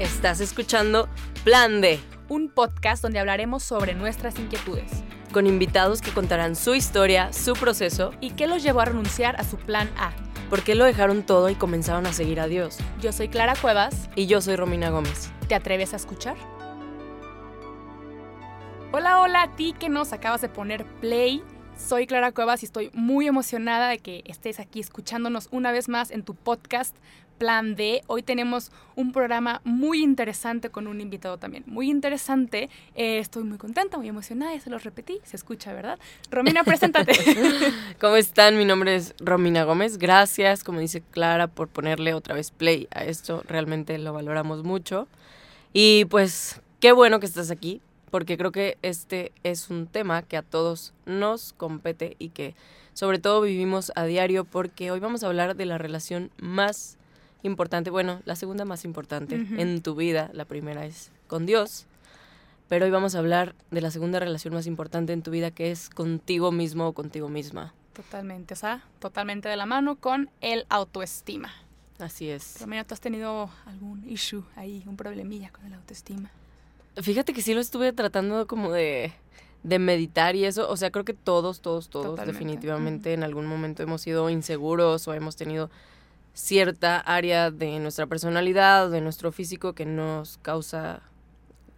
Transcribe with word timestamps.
Estás 0.00 0.40
escuchando 0.40 1.10
Plan 1.44 1.82
D, 1.82 2.00
un 2.30 2.48
podcast 2.48 3.02
donde 3.02 3.18
hablaremos 3.18 3.62
sobre 3.62 3.94
nuestras 3.94 4.38
inquietudes 4.38 4.90
con 5.30 5.46
invitados 5.46 6.00
que 6.00 6.10
contarán 6.10 6.56
su 6.56 6.74
historia, 6.74 7.34
su 7.34 7.52
proceso 7.52 8.14
y 8.18 8.30
qué 8.30 8.46
los 8.46 8.62
llevó 8.62 8.80
a 8.80 8.86
renunciar 8.86 9.38
a 9.38 9.44
su 9.44 9.58
plan 9.58 9.90
A. 9.98 10.12
por 10.48 10.62
qué 10.62 10.74
lo 10.74 10.86
dejaron 10.86 11.22
todo 11.22 11.50
y 11.50 11.54
comenzaron 11.54 12.06
a 12.06 12.14
seguir 12.14 12.40
a 12.40 12.46
Dios. 12.46 12.78
Yo 13.02 13.12
soy 13.12 13.28
Clara 13.28 13.54
Cuevas. 13.60 14.08
Y 14.16 14.26
yo 14.26 14.40
soy 14.40 14.56
Romina 14.56 14.88
Gómez. 14.88 15.30
¿Te 15.48 15.54
atreves 15.54 15.92
a 15.92 15.96
escuchar? 15.96 16.36
Hola, 18.92 19.20
hola 19.20 19.42
a 19.42 19.54
ti 19.54 19.74
que 19.78 19.90
nos 19.90 20.14
acabas 20.14 20.40
de 20.40 20.48
poner 20.48 20.86
play. 21.00 21.44
Soy 21.76 22.06
Clara 22.06 22.32
Cuevas 22.32 22.62
y 22.62 22.66
estoy 22.66 22.90
muy 22.94 23.26
emocionada 23.26 23.90
de 23.90 23.98
que 23.98 24.24
estés 24.24 24.60
aquí 24.60 24.80
escuchándonos 24.80 25.48
una 25.52 25.72
vez 25.72 25.90
más 25.90 26.10
en 26.10 26.24
tu 26.24 26.34
podcast 26.34 26.96
Plan 27.40 27.74
D. 27.74 28.02
Hoy 28.06 28.22
tenemos 28.22 28.70
un 28.96 29.12
programa 29.12 29.62
muy 29.64 30.02
interesante 30.02 30.68
con 30.68 30.86
un 30.86 31.00
invitado 31.00 31.38
también 31.38 31.64
muy 31.66 31.88
interesante. 31.88 32.68
Eh, 32.94 33.18
estoy 33.18 33.44
muy 33.44 33.56
contenta, 33.56 33.96
muy 33.96 34.08
emocionada, 34.08 34.54
ya 34.54 34.60
se 34.60 34.68
lo 34.68 34.78
repetí, 34.78 35.20
se 35.24 35.36
escucha, 35.36 35.72
¿verdad? 35.72 35.98
Romina, 36.30 36.64
preséntate. 36.64 37.14
¿Cómo 37.98 38.16
están? 38.16 38.58
Mi 38.58 38.66
nombre 38.66 38.94
es 38.94 39.14
Romina 39.20 39.64
Gómez. 39.64 39.96
Gracias, 39.96 40.62
como 40.62 40.80
dice 40.80 41.00
Clara, 41.00 41.46
por 41.46 41.68
ponerle 41.68 42.12
otra 42.12 42.34
vez 42.34 42.50
play 42.50 42.88
a 42.90 43.04
esto. 43.04 43.42
Realmente 43.48 43.96
lo 43.96 44.12
valoramos 44.12 44.62
mucho. 44.62 45.08
Y 45.72 46.04
pues, 46.10 46.60
qué 46.78 46.92
bueno 46.92 47.20
que 47.20 47.26
estás 47.26 47.50
aquí, 47.50 47.80
porque 48.10 48.36
creo 48.36 48.52
que 48.52 48.76
este 48.82 49.32
es 49.44 49.70
un 49.70 49.86
tema 49.86 50.20
que 50.20 50.36
a 50.36 50.42
todos 50.42 50.92
nos 51.06 51.54
compete 51.54 52.16
y 52.18 52.28
que 52.28 52.54
sobre 52.92 53.18
todo 53.18 53.40
vivimos 53.40 53.92
a 53.94 54.04
diario, 54.04 54.44
porque 54.44 54.90
hoy 54.90 55.00
vamos 55.00 55.24
a 55.24 55.28
hablar 55.28 55.56
de 55.56 55.64
la 55.64 55.78
relación 55.78 56.30
más 56.36 56.98
importante, 57.42 57.90
bueno, 57.90 58.20
la 58.24 58.36
segunda 58.36 58.64
más 58.64 58.84
importante 58.84 59.34
en 59.34 59.82
tu 59.82 59.94
vida, 59.94 60.30
la 60.32 60.44
primera 60.44 60.84
es 60.86 61.10
con 61.26 61.46
Dios, 61.46 61.86
pero 62.68 62.84
hoy 62.84 62.90
vamos 62.90 63.14
a 63.14 63.18
hablar 63.18 63.54
de 63.70 63.80
la 63.80 63.90
segunda 63.90 64.20
relación 64.20 64.54
más 64.54 64.66
importante 64.66 65.12
en 65.12 65.22
tu 65.22 65.30
vida 65.30 65.50
que 65.50 65.70
es 65.70 65.90
contigo 65.90 66.52
mismo 66.52 66.86
o 66.86 66.92
contigo 66.92 67.28
misma. 67.28 67.74
Totalmente, 67.94 68.54
o 68.54 68.56
sea, 68.56 68.84
totalmente 69.00 69.48
de 69.48 69.56
la 69.56 69.66
mano 69.66 69.96
con 69.96 70.30
el 70.40 70.66
autoestima. 70.68 71.52
Así 71.98 72.30
es. 72.30 72.60
Romina, 72.60 72.84
¿tú 72.84 72.94
has 72.94 73.00
tenido 73.00 73.50
algún 73.66 74.08
issue 74.08 74.44
ahí, 74.56 74.82
un 74.86 74.96
problemilla 74.96 75.50
con 75.50 75.66
el 75.66 75.74
autoestima? 75.74 76.30
Fíjate 76.96 77.32
que 77.32 77.42
sí 77.42 77.54
lo 77.54 77.60
estuve 77.60 77.92
tratando 77.92 78.46
como 78.46 78.72
de, 78.72 79.12
de 79.62 79.78
meditar 79.78 80.34
y 80.36 80.44
eso, 80.44 80.70
o 80.70 80.76
sea, 80.76 80.90
creo 80.90 81.04
que 81.04 81.14
todos, 81.14 81.60
todos, 81.60 81.90
todos 81.90 82.24
definitivamente 82.24 83.12
en 83.12 83.22
algún 83.22 83.46
momento 83.46 83.82
hemos 83.82 84.02
sido 84.02 84.30
inseguros 84.30 85.06
o 85.08 85.14
hemos 85.14 85.36
tenido 85.36 85.70
cierta 86.34 86.98
área 86.98 87.50
de 87.50 87.78
nuestra 87.78 88.06
personalidad, 88.06 88.90
de 88.90 89.00
nuestro 89.00 89.32
físico 89.32 89.74
que 89.74 89.86
nos 89.86 90.38
causa 90.38 91.02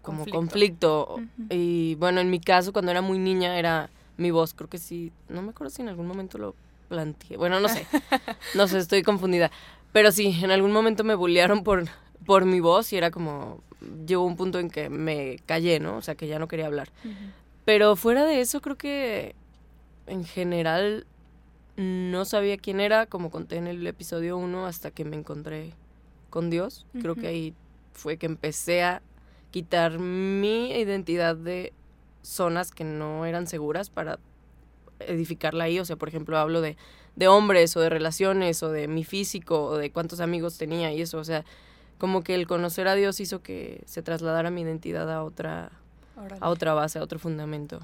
como 0.03 0.27
conflicto. 0.27 1.21
Y 1.51 1.95
bueno, 1.97 2.21
en 2.21 2.31
mi 2.31 2.41
caso, 2.41 2.73
cuando 2.73 2.91
era 2.91 3.03
muy 3.03 3.19
niña, 3.19 3.59
era 3.59 3.91
mi 4.17 4.31
voz. 4.31 4.55
Creo 4.55 4.69
que 4.69 4.79
sí, 4.79 5.13
no 5.29 5.43
me 5.43 5.51
acuerdo 5.51 5.71
si 5.71 5.83
en 5.83 5.89
algún 5.89 6.07
momento 6.07 6.39
lo 6.39 6.55
planteé. 6.89 7.37
Bueno, 7.37 7.61
no 7.61 7.69
sé, 7.69 7.87
no 8.55 8.69
sé, 8.69 8.79
estoy 8.79 9.03
confundida. 9.03 9.51
Pero 9.93 10.13
sí, 10.13 10.39
en 10.43 10.51
algún 10.51 10.73
momento 10.73 11.05
me 11.05 11.15
bullearon 11.15 11.65
por, 11.65 11.85
por 12.25 12.45
mi 12.45 12.61
voz 12.61 12.93
y 12.93 12.97
era 12.97 13.11
como, 13.11 13.63
llegó 14.07 14.25
un 14.25 14.37
punto 14.37 14.59
en 14.59 14.71
que 14.71 14.89
me 14.89 15.39
callé, 15.47 15.81
¿no? 15.81 15.97
O 15.97 16.03
sea, 16.03 16.15
que 16.15 16.27
ya 16.27 16.39
no 16.39 16.49
quería 16.49 16.67
hablar. 16.67 16.91
Pero 17.65 17.95
fuera 17.97 18.25
de 18.25 18.41
eso, 18.41 18.61
creo 18.61 18.77
que 18.77 19.35
en 20.07 20.25
general 20.25 21.07
no 21.77 22.25
sabía 22.25 22.59
quién 22.59 22.81
era, 22.81 23.07
como 23.07 23.31
conté 23.31 23.57
en 23.57 23.67
el 23.67 23.87
episodio 23.87 24.37
1, 24.37 24.67
hasta 24.67 24.91
que 24.91 25.05
me 25.05 25.17
encontré 25.17 25.73
con 26.31 26.51
Dios. 26.51 26.87
Creo 27.01 27.15
que 27.15 27.27
ahí 27.27 27.55
fue 27.93 28.17
que 28.17 28.27
empecé 28.27 28.83
a 28.83 29.03
quitar 29.51 29.99
mi 29.99 30.71
identidad 30.73 31.37
de 31.37 31.73
zonas 32.23 32.71
que 32.71 32.85
no 32.85 33.27
eran 33.27 33.47
seguras 33.47 33.91
para 33.91 34.19
edificarla 35.01 35.65
ahí. 35.65 35.79
O 35.79 35.85
sea, 35.85 35.97
por 35.97 36.09
ejemplo, 36.09 36.39
hablo 36.39 36.61
de, 36.61 36.77
de 37.17 37.29
hombres 37.29 37.77
o 37.77 37.81
de 37.81 37.89
relaciones 37.89 38.63
o 38.63 38.71
de 38.71 38.89
mi 38.89 39.05
físico 39.05 39.65
o 39.65 39.77
de 39.77 39.91
cuántos 39.91 40.21
amigos 40.21 40.59
tenía 40.59 40.93
y 40.93 41.01
eso. 41.01 41.19
O 41.19 41.25
sea, 41.25 41.45
como 41.99 42.23
que 42.23 42.35
el 42.35 42.47
conocer 42.47 42.89
a 42.89 42.95
Dios 42.95 43.21
hizo 43.21 43.43
que 43.43 43.83
se 43.87 44.03
trasladara 44.03 44.51
mi 44.51 44.63
identidad 44.63 45.11
a 45.11 45.23
otra, 45.23 45.73
a 46.41 46.49
otra 46.51 46.75
base, 46.75 46.99
a 46.99 47.03
otro 47.03 47.19
fundamento 47.19 47.81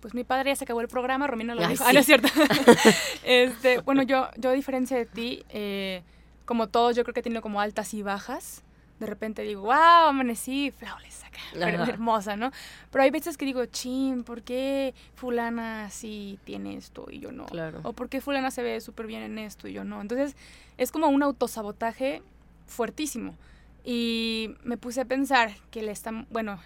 pues 0.00 0.14
mi 0.14 0.24
padre 0.24 0.50
ya 0.50 0.56
se 0.56 0.64
acabó 0.64 0.80
el 0.80 0.88
programa, 0.88 1.26
Romina 1.26 1.54
lo 1.54 1.66
dijo. 1.66 1.84
Ah, 1.86 1.92
no 1.92 2.00
es 2.00 2.06
cierto. 2.06 2.28
este, 3.24 3.80
bueno, 3.80 4.02
yo, 4.02 4.28
yo 4.36 4.50
a 4.50 4.52
diferencia 4.52 4.96
de 4.96 5.06
ti, 5.06 5.44
eh, 5.50 6.02
como 6.44 6.68
todos, 6.68 6.96
yo 6.96 7.04
creo 7.04 7.14
que 7.14 7.20
he 7.20 7.22
tenido 7.22 7.42
como 7.42 7.60
altas 7.60 7.94
y 7.94 8.02
bajas. 8.02 8.62
De 9.00 9.06
repente 9.06 9.42
digo, 9.42 9.62
wow, 9.62 10.08
amanecí 10.08 10.72
flawless 10.72 11.22
acá, 11.24 11.70
hermosa, 11.88 12.34
¿no? 12.34 12.50
Pero 12.90 13.04
hay 13.04 13.10
veces 13.10 13.36
que 13.36 13.44
digo, 13.44 13.64
chin, 13.66 14.24
¿por 14.24 14.42
qué 14.42 14.92
fulana 15.14 15.88
sí 15.90 16.40
tiene 16.42 16.76
esto 16.76 17.06
y 17.08 17.20
yo 17.20 17.30
no? 17.30 17.46
Claro. 17.46 17.78
O 17.84 17.92
¿por 17.92 18.08
qué 18.08 18.20
fulana 18.20 18.50
se 18.50 18.62
ve 18.64 18.80
súper 18.80 19.06
bien 19.06 19.22
en 19.22 19.38
esto 19.38 19.68
y 19.68 19.72
yo 19.72 19.84
no? 19.84 20.00
Entonces, 20.00 20.34
es 20.78 20.90
como 20.90 21.06
un 21.06 21.22
autosabotaje 21.22 22.22
fuertísimo. 22.66 23.36
Y 23.84 24.56
me 24.64 24.76
puse 24.76 25.00
a 25.00 25.04
pensar 25.04 25.52
que 25.70 25.82
le 25.82 25.92
están, 25.92 26.26
bueno, 26.30 26.58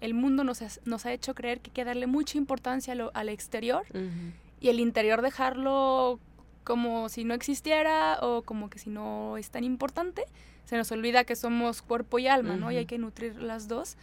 el 0.00 0.14
mundo 0.14 0.44
nos, 0.44 0.80
nos 0.84 1.06
ha 1.06 1.12
hecho 1.12 1.34
creer 1.34 1.60
que 1.60 1.70
hay 1.70 1.74
que 1.74 1.84
darle 1.84 2.06
mucha 2.06 2.38
importancia 2.38 2.94
al 3.12 3.28
exterior 3.28 3.84
y 4.60 4.68
el 4.68 4.80
interior 4.80 5.22
dejarlo 5.22 6.18
como 6.64 7.08
si 7.08 7.24
no 7.24 7.34
existiera 7.34 8.18
o 8.20 8.42
como 8.42 8.70
que 8.70 8.78
si 8.78 8.90
no 8.90 9.36
es 9.36 9.50
tan 9.50 9.64
importante. 9.64 10.24
Se 10.64 10.76
nos 10.76 10.92
olvida 10.92 11.24
que 11.24 11.34
somos 11.34 11.82
cuerpo 11.82 12.18
y 12.18 12.28
alma, 12.28 12.56
¿no? 12.56 12.70
Y 12.70 12.76
hay 12.76 12.86
que 12.86 12.98
nutrir 12.98 13.42
las 13.42 13.66
dos. 13.66 13.96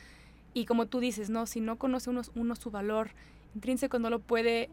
Y 0.53 0.65
como 0.65 0.87
tú 0.87 0.99
dices, 0.99 1.29
¿no? 1.29 1.45
Si 1.45 1.61
no 1.61 1.77
conoce 1.77 2.09
uno, 2.09 2.21
uno 2.35 2.55
su 2.55 2.71
valor 2.71 3.11
intrínseco, 3.55 3.99
no 3.99 4.09
lo 4.09 4.19
puede 4.19 4.69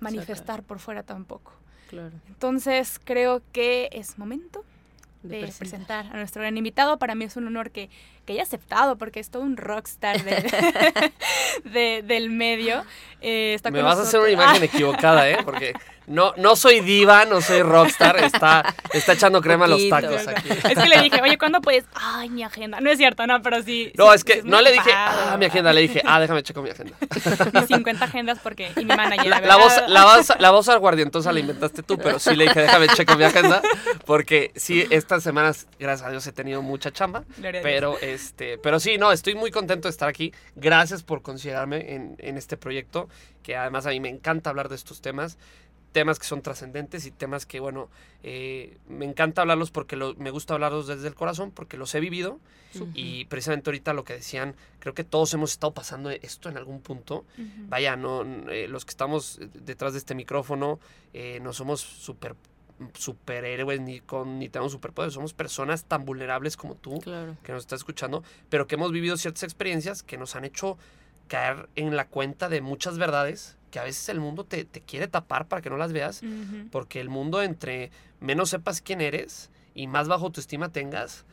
manifestar 0.00 0.62
por 0.62 0.78
fuera 0.78 1.02
tampoco. 1.02 1.52
Claro. 1.88 2.12
Entonces 2.28 3.00
creo 3.02 3.42
que 3.52 3.88
es 3.92 4.18
momento 4.18 4.64
de, 5.22 5.40
presentar. 5.58 6.06
a 6.06 6.16
nuestro 6.16 6.42
gran 6.42 6.56
invitado. 6.56 6.98
Para 6.98 7.14
mí 7.14 7.24
es 7.24 7.36
un 7.36 7.46
honor 7.46 7.70
que, 7.70 7.90
que 8.24 8.34
haya 8.34 8.42
aceptado, 8.42 8.96
porque 8.96 9.20
es 9.20 9.30
todo 9.30 9.42
un 9.42 9.56
rockstar 9.56 10.22
de, 10.22 12.02
del 12.04 12.30
medio. 12.30 12.84
Eh, 13.20 13.58
Me 13.70 13.82
vas 13.82 13.98
a 13.98 14.02
hacer 14.02 14.20
una 14.20 14.30
imagen 14.30 14.62
equivocada, 14.62 15.28
¿eh? 15.28 15.38
Porque 15.44 15.74
no, 16.06 16.34
no 16.36 16.56
soy 16.56 16.80
diva, 16.80 17.24
no 17.24 17.40
soy 17.40 17.62
rockstar, 17.62 18.16
está, 18.24 18.74
está 18.92 19.12
echando 19.12 19.40
crema 19.40 19.66
a 19.66 19.68
los 19.68 19.88
tacos 19.88 20.26
aquí. 20.26 20.48
Es 20.50 20.78
que 20.78 20.88
le 20.88 21.00
dije, 21.02 21.22
oye, 21.22 21.38
¿cuándo 21.38 21.60
puedes? 21.60 21.84
Ay, 21.94 22.28
mi 22.28 22.42
agenda. 22.42 22.80
No 22.80 22.90
es 22.90 22.98
cierto, 22.98 23.26
no, 23.26 23.40
pero 23.40 23.62
sí. 23.62 23.92
No, 23.96 24.12
es 24.12 24.24
que 24.24 24.42
no 24.42 24.60
le 24.60 24.72
dije, 24.72 24.90
ah, 24.92 25.36
mi 25.38 25.46
agenda, 25.46 25.72
le 25.72 25.82
dije, 25.82 26.02
ah, 26.04 26.18
déjame 26.18 26.42
checo 26.42 26.62
mi 26.62 26.70
agenda. 26.70 26.96
Mis 27.52 27.66
50 27.66 28.04
agendas 28.04 28.38
porque, 28.42 28.72
y 28.76 28.80
mi 28.80 28.96
manager. 28.96 29.26
La, 29.28 29.40
la 29.40 29.56
voz, 29.56 29.72
la, 29.86 30.04
voz, 30.04 30.32
la 30.38 30.50
voz 30.50 30.68
aguardientosa 30.68 31.32
la 31.32 31.40
inventaste 31.40 31.82
tú, 31.84 31.96
pero 31.98 32.18
sí 32.18 32.34
le 32.34 32.44
dije, 32.44 32.62
déjame 32.62 32.88
checo 32.88 33.16
mi 33.16 33.24
agenda, 33.24 33.62
porque 34.04 34.50
sí, 34.56 34.84
estas 34.90 35.22
semanas, 35.22 35.68
gracias 35.78 36.08
a 36.08 36.10
Dios, 36.10 36.26
he 36.26 36.32
tenido 36.32 36.62
mucha 36.62 36.90
chamba, 36.90 37.22
pero, 37.62 37.96
este, 38.12 38.58
pero 38.58 38.78
sí, 38.78 38.98
no, 38.98 39.12
estoy 39.12 39.34
muy 39.34 39.50
contento 39.50 39.88
de 39.88 39.90
estar 39.90 40.08
aquí. 40.08 40.32
Gracias 40.56 41.02
por 41.02 41.22
considerarme 41.22 41.94
en, 41.94 42.16
en 42.18 42.36
este 42.36 42.56
proyecto, 42.56 43.08
que 43.42 43.56
además 43.56 43.86
a 43.86 43.90
mí 43.90 44.00
me 44.00 44.08
encanta 44.08 44.50
hablar 44.50 44.68
de 44.68 44.76
estos 44.76 45.00
temas 45.00 45.38
temas 45.92 46.18
que 46.18 46.26
son 46.26 46.42
trascendentes 46.42 47.06
y 47.06 47.10
temas 47.10 47.46
que, 47.46 47.60
bueno, 47.60 47.88
eh, 48.22 48.78
me 48.88 49.04
encanta 49.04 49.42
hablarlos 49.42 49.70
porque 49.70 49.96
me 49.96 50.30
gusta 50.30 50.54
hablarlos 50.54 50.86
desde 50.86 51.06
el 51.06 51.14
corazón, 51.14 51.52
porque 51.52 51.76
los 51.76 51.94
he 51.94 52.00
vivido. 52.00 52.40
Y 52.94 53.26
precisamente 53.26 53.68
ahorita 53.68 53.92
lo 53.92 54.02
que 54.02 54.14
decían, 54.14 54.56
creo 54.78 54.94
que 54.94 55.04
todos 55.04 55.34
hemos 55.34 55.52
estado 55.52 55.74
pasando 55.74 56.08
esto 56.08 56.48
en 56.48 56.56
algún 56.56 56.80
punto. 56.80 57.26
Vaya, 57.68 57.96
no, 57.96 58.24
eh, 58.50 58.66
los 58.66 58.86
que 58.86 58.90
estamos 58.90 59.38
detrás 59.52 59.92
de 59.92 59.98
este 59.98 60.14
micrófono 60.14 60.80
eh, 61.12 61.38
no 61.42 61.52
somos 61.52 61.82
súper 61.82 62.34
superhéroes 62.94 63.80
ni 63.80 64.00
con 64.00 64.38
ni 64.38 64.48
tenemos 64.48 64.72
superpoderes, 64.72 65.14
somos 65.14 65.34
personas 65.34 65.84
tan 65.84 66.04
vulnerables 66.04 66.56
como 66.56 66.74
tú 66.74 67.00
que 67.00 67.52
nos 67.52 67.62
está 67.62 67.76
escuchando, 67.76 68.22
pero 68.48 68.66
que 68.66 68.74
hemos 68.76 68.92
vivido 68.92 69.16
ciertas 69.16 69.42
experiencias 69.42 70.02
que 70.02 70.18
nos 70.18 70.36
han 70.36 70.44
hecho 70.44 70.78
caer 71.28 71.68
en 71.76 71.96
la 71.96 72.06
cuenta 72.06 72.48
de 72.48 72.60
muchas 72.60 72.98
verdades 72.98 73.56
que 73.70 73.78
a 73.78 73.84
veces 73.84 74.08
el 74.10 74.20
mundo 74.20 74.44
te, 74.44 74.66
quiere 74.66 75.08
tapar 75.08 75.48
para 75.48 75.62
que 75.62 75.70
no 75.70 75.78
las 75.78 75.92
veas, 75.92 76.20
porque 76.70 77.00
el 77.00 77.08
mundo 77.08 77.42
entre 77.42 77.90
menos 78.20 78.50
sepas 78.50 78.82
quién 78.82 79.00
eres 79.00 79.50
y 79.74 79.86
más 79.86 80.08
bajo 80.08 80.26
autoestima 80.26 80.68
tengas, 80.70 81.24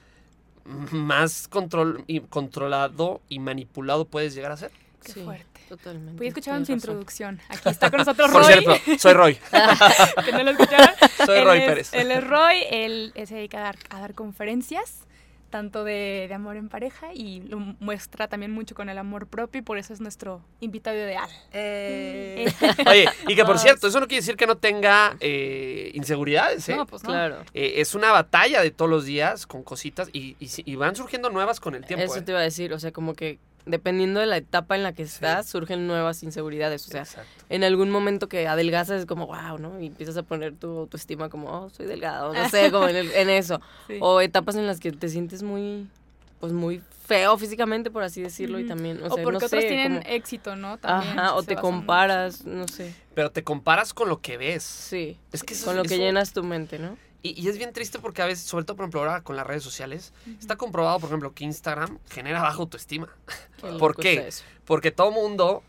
más 0.92 1.48
control, 1.50 2.06
y 2.08 2.22
controlado 2.22 3.22
y 3.28 3.40
manipulado 3.40 4.06
puedes 4.06 4.36
llegar 4.36 4.54
a 4.54 4.58
ser. 4.58 4.72
Qué 5.04 5.24
fuerte. 5.24 5.49
Totalmente. 5.70 6.18
Voy 6.18 6.26
a 6.26 6.30
escuchar 6.30 6.66
su 6.66 6.72
introducción. 6.72 7.40
Aquí 7.48 7.70
está 7.70 7.90
con 7.90 8.00
nosotros 8.00 8.34
Roy. 8.34 8.64
Por 8.64 8.76
cierto, 8.76 9.00
soy 9.00 9.14
Roy. 9.14 9.36
que 10.26 10.32
no 10.32 10.44
lo 10.44 10.52
escucharon. 10.52 10.90
Soy 11.26 11.44
Roy 11.44 11.60
Pérez. 11.60 11.94
Él 11.94 12.12
es 12.12 12.28
Roy, 12.28 12.64
él 12.70 13.14
se 13.16 13.36
dedica 13.36 13.60
a 13.60 13.62
dar, 13.62 13.76
a 13.90 14.00
dar 14.02 14.14
conferencias 14.16 15.06
tanto 15.50 15.84
de, 15.84 16.30
amor 16.34 16.56
en 16.56 16.70
pareja 16.70 17.14
y 17.14 17.42
lo 17.42 17.60
muestra 17.60 18.28
también 18.28 18.52
mucho 18.52 18.76
con 18.76 18.90
el 18.90 18.98
amor 18.98 19.28
propio 19.28 19.60
y 19.60 19.62
por 19.62 19.78
eso 19.78 19.94
es 19.94 20.00
nuestro 20.00 20.42
invitado 20.60 20.96
ideal. 20.96 21.30
Eh. 21.52 22.52
Oye, 22.88 23.10
y 23.28 23.36
que 23.36 23.44
por 23.44 23.60
cierto, 23.60 23.88
eso 23.88 24.00
no 24.00 24.08
quiere 24.08 24.22
decir 24.22 24.38
que 24.38 24.48
no 24.48 24.58
tenga 24.58 25.18
eh, 25.20 25.92
inseguridades, 25.94 26.70
¿eh? 26.70 26.76
No, 26.76 26.86
pues 26.86 27.02
claro. 27.02 27.44
Eh, 27.54 27.74
es 27.78 27.96
una 27.96 28.12
batalla 28.12 28.62
de 28.62 28.72
todos 28.72 28.90
los 28.90 29.06
días 29.06 29.46
con 29.46 29.64
cositas 29.64 30.10
y, 30.14 30.38
y, 30.40 30.76
van 30.76 30.96
surgiendo 30.96 31.30
nuevas 31.30 31.60
con 31.60 31.76
el 31.76 31.86
tiempo. 31.86 32.06
Eso 32.06 32.24
te 32.24 32.32
iba 32.32 32.40
a 32.40 32.44
decir, 32.44 32.72
o 32.74 32.80
sea, 32.80 32.92
como 32.92 33.14
que 33.14 33.40
dependiendo 33.66 34.20
de 34.20 34.26
la 34.26 34.38
etapa 34.38 34.76
en 34.76 34.84
la 34.84 34.94
que 34.94 35.04
estás, 35.04 35.48
surgen 35.48 35.88
nuevas 35.88 36.24
inseguridades. 36.24 36.88
O 36.88 36.92
sea, 36.92 37.06
en 37.50 37.64
algún 37.64 37.90
momento 37.90 38.28
que 38.28 38.48
adelgazas 38.48 39.02
es 39.02 39.06
como, 39.06 39.28
wow, 39.28 39.58
¿no? 39.60 39.80
Y 39.80 39.88
empiezas 39.88 40.18
a 40.18 40.24
poner 40.24 40.56
tu 40.56 40.80
autoestima 40.80 41.30
como, 41.30 41.50
oh, 41.50 41.70
soy 41.70 41.86
delgado, 41.86 42.34
no 42.34 42.50
sé, 42.50 42.72
como 42.72 42.88
en, 42.88 43.30
eso. 43.30 43.62
O 44.02 44.22
etapas 44.22 44.56
en 44.56 44.68
las 44.68 44.80
que 44.80 44.92
te 44.92 45.10
sientes 45.10 45.44
muy, 45.44 45.88
pues 46.40 46.54
muy 46.54 46.82
feo 47.06 47.38
físicamente, 47.38 47.90
por 47.90 48.04
así 48.04 48.22
decirlo, 48.22 48.60
y 48.60 48.68
también, 48.68 48.98
o, 48.98 49.10
sea, 49.10 49.24
porque 49.24 49.40
no 49.40 49.46
otros 49.46 49.66
tienen 49.66 50.04
éxito, 50.06 50.56
¿no? 50.56 50.78
También 50.78 51.18
Ajá, 51.18 51.36
o 51.36 51.44
te 51.44 51.56
comparas, 51.56 52.46
no 52.46 52.68
sé. 52.68 52.94
Pero 53.16 53.32
te 53.32 53.44
comparas 53.44 53.94
con 53.94 54.10
lo 54.10 54.22
que 54.22 54.38
ves. 54.38 54.64
Sí. 54.64 55.18
Es 55.32 55.44
que 55.44 55.56
con 55.66 55.76
lo 55.76 55.84
que 55.84 55.98
llenas 55.98 56.34
tu 56.34 56.44
mente, 56.44 56.78
¿no? 56.78 56.98
Y, 57.22 57.48
es 57.48 57.58
bien 57.58 57.74
triste 57.74 58.00
porque 58.00 58.22
a 58.22 58.26
veces, 58.26 58.46
sobre 58.46 58.66
todo 58.66 58.78
por 58.78 58.86
ejemplo 58.86 59.02
ahora 59.02 59.22
con 59.24 59.36
las 59.36 59.46
redes 59.46 59.64
sociales, 59.64 60.14
está 60.40 60.56
comprobado, 60.56 61.00
por 61.00 61.10
ejemplo, 61.10 61.34
que 61.34 61.44
Instagram 61.44 62.00
genera 62.10 62.42
baja 62.42 62.58
autoestima. 62.58 63.10
¿Por 63.80 63.96
qué? 63.96 64.30
Porque 64.66 64.92
todo 64.92 65.12
mundo 65.12 65.64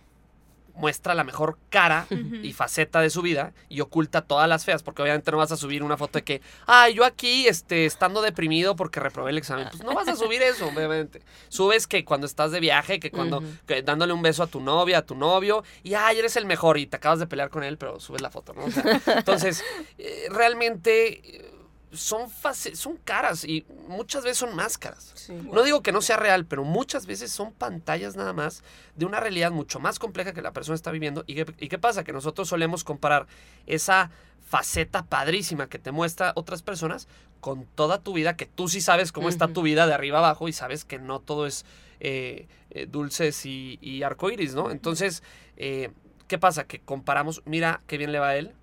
muestra 0.75 1.15
la 1.15 1.25
mejor 1.25 1.59
cara 1.69 2.07
y 2.43 2.53
faceta 2.53 3.01
de 3.01 3.11
su 3.11 3.23
vida 3.23 3.53
y 3.69 3.81
oculta 3.81 4.23
todas 4.23 4.49
las 4.49 4.65
feas, 4.65 4.83
porque 4.83 5.03
obviamente 5.03 5.31
no 5.31 5.39
vas 5.39 5.53
a 5.53 5.57
subir 5.57 5.83
una 5.83 5.97
foto 5.97 6.19
de 6.19 6.25
que, 6.25 6.43
ay, 6.67 6.95
yo 6.95 7.05
aquí 7.05 7.47
este, 7.47 7.87
estando 7.87 8.23
deprimido 8.23 8.77
porque 8.77 9.01
reprobé 9.01 9.31
el 9.31 9.39
examen. 9.39 9.69
Pues 9.71 9.83
no 9.83 9.95
vas 9.95 10.09
a 10.09 10.17
subir 10.17 10.43
eso, 10.43 10.67
obviamente. 10.67 11.23
Subes 11.49 11.87
que 11.87 12.05
cuando 12.05 12.27
estás 12.27 12.53
de 12.53 12.61
viaje, 12.61 13.01
que 13.01 13.11
cuando 13.11 13.43
dándole 13.85 14.13
un 14.13 14.23
beso 14.23 14.43
a 14.43 14.47
tu 14.47 14.61
novia, 14.61 14.99
a 14.99 15.03
tu 15.03 15.15
novio, 15.15 15.65
y 15.83 15.95
ay, 15.95 16.19
eres 16.19 16.37
el 16.37 16.47
mejor 16.47 16.79
y 16.79 16.87
te 16.87 16.97
acabas 16.97 17.19
de 17.19 17.27
pelear 17.27 17.51
con 17.51 17.63
él, 17.63 17.79
pero 17.79 18.01
subes 18.01 18.21
la 18.21 18.31
foto, 18.31 18.53
¿no? 18.53 18.65
entonces, 19.07 19.65
eh, 19.99 20.27
realmente 20.31 21.50
son, 21.93 22.29
son 22.75 22.97
caras 22.99 23.45
y 23.45 23.65
muchas 23.89 24.23
veces 24.25 24.39
son 24.39 24.55
máscaras. 24.55 25.31
No 25.53 25.63
digo 25.63 25.83
que 25.83 25.93
no 25.93 26.01
sea 26.01 26.17
real, 26.17 26.47
pero 26.47 26.65
muchas 26.65 27.07
veces 27.07 27.33
son 27.33 27.53
pantallas 27.53 28.17
nada 28.17 28.33
más 28.33 28.63
de 28.97 29.07
una 29.07 29.21
realidad 29.21 29.51
mucho 29.51 29.81
más 29.81 29.99
compleja 29.99 30.33
que 30.33 30.43
la 30.43 30.53
persona 30.53 30.77
está 30.77 30.91
viviendo. 30.91 31.25
¿Y 31.27 31.35
qué, 31.45 31.79
pasa? 31.79 32.05
Que 32.05 32.13
nosotros 32.13 32.49
solemos 32.49 32.85
comparar 32.85 33.27
esa 33.67 34.11
faceta 34.47 35.05
padrísima 35.05 35.69
que 35.69 35.79
te 35.79 35.93
muestra 35.93 36.33
otras 36.35 36.63
personas 36.63 37.09
con 37.41 37.65
toda 37.65 38.03
tu 38.03 38.13
vida, 38.13 38.37
que 38.37 38.47
tú 38.47 38.69
sí 38.69 38.81
sabes 38.81 39.13
cómo 39.13 39.29
está 39.29 39.49
tu 39.49 39.63
vida 39.63 39.87
de 39.87 39.95
arriba 39.95 40.19
abajo 40.19 40.49
y 40.49 40.53
sabes 40.53 40.85
que 40.85 40.99
no 40.99 41.21
todo 41.21 41.47
es 41.47 41.65
eh, 42.01 42.49
eh, 42.71 42.87
dulces 42.87 43.47
y, 43.47 43.79
y 43.81 44.03
arcoíris, 44.03 44.55
¿no? 44.55 44.71
Entonces, 44.71 45.23
eh, 45.57 45.91
¿qué 46.29 46.39
pasa? 46.39 46.65
Que 46.65 46.81
comparamos, 46.81 47.43
mira 47.45 47.83
qué 47.87 47.99
bien 47.99 48.13
le 48.13 48.19
va 48.19 48.29
a 48.29 48.37
él, 48.37 48.55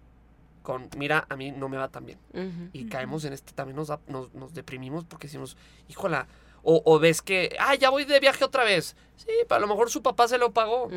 con, 0.67 0.89
mira, 0.97 1.25
a 1.29 1.37
mí 1.37 1.51
no 1.51 1.69
me 1.69 1.77
va 1.77 1.87
tan 1.87 2.05
bien. 2.05 2.19
Y 2.73 2.89
caemos 2.89 3.23
en 3.23 3.31
este, 3.31 3.53
también 3.53 3.77
nos, 3.77 3.89
nos, 4.09 4.53
deprimimos 4.53 5.05
porque 5.05 5.27
decimos, 5.27 5.55
híjola, 5.87 6.27
o, 6.61 6.81
o, 6.83 6.99
ves 6.99 7.21
que, 7.21 7.55
ah, 7.57 7.75
ya 7.75 7.89
voy 7.89 8.03
de 8.03 8.19
viaje 8.19 8.43
otra 8.43 8.65
vez. 8.65 8.97
Sí, 9.15 9.29
pero 9.47 9.55
a 9.55 9.59
lo 9.59 9.67
mejor 9.67 9.89
su 9.89 10.03
papá 10.03 10.27
se 10.27 10.37
lo 10.37 10.51
pagó. 10.51 10.89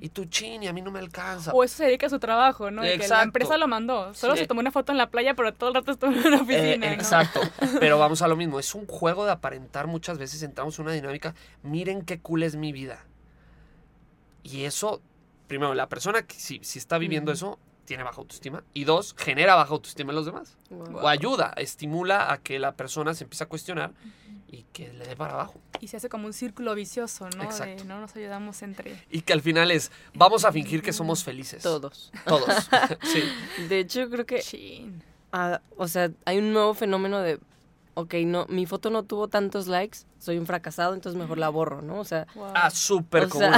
Y 0.00 0.08
tú, 0.08 0.24
chin, 0.24 0.62
y 0.62 0.68
a 0.68 0.72
mí 0.72 0.80
no 0.80 0.90
me 0.90 0.98
alcanza. 0.98 1.52
O 1.52 1.62
eso 1.62 1.76
se 1.76 1.84
dedica 1.84 2.06
a 2.06 2.08
su 2.08 2.18
trabajo, 2.18 2.70
¿no? 2.70 2.80
que 2.80 3.06
la 3.06 3.22
empresa 3.22 3.58
lo 3.58 3.68
mandó. 3.68 4.14
Solo 4.14 4.34
se 4.34 4.46
tomó 4.46 4.60
una 4.60 4.70
foto 4.70 4.92
en 4.92 4.98
la 4.98 5.10
playa, 5.10 5.34
pero 5.34 5.52
todo 5.52 5.68
el 5.68 5.74
rato 5.74 5.92
estuvo 5.92 6.12
en 6.12 6.26
una 6.26 6.40
oficina. 6.40 6.86
Eh, 6.86 6.94
exacto. 6.94 7.40
pero 7.78 7.98
vamos 7.98 8.22
a 8.22 8.28
lo 8.28 8.36
mismo. 8.36 8.58
Es 8.58 8.74
un 8.74 8.86
juego 8.86 9.26
de 9.26 9.32
aparentar. 9.32 9.88
Muchas 9.88 10.16
veces 10.16 10.42
entramos 10.42 10.78
en 10.78 10.86
una 10.86 10.94
dinámica. 10.94 11.34
Miren 11.62 12.00
qué 12.00 12.18
cool 12.18 12.44
es 12.44 12.56
mi 12.56 12.72
vida. 12.72 13.04
Y 14.42 14.64
eso, 14.64 15.02
primero, 15.48 15.74
la 15.74 15.90
persona 15.90 16.22
que 16.22 16.36
si, 16.36 16.60
si 16.62 16.78
está 16.78 16.96
viviendo 16.96 17.30
eso, 17.30 17.58
tiene 17.86 18.02
baja 18.02 18.20
autoestima. 18.20 18.62
Y 18.74 18.84
dos, 18.84 19.14
genera 19.16 19.54
baja 19.54 19.72
autoestima 19.72 20.12
en 20.12 20.16
los 20.16 20.26
demás. 20.26 20.56
O 20.70 21.08
ayuda, 21.08 21.54
estimula 21.56 22.32
a 22.32 22.38
que 22.38 22.58
la 22.58 22.72
persona 22.72 23.14
se 23.14 23.24
empiece 23.24 23.44
a 23.44 23.48
cuestionar 23.48 23.92
y 24.48 24.64
que 24.72 24.92
le 24.92 25.06
dé 25.06 25.16
para 25.16 25.34
abajo. 25.34 25.60
Y 25.80 25.88
se 25.88 25.96
hace 25.96 26.08
como 26.08 26.26
un 26.26 26.32
círculo 26.32 26.74
vicioso, 26.74 27.28
¿no? 27.36 27.42
Exacto. 27.42 27.84
no 27.84 28.00
nos 28.00 28.14
ayudamos 28.16 28.62
entre... 28.62 29.02
Y 29.10 29.22
que 29.22 29.32
al 29.32 29.40
final 29.40 29.70
es, 29.70 29.90
vamos 30.14 30.44
a 30.44 30.52
fingir 30.52 30.82
que 30.82 30.92
somos 30.92 31.24
felices. 31.24 31.62
Todos. 31.62 32.12
Todos. 32.26 32.68
sí. 33.02 33.22
De 33.68 33.80
hecho, 33.80 34.08
creo 34.10 34.26
que... 34.26 34.90
Ah, 35.32 35.60
o 35.76 35.88
sea, 35.88 36.10
hay 36.24 36.38
un 36.38 36.52
nuevo 36.52 36.74
fenómeno 36.74 37.20
de 37.20 37.40
ok, 37.96 38.14
no, 38.26 38.46
mi 38.48 38.66
foto 38.66 38.90
no 38.90 39.04
tuvo 39.04 39.26
tantos 39.28 39.68
likes, 39.68 40.00
soy 40.18 40.36
un 40.36 40.46
fracasado, 40.46 40.92
entonces 40.92 41.18
mejor 41.18 41.38
la 41.38 41.48
borro, 41.48 41.80
¿no? 41.80 41.98
O 41.98 42.04
sea. 42.04 42.26
Ah, 42.54 42.70
súper 42.70 43.28
común. 43.28 43.52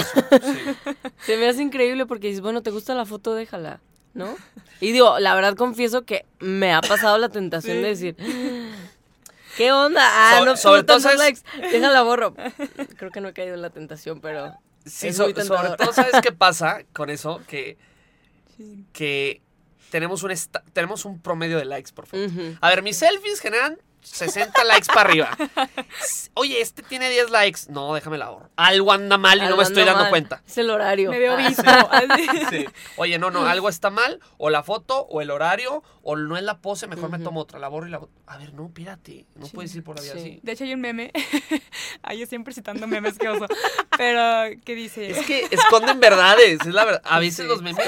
Se 1.27 1.37
me 1.37 1.49
hace 1.49 1.61
increíble 1.61 2.07
porque 2.07 2.29
dices, 2.29 2.41
bueno, 2.41 2.63
¿te 2.63 2.71
gusta 2.71 2.95
la 2.95 3.05
foto? 3.05 3.35
Déjala. 3.35 3.81
¿No? 4.15 4.37
Y 4.81 4.93
digo, 4.93 5.19
la 5.19 5.35
verdad 5.35 5.55
confieso 5.55 6.05
que 6.05 6.25
me 6.39 6.73
ha 6.73 6.81
pasado 6.81 7.19
la 7.19 7.29
tentación 7.29 7.83
de 7.83 7.89
decir, 7.89 8.17
¿qué 9.57 9.73
onda? 9.73 10.03
Ah, 10.03 10.43
no 10.45 10.57
sobre 10.57 10.85
todo 10.85 11.01
sabes... 11.01 11.19
likes. 11.19 11.41
Déjala 11.73 12.03
borro. 12.03 12.35
Creo 12.97 13.11
que 13.11 13.21
no 13.21 13.29
he 13.29 13.33
caído 13.33 13.55
en 13.55 13.63
la 13.63 13.71
tentación, 13.71 14.21
pero 14.21 14.55
sí, 14.85 15.13
sobre 15.13 15.35
todo 15.35 15.93
sabes 15.93 16.21
qué 16.23 16.33
pasa 16.33 16.85
con 16.93 17.11
eso 17.11 17.41
que 17.47 17.77
que 18.93 19.43
tenemos 19.91 20.23
un 20.23 20.33
tenemos 20.73 21.05
un 21.05 21.21
promedio 21.21 21.59
de 21.59 21.65
likes, 21.65 21.93
por 21.93 22.07
favor. 22.07 22.29
A 22.61 22.69
ver, 22.69 22.83
mis 22.83 22.97
selfies 22.97 23.41
generan 23.41 23.79
60 24.03 24.65
likes 24.65 24.87
para 24.87 25.03
arriba. 25.03 25.37
Oye, 26.35 26.61
este 26.61 26.83
tiene 26.83 27.11
10 27.11 27.31
likes. 27.31 27.61
No, 27.69 27.95
déjame 27.95 28.19
la 28.19 28.27
ahorro. 28.27 28.51
Algo 28.57 28.93
anda 28.93 29.19
mal 29.19 29.43
y 29.43 29.47
no 29.47 29.57
me 29.57 29.63
estoy 29.63 29.85
dando 29.85 30.09
cuenta. 30.09 30.43
Es 30.47 30.59
el 30.59 30.71
horario. 30.71 31.11
Me 31.11 31.19
veo 31.19 31.37
visto. 31.37 31.63
Oye, 32.97 33.19
no, 33.19 33.31
no, 33.31 33.47
algo 33.47 33.69
está 33.69 33.91
mal. 33.91 34.21
O 34.37 34.51
la 34.51 34.63
foto, 34.63 35.07
o 35.11 35.21
el 35.21 35.31
horario, 35.31 35.83
o 36.03 36.17
no 36.17 36.37
es 36.37 36.43
la 36.43 36.59
pose. 36.59 36.87
Mejor 36.87 37.11
me 37.11 37.19
tomo 37.19 37.41
otra. 37.41 37.59
La 37.59 37.69
borro 37.69 37.87
y 37.87 37.91
la. 37.91 38.01
A 38.27 38.37
ver, 38.37 38.53
no, 38.55 38.67
espérate. 38.67 39.27
No 39.35 39.47
puedes 39.49 39.75
ir 39.75 39.83
por 39.83 39.97
la 39.97 40.03
vida 40.03 40.15
así. 40.15 40.41
De 40.43 40.53
hecho, 40.53 40.65
hay 40.65 40.75
un 40.75 40.81
meme. 40.81 41.13
Ay, 42.03 42.19
yo 42.19 42.27
siempre 42.27 42.55
citando 42.55 42.87
memes 42.87 43.19
que 43.19 43.29
oso. 43.29 43.47
Pero, 43.97 44.57
¿qué 44.65 44.75
dice? 44.75 45.11
Es 45.11 45.27
que 45.27 45.49
esconden 45.51 46.01
verdades. 46.01 46.61
Es 46.61 46.75
la 46.75 46.85
verdad. 46.85 47.03
A 47.05 47.19
veces 47.19 47.47
los 47.47 47.63
memes. 47.63 47.85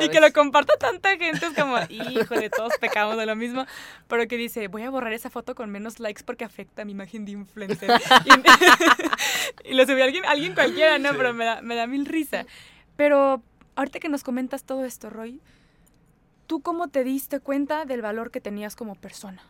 Y 0.00 0.08
que 0.08 0.20
lo 0.20 0.32
comparta 0.32 0.76
tanta 0.76 1.10
gente. 1.16 1.46
Es 1.46 1.54
como, 1.54 1.78
híjole, 1.88 2.50
todos 2.50 2.72
pecamos 2.80 3.16
de 3.16 3.26
lo 3.26 3.36
mismo. 3.36 3.66
Pero 4.08 4.28
que 4.28 4.36
dice, 4.36 4.68
voy 4.68 4.82
a 4.82 4.90
borrar 4.90 5.12
esa 5.12 5.30
foto 5.30 5.45
con 5.54 5.70
menos 5.70 6.00
likes 6.00 6.22
porque 6.24 6.44
afecta 6.44 6.82
a 6.82 6.84
mi 6.84 6.92
imagen 6.92 7.24
de 7.24 7.32
influencer. 7.32 7.90
y, 9.64 9.74
lo 9.74 9.86
subí 9.86 10.00
a 10.00 10.04
alguien, 10.04 10.24
alguien 10.24 10.54
cualquiera, 10.54 10.98
¿no? 10.98 11.10
Pero 11.16 11.32
me 11.32 11.44
da, 11.44 11.62
me 11.62 11.74
da 11.74 11.86
mil 11.86 12.06
risa. 12.06 12.46
Pero 12.96 13.42
ahorita 13.76 14.00
que 14.00 14.08
nos 14.08 14.24
comentas 14.24 14.64
todo 14.64 14.84
esto, 14.84 15.10
Roy, 15.10 15.40
¿tú 16.46 16.60
cómo 16.60 16.88
te 16.88 17.04
diste 17.04 17.40
cuenta 17.40 17.84
del 17.84 18.02
valor 18.02 18.30
que 18.30 18.40
tenías 18.40 18.74
como 18.76 18.94
persona? 18.94 19.42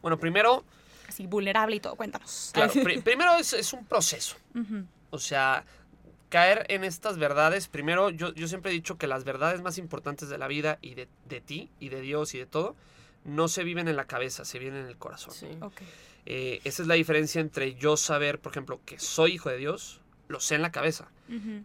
Bueno, 0.00 0.18
primero... 0.18 0.64
Así, 1.08 1.26
vulnerable 1.26 1.76
y 1.76 1.80
todo, 1.80 1.94
cuéntanos. 1.96 2.52
primero 3.04 3.36
es, 3.36 3.72
un 3.72 3.84
proceso. 3.84 4.36
O 5.10 5.18
sea, 5.18 5.64
caer 6.28 6.64
en 6.68 6.84
estas 6.84 7.18
verdades, 7.18 7.68
primero 7.68 8.08
yo, 8.08 8.32
yo, 8.32 8.48
siempre 8.48 8.70
he 8.70 8.74
dicho 8.74 8.96
que 8.96 9.06
las 9.06 9.24
verdades 9.24 9.60
más 9.60 9.76
importantes 9.76 10.30
de 10.30 10.38
la 10.38 10.48
vida 10.48 10.78
y 10.80 10.94
de, 10.94 11.08
de 11.28 11.42
ti 11.42 11.70
y 11.80 11.90
de 11.90 12.00
Dios 12.00 12.34
y 12.34 12.38
de 12.38 12.46
todo, 12.46 12.74
no 13.24 13.48
se 13.48 13.64
viven 13.64 13.88
en 13.88 13.96
la 13.96 14.06
cabeza, 14.06 14.44
se 14.44 14.58
viven 14.58 14.76
en 14.76 14.86
el 14.86 14.96
corazón. 14.96 15.34
Eh, 16.24 16.60
esa 16.64 16.82
es 16.82 16.88
la 16.88 16.94
diferencia 16.94 17.40
entre 17.40 17.74
yo 17.74 17.96
saber, 17.96 18.38
por 18.38 18.52
ejemplo, 18.52 18.80
que 18.84 18.98
soy 18.98 19.32
hijo 19.32 19.48
de 19.48 19.56
Dios, 19.56 20.00
lo 20.28 20.40
sé 20.40 20.54
en 20.54 20.62
la 20.62 20.72
cabeza, 20.72 21.08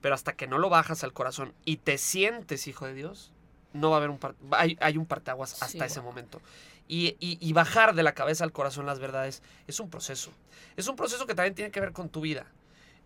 pero 0.02 0.16
hasta 0.16 0.34
que 0.34 0.48
no 0.48 0.58
lo 0.58 0.70
bajas 0.70 1.04
al 1.04 1.14
corazón 1.14 1.54
y 1.66 1.78
te 1.78 1.98
sientes 1.98 2.68
hijo 2.68 2.86
de 2.86 2.94
Dios, 2.94 3.34
no 3.74 3.90
va 3.90 3.98
a 3.98 4.00
haber 4.00 4.10
un 4.10 4.20
hay, 4.52 4.78
hay 4.80 4.98
un 4.98 5.06
parteaguas 5.06 5.62
hasta 5.62 5.86
ese 5.86 6.02
momento. 6.02 6.42
Y, 6.90 7.18
y, 7.20 7.52
bajar 7.52 7.96
de 7.96 8.04
la 8.04 8.14
cabeza 8.14 8.46
al 8.46 8.54
corazón 8.54 8.86
las 8.86 9.00
verdades 9.00 9.44
es 9.68 9.82
un 9.82 9.90
proceso. 9.90 10.32
Es 10.78 10.88
un 10.88 10.96
proceso 10.96 11.28
que 11.28 11.36
también 11.36 11.54
tiene 11.54 11.70
que 11.70 11.82
ver 11.82 11.92
con 11.92 12.08
tu 12.08 12.22
vida. 12.22 12.46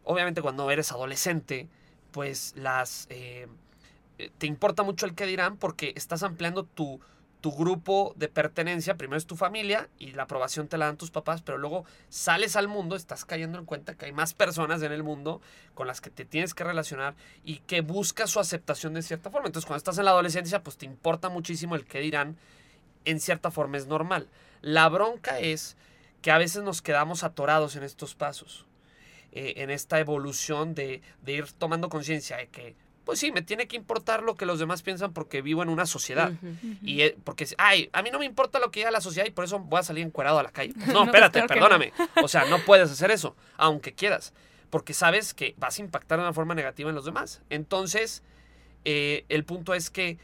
Obviamente 0.03 0.43
cuando 0.43 0.69
eres 0.69 0.91
adolescente, 0.91 1.67
pues 2.11 2.53
las... 2.55 3.07
Eh, 3.09 3.47
eh, 4.19 4.29
te 4.37 4.45
importa 4.45 4.83
mucho 4.83 5.07
el 5.07 5.15
que 5.15 5.25
dirán 5.25 5.57
porque 5.57 5.93
estás 5.95 6.21
ampliando 6.21 6.63
tu, 6.63 7.01
tu 7.41 7.51
grupo 7.51 8.13
de 8.15 8.27
pertenencia, 8.29 8.97
primero 8.97 9.17
es 9.17 9.25
tu 9.25 9.35
familia 9.35 9.89
y 9.97 10.11
la 10.11 10.23
aprobación 10.23 10.67
te 10.67 10.77
la 10.77 10.85
dan 10.85 10.97
tus 10.97 11.09
papás, 11.09 11.41
pero 11.41 11.57
luego 11.57 11.85
sales 12.07 12.55
al 12.55 12.67
mundo, 12.67 12.95
estás 12.95 13.25
cayendo 13.25 13.57
en 13.57 13.65
cuenta 13.65 13.95
que 13.95 14.05
hay 14.05 14.11
más 14.11 14.35
personas 14.35 14.83
en 14.83 14.91
el 14.91 15.01
mundo 15.01 15.41
con 15.73 15.87
las 15.87 16.01
que 16.01 16.11
te 16.11 16.23
tienes 16.23 16.53
que 16.53 16.63
relacionar 16.63 17.15
y 17.43 17.57
que 17.57 17.81
buscas 17.81 18.29
su 18.29 18.39
aceptación 18.39 18.93
de 18.93 19.01
cierta 19.01 19.31
forma. 19.31 19.47
Entonces, 19.47 19.65
cuando 19.65 19.79
estás 19.79 19.97
en 19.97 20.05
la 20.05 20.11
adolescencia, 20.11 20.61
pues 20.63 20.77
te 20.77 20.85
importa 20.85 21.29
muchísimo 21.29 21.75
el 21.75 21.85
que 21.85 21.99
dirán, 21.99 22.37
en 23.05 23.19
cierta 23.19 23.49
forma 23.49 23.77
es 23.77 23.87
normal. 23.87 24.29
La 24.61 24.87
bronca 24.87 25.39
es 25.39 25.75
que 26.21 26.29
a 26.29 26.37
veces 26.37 26.61
nos 26.61 26.83
quedamos 26.83 27.23
atorados 27.23 27.75
en 27.75 27.81
estos 27.81 28.13
pasos, 28.13 28.67
eh, 29.31 29.55
en 29.57 29.71
esta 29.71 29.99
evolución 29.99 30.75
de, 30.75 31.01
de 31.23 31.31
ir 31.33 31.51
tomando 31.53 31.89
conciencia 31.89 32.37
de 32.37 32.47
que 32.49 32.75
pues 33.03 33.19
sí, 33.19 33.31
me 33.31 33.41
tiene 33.41 33.67
que 33.67 33.75
importar 33.75 34.23
lo 34.23 34.35
que 34.35 34.45
los 34.45 34.59
demás 34.59 34.81
piensan 34.83 35.13
porque 35.13 35.41
vivo 35.41 35.63
en 35.63 35.69
una 35.69 35.85
sociedad. 35.85 36.31
Y 36.81 37.01
eh, 37.01 37.17
porque, 37.23 37.47
ay, 37.57 37.89
a 37.93 38.01
mí 38.01 38.09
no 38.11 38.19
me 38.19 38.25
importa 38.25 38.59
lo 38.59 38.71
que 38.71 38.81
diga 38.81 38.91
la 38.91 39.01
sociedad 39.01 39.27
y 39.27 39.31
por 39.31 39.45
eso 39.45 39.59
voy 39.59 39.79
a 39.79 39.83
salir 39.83 40.05
encuerado 40.05 40.39
a 40.39 40.43
la 40.43 40.51
calle. 40.51 40.73
No, 40.91 41.05
espérate, 41.05 41.43
perdóname. 41.47 41.93
O 42.23 42.27
sea, 42.27 42.45
no 42.45 42.59
puedes 42.59 42.91
hacer 42.91 43.11
eso, 43.11 43.35
aunque 43.57 43.93
quieras. 43.93 44.33
Porque 44.69 44.93
sabes 44.93 45.33
que 45.33 45.55
vas 45.57 45.79
a 45.79 45.81
impactar 45.81 46.19
de 46.19 46.25
una 46.25 46.33
forma 46.33 46.55
negativa 46.55 46.89
en 46.89 46.95
los 46.95 47.05
demás. 47.05 47.41
Entonces, 47.49 48.23
eh, 48.85 49.25
el 49.29 49.43
punto 49.43 49.73
es 49.73 49.89
que 49.89 50.17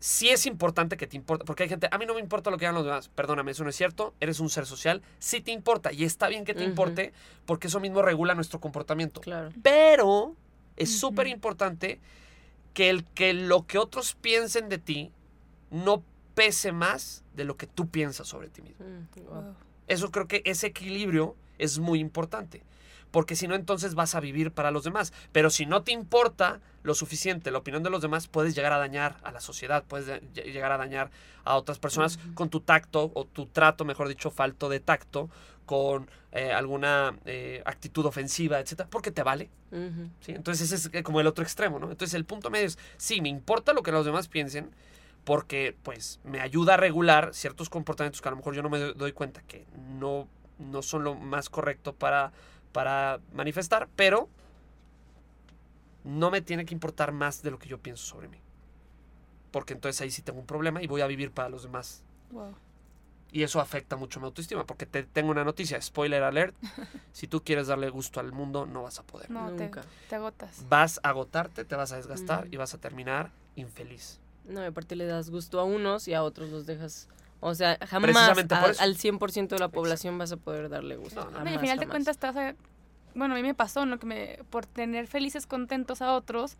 sí 0.00 0.30
es 0.30 0.46
importante 0.46 0.96
que 0.96 1.06
te 1.06 1.16
importe, 1.16 1.44
porque 1.44 1.64
hay 1.64 1.68
gente, 1.68 1.88
a 1.90 1.98
mí 1.98 2.06
no 2.06 2.14
me 2.14 2.20
importa 2.20 2.50
lo 2.50 2.56
que 2.56 2.66
hagan 2.66 2.74
los 2.74 2.84
demás, 2.84 3.08
perdóname, 3.08 3.50
eso 3.52 3.62
no 3.64 3.70
es 3.70 3.76
cierto, 3.76 4.14
eres 4.18 4.40
un 4.40 4.48
ser 4.48 4.64
social, 4.64 5.02
sí 5.18 5.42
te 5.42 5.52
importa 5.52 5.92
y 5.92 6.04
está 6.04 6.28
bien 6.28 6.44
que 6.44 6.54
te 6.54 6.64
importe 6.64 7.12
porque 7.44 7.68
eso 7.68 7.80
mismo 7.80 8.00
regula 8.00 8.34
nuestro 8.34 8.60
comportamiento. 8.60 9.20
Claro. 9.20 9.50
Pero 9.62 10.34
es 10.80 10.98
súper 10.98 11.26
importante 11.26 12.00
que, 12.74 12.90
el, 12.90 13.04
que 13.04 13.34
lo 13.34 13.66
que 13.66 13.78
otros 13.78 14.14
piensen 14.14 14.68
de 14.68 14.78
ti 14.78 15.12
no 15.70 16.02
pese 16.34 16.72
más 16.72 17.22
de 17.34 17.44
lo 17.44 17.56
que 17.56 17.66
tú 17.66 17.88
piensas 17.88 18.26
sobre 18.26 18.48
ti 18.48 18.62
mismo. 18.62 18.86
Mm, 18.86 19.54
eso 19.88 20.10
creo 20.10 20.26
que 20.26 20.42
ese 20.44 20.68
equilibrio 20.68 21.36
es 21.58 21.78
muy 21.78 22.00
importante 22.00 22.62
porque 23.10 23.36
si 23.36 23.48
no 23.48 23.54
entonces 23.54 23.94
vas 23.94 24.14
a 24.14 24.20
vivir 24.20 24.52
para 24.52 24.70
los 24.70 24.84
demás. 24.84 25.12
Pero 25.32 25.50
si 25.50 25.66
no 25.66 25.82
te 25.82 25.92
importa 25.92 26.60
lo 26.82 26.94
suficiente 26.94 27.50
la 27.50 27.58
opinión 27.58 27.82
de 27.82 27.90
los 27.90 28.02
demás, 28.02 28.28
puedes 28.28 28.54
llegar 28.54 28.72
a 28.72 28.78
dañar 28.78 29.16
a 29.22 29.32
la 29.32 29.40
sociedad, 29.40 29.84
puedes 29.86 30.22
llegar 30.32 30.72
a 30.72 30.78
dañar 30.78 31.10
a 31.44 31.56
otras 31.56 31.78
personas 31.78 32.18
con 32.34 32.50
tu 32.50 32.60
tacto 32.60 33.10
o 33.14 33.24
tu 33.24 33.46
trato, 33.46 33.84
mejor 33.84 34.08
dicho, 34.08 34.30
falto 34.30 34.68
de 34.68 34.80
tacto, 34.80 35.28
con 35.70 36.10
eh, 36.32 36.50
alguna 36.50 37.16
eh, 37.26 37.62
actitud 37.64 38.04
ofensiva, 38.04 38.58
etcétera, 38.58 38.88
porque 38.90 39.12
te 39.12 39.22
vale. 39.22 39.50
¿sí? 40.18 40.32
Entonces 40.32 40.72
ese 40.72 40.88
es 40.88 40.92
eh, 40.92 41.04
como 41.04 41.20
el 41.20 41.28
otro 41.28 41.44
extremo, 41.44 41.78
¿no? 41.78 41.92
Entonces 41.92 42.14
el 42.14 42.24
punto 42.24 42.50
medio 42.50 42.66
es, 42.66 42.76
sí, 42.96 43.20
me 43.20 43.28
importa 43.28 43.72
lo 43.72 43.84
que 43.84 43.92
los 43.92 44.04
demás 44.04 44.26
piensen, 44.26 44.72
porque 45.22 45.76
pues 45.84 46.18
me 46.24 46.40
ayuda 46.40 46.74
a 46.74 46.76
regular 46.76 47.30
ciertos 47.34 47.70
comportamientos 47.70 48.20
que 48.20 48.26
a 48.26 48.32
lo 48.32 48.38
mejor 48.38 48.56
yo 48.56 48.64
no 48.64 48.68
me 48.68 48.80
doy 48.80 49.12
cuenta 49.12 49.42
que 49.42 49.64
no, 49.96 50.26
no 50.58 50.82
son 50.82 51.04
lo 51.04 51.14
más 51.14 51.48
correcto 51.48 51.94
para 51.94 52.32
para 52.72 53.20
manifestar, 53.32 53.88
pero 53.94 54.28
no 56.02 56.32
me 56.32 56.40
tiene 56.40 56.64
que 56.64 56.74
importar 56.74 57.12
más 57.12 57.42
de 57.42 57.52
lo 57.52 57.60
que 57.60 57.68
yo 57.68 57.78
pienso 57.78 58.04
sobre 58.04 58.26
mí. 58.26 58.38
Porque 59.52 59.72
entonces 59.72 60.00
ahí 60.00 60.10
sí 60.10 60.22
tengo 60.22 60.40
un 60.40 60.46
problema 60.46 60.82
y 60.82 60.88
voy 60.88 61.00
a 61.00 61.06
vivir 61.06 61.30
para 61.30 61.48
los 61.48 61.62
demás. 61.62 62.02
Y 63.32 63.42
eso 63.42 63.60
afecta 63.60 63.96
mucho 63.96 64.20
mi 64.20 64.26
autoestima, 64.26 64.64
porque 64.66 64.86
te 64.86 65.04
tengo 65.04 65.30
una 65.30 65.44
noticia, 65.44 65.80
spoiler 65.80 66.22
alert, 66.22 66.54
si 67.12 67.26
tú 67.26 67.42
quieres 67.42 67.68
darle 67.68 67.88
gusto 67.90 68.20
al 68.20 68.32
mundo, 68.32 68.66
no 68.66 68.82
vas 68.82 68.98
a 68.98 69.02
poder. 69.02 69.30
No, 69.30 69.50
Nunca. 69.50 69.82
Te, 70.08 70.16
agotas. 70.16 70.64
Vas 70.68 71.00
a 71.02 71.10
agotarte, 71.10 71.64
te 71.64 71.76
vas 71.76 71.92
a 71.92 71.96
desgastar 71.96 72.48
y 72.50 72.56
vas 72.56 72.74
a 72.74 72.78
terminar 72.78 73.30
infeliz. 73.56 74.18
No, 74.46 74.62
y 74.62 74.66
aparte 74.66 74.96
le 74.96 75.06
das 75.06 75.30
gusto 75.30 75.60
a 75.60 75.64
unos 75.64 76.08
y 76.08 76.14
a 76.14 76.22
otros 76.22 76.50
los 76.50 76.66
dejas 76.66 77.08
o 77.40 77.54
sea, 77.54 77.78
jamás 77.88 78.28
al 78.38 78.96
100% 78.96 79.48
de 79.48 79.58
la 79.58 79.68
población 79.68 80.18
vas 80.18 80.30
a 80.30 80.36
poder 80.36 80.68
darle 80.68 80.96
gusto. 80.96 81.28
No, 81.30 81.38
al 81.38 81.58
final 81.58 81.78
de 81.78 81.88
cuentas 81.88 82.16
estás 82.16 82.54
Bueno, 83.14 83.34
a 83.34 83.36
mí 83.36 83.42
me 83.42 83.54
pasó, 83.54 83.86
¿no? 83.86 83.98
Que 83.98 84.06
me, 84.06 84.38
por 84.50 84.66
tener 84.66 85.06
felices, 85.06 85.46
contentos 85.46 86.02
a 86.02 86.12
otros, 86.12 86.58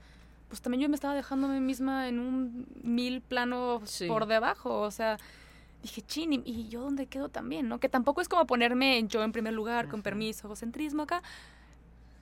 pues 0.49 0.63
también 0.63 0.81
yo 0.81 0.89
me 0.89 0.95
estaba 0.95 1.15
dejando 1.15 1.49
a 1.49 1.51
mí 1.51 1.61
misma 1.61 2.09
en 2.09 2.19
un 2.19 2.67
mil 2.83 3.21
plano 3.21 3.83
por 4.09 4.27
debajo. 4.27 4.81
O 4.81 4.91
sea, 4.91 5.19
dije, 5.83 6.03
chin, 6.03 6.43
¿y, 6.45 6.69
yo 6.69 6.81
dónde 6.83 7.07
quedo 7.07 7.29
también, 7.29 7.69
no? 7.69 7.81
Que 7.81 7.89
tampoco 7.89 8.21
es 8.21 8.29
como 8.29 8.47
ponerme 8.47 9.05
yo 9.09 9.23
en 9.23 9.33
primer 9.33 9.55
lugar, 9.55 9.89
con 9.89 10.03
permiso, 10.03 10.47
egocentrismo 10.47 11.03
acá. 11.03 11.23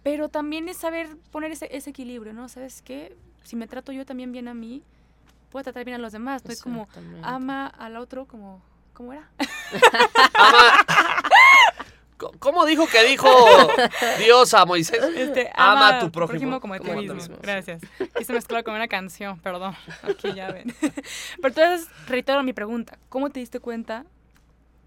Pero 0.03 0.29
también 0.29 0.69
es 0.69 0.77
saber 0.77 1.17
poner 1.31 1.51
ese, 1.53 1.69
ese 1.77 1.91
equilibrio, 1.91 2.33
¿no? 2.33 2.49
¿Sabes 2.49 2.83
qué? 2.83 3.17
Si 3.43 3.57
me 3.57 3.67
trato 3.67 3.93
yo 3.93 4.07
también 4.07 4.33
bien 4.33 4.49
a 4.49 4.55
mí, 4.55 4.83
puedo 5.51 5.65
tratar 5.65 5.85
bien 5.85 5.97
a 5.97 5.99
los 5.99 6.13
demás. 6.13 6.45
No 6.45 6.53
es 6.53 6.63
como 6.63 6.89
ama 7.23 7.67
al 7.67 7.97
otro 7.97 8.27
como, 8.27 8.63
¿cómo 8.93 9.13
era? 9.13 9.29
¿Cómo 12.39 12.67
dijo 12.67 12.87
que 12.87 13.05
dijo 13.05 13.29
Dios 14.19 14.53
a 14.55 14.67
Moisés? 14.67 15.03
Este, 15.15 15.51
ama, 15.55 15.97
a 15.97 15.99
tu 16.01 16.11
prójimo, 16.11 16.61
como 16.61 16.75
a 16.75 16.81
ti 16.81 16.91
mismo. 16.91 17.37
Gracias. 17.41 17.83
Quise 18.17 18.33
mezclar 18.33 18.65
con 18.65 18.75
una 18.75 18.89
canción, 18.89 19.39
perdón. 19.41 19.75
Aquí 20.03 20.33
ya 20.35 20.51
ven. 20.51 20.75
Pero 20.81 21.49
entonces, 21.49 21.89
reitero 22.07 22.43
mi 22.43 22.53
pregunta. 22.53 22.99
¿Cómo 23.09 23.31
te 23.31 23.41
diste 23.41 23.61
cuenta 23.61 24.05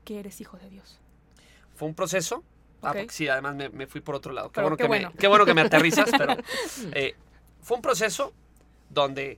que 0.03 0.19
eres 0.19 0.41
hijo 0.41 0.57
de 0.57 0.69
Dios? 0.69 0.99
Fue 1.75 1.87
un 1.87 1.95
proceso. 1.95 2.43
Ah, 2.83 2.93
sí, 3.09 3.27
además 3.27 3.55
me, 3.55 3.87
fui 3.87 4.01
por 4.01 4.15
otro 4.15 4.33
lado. 4.33 4.51
Qué, 4.51 4.59
bueno, 4.61 4.75
que 4.75 4.89
Me, 4.89 5.11
qué 5.17 5.27
bueno 5.27 5.45
que 5.45 5.53
me 5.53 5.61
aterrizas, 5.61 6.09
pero 6.17 6.35
eh, 6.93 7.15
fue 7.61 7.77
un 7.77 7.81
proceso 7.81 8.33
donde 8.89 9.37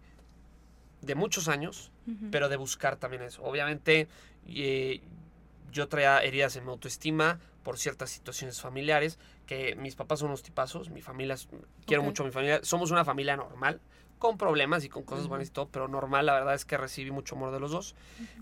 de 1.02 1.16
muchos 1.16 1.50
años, 1.50 1.92
pero 2.32 2.48
de 2.48 2.56
buscar 2.56 2.96
también 2.96 3.24
eso. 3.24 3.44
Obviamente, 3.44 4.08
eh, 4.48 5.02
yo 5.72 5.88
traía 5.90 6.24
heridas 6.24 6.56
en 6.56 6.64
mi 6.64 6.72
autoestima 6.72 7.40
por 7.64 7.78
ciertas 7.78 8.10
situaciones 8.10 8.62
familiares, 8.62 9.20
que 9.48 9.76
mis 9.76 9.96
papás 9.96 10.20
son 10.20 10.30
unos 10.30 10.44
tipazos, 10.44 10.90
mi 10.90 11.02
familia, 11.02 11.36
quiero 11.86 12.04
mucho 12.04 12.24
a 12.24 12.26
mi 12.26 12.32
familia, 12.32 12.60
somos 12.64 12.92
una 12.92 13.06
familia 13.06 13.36
normal, 13.36 13.82
con 14.20 14.38
problemas 14.38 14.84
y 14.86 14.90
con 14.90 15.04
cosas 15.04 15.28
buenas 15.28 15.48
y 15.50 15.52
todo, 15.52 15.68
pero 15.70 15.88
normal, 15.88 16.26
la 16.26 16.34
verdad 16.34 16.54
es 16.54 16.66
que 16.66 16.78
recibí 16.78 17.12
mucho 17.12 17.36
amor 17.36 17.52
de 17.52 17.60
los 17.60 17.72
dos, 17.72 17.96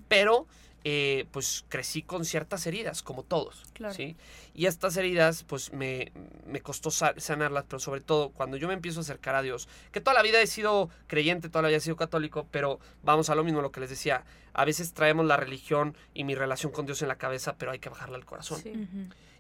pero 0.07 0.45
eh, 0.83 1.25
pues 1.31 1.63
crecí 1.69 2.01
con 2.01 2.25
ciertas 2.25 2.65
heridas, 2.65 3.03
como 3.03 3.23
todos. 3.23 3.63
¿sí? 3.95 4.15
Y 4.53 4.65
estas 4.65 4.97
heridas, 4.97 5.43
pues 5.43 5.71
me, 5.73 6.11
me, 6.51 6.62
costó 6.62 6.91
sanarlas, 6.91 7.65
pero 7.67 7.79
sobre 7.79 8.01
todo 8.01 8.29
cuando 8.29 8.58
yo 8.58 8.67
me 8.67 8.74
empiezo 8.74 9.00
a 9.00 9.01
acercar 9.01 9.36
a 9.36 9.41
Dios, 9.41 9.67
que 9.91 10.01
toda 10.01 10.13
la 10.13 10.22
vida 10.22 10.41
he 10.41 10.48
sido 10.48 10.89
creyente, 11.08 11.50
toda 11.50 11.63
la 11.63 11.67
vida 11.70 11.77
he 11.77 11.81
sido 11.81 11.96
católico, 11.96 12.48
pero 12.51 12.79
vamos 13.03 13.29
a 13.29 13.36
lo 13.36 13.43
mismo, 13.43 13.62
lo 13.62 13.72
que 13.72 13.79
les 13.79 13.89
decía, 13.89 14.24
a 14.53 14.65
veces 14.65 14.93
traemos 14.93 15.25
la 15.25 15.38
religión 15.38 15.96
y 16.13 16.24
mi 16.24 16.36
relación 16.36 16.72
con 16.72 16.86
Dios 16.86 17.01
en 17.01 17.08
la 17.08 17.17
cabeza, 17.17 17.55
pero 17.58 17.72
hay 17.72 17.79
que 17.79 17.89
bajarla 17.89 18.17
al 18.17 18.25
corazón. 18.25 18.62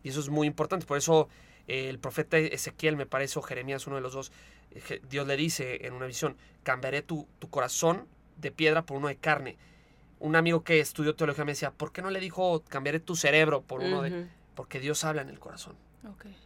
Y 0.03 0.09
eso 0.09 0.19
es 0.19 0.29
muy 0.29 0.47
importante, 0.47 0.85
por 0.85 0.97
eso 0.97 1.29
eh, 1.67 1.89
el 1.89 1.99
profeta 1.99 2.37
Ezequiel, 2.37 2.95
me 2.95 3.05
parece, 3.05 3.37
o 3.39 3.41
Jeremías, 3.41 3.85
uno 3.87 3.97
de 3.97 4.01
los 4.01 4.13
dos, 4.13 4.31
eh, 4.71 5.01
Dios 5.09 5.27
le 5.27 5.37
dice 5.37 5.85
en 5.85 5.93
una 5.93 6.05
visión, 6.05 6.37
cambiaré 6.63 7.01
tu, 7.01 7.27
tu 7.39 7.49
corazón 7.49 8.07
de 8.37 8.51
piedra 8.51 8.85
por 8.85 8.97
uno 8.97 9.07
de 9.07 9.17
carne 9.17 9.57
un 10.21 10.35
amigo 10.35 10.63
que 10.63 10.79
estudió 10.79 11.15
teología 11.15 11.43
me 11.45 11.51
decía, 11.51 11.71
¿por 11.71 11.91
qué 11.91 12.01
no 12.01 12.09
le 12.11 12.19
dijo 12.19 12.63
cambiaré 12.69 12.99
tu 12.99 13.15
cerebro 13.15 13.61
por 13.61 13.81
uno 13.81 14.03
de...? 14.03 14.27
Porque 14.55 14.79
Dios 14.79 15.03
habla 15.03 15.23
en 15.23 15.29
el 15.29 15.39
corazón. 15.39 15.75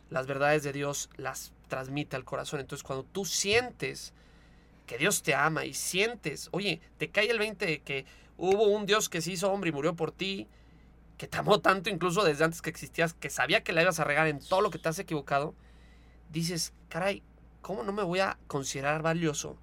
Las 0.10 0.28
verdades 0.28 0.64
de 0.64 0.74
Dios 0.74 1.10
las 1.18 1.54
transmite 1.68 2.16
al 2.16 2.26
corazón. 2.26 2.60
Entonces 2.60 2.84
cuando 2.84 3.06
tú 3.06 3.26
sientes 3.26 4.14
que 4.86 4.98
Dios 4.98 5.24
te 5.24 5.34
ama 5.34 5.66
y 5.66 5.74
sientes, 5.74 6.50
oye, 6.52 6.82
te 6.98 7.10
cae 7.10 7.30
el 7.30 7.40
20 7.40 7.66
de 7.66 7.80
que 7.82 8.06
hubo 8.38 8.68
un 8.68 8.86
Dios 8.86 9.10
que 9.10 9.22
se 9.22 9.32
hizo 9.32 9.52
hombre 9.52 9.70
y 9.70 9.74
murió 9.74 9.96
por 9.96 10.12
ti, 10.12 10.48
que 11.18 11.28
te 11.28 11.38
amó 11.38 11.60
tanto 11.60 11.90
incluso 11.90 12.24
desde 12.24 12.44
antes 12.44 12.62
que 12.62 12.70
existías, 12.70 13.14
que 13.14 13.30
sabía 13.30 13.64
que 13.64 13.74
la 13.74 13.82
ibas 13.82 14.00
a 14.00 14.04
regar 14.04 14.28
en 14.28 14.40
todo 14.40 14.62
lo 14.62 14.70
que 14.70 14.80
te 14.80 14.90
has 14.90 15.00
equivocado, 15.00 15.56
dices, 16.32 16.74
caray, 16.90 17.24
¿cómo 17.62 17.84
no 17.84 17.94
me 17.94 18.04
voy 18.04 18.20
a 18.20 18.38
considerar 18.48 19.02
valioso 19.02 19.58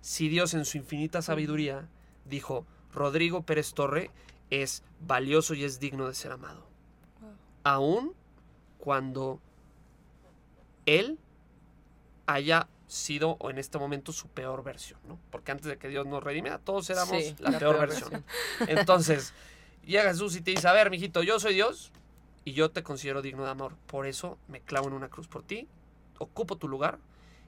si 0.00 0.28
Dios 0.28 0.54
en 0.54 0.64
su 0.64 0.78
infinita 0.78 1.22
sabiduría 1.22 1.88
dijo, 2.24 2.66
Rodrigo 2.92 3.42
Pérez 3.42 3.74
Torre 3.74 4.10
es 4.50 4.82
valioso 5.00 5.54
y 5.54 5.64
es 5.64 5.80
digno 5.80 6.06
de 6.06 6.14
ser 6.14 6.32
amado. 6.32 6.66
Aún 7.64 8.14
cuando 8.84 9.40
él 10.86 11.18
haya 12.26 12.68
sido 12.86 13.36
o 13.40 13.50
en 13.50 13.58
este 13.58 13.78
momento 13.78 14.12
su 14.12 14.28
peor 14.28 14.62
versión, 14.62 15.00
¿no? 15.08 15.18
Porque 15.30 15.52
antes 15.52 15.66
de 15.66 15.78
que 15.78 15.88
Dios 15.88 16.06
nos 16.06 16.22
redime, 16.22 16.50
todos 16.64 16.88
éramos 16.90 17.40
la, 17.40 17.58
peor, 17.58 17.78
versión. 17.78 18.24
Entonces, 18.68 19.32
llega 19.84 20.10
Jesús 20.10 20.36
y 20.36 20.42
te 20.42 20.52
dice, 20.52 20.68
a 20.68 20.72
ver, 20.72 20.90
mijito, 20.90 21.22
yo 21.22 21.40
soy 21.40 21.54
Dios 21.54 21.92
y 22.44 22.52
yo 22.52 22.70
te 22.70 22.82
considero 22.82 23.22
digno 23.22 23.44
de 23.44 23.50
amor. 23.50 23.74
Por 23.86 24.06
eso 24.06 24.38
me 24.48 24.60
clavo 24.60 24.88
en 24.88 24.94
una 24.94 25.08
cruz 25.08 25.28
por 25.28 25.42
ti, 25.42 25.66
ocupo 26.18 26.56
tu 26.56 26.68
lugar 26.68 26.98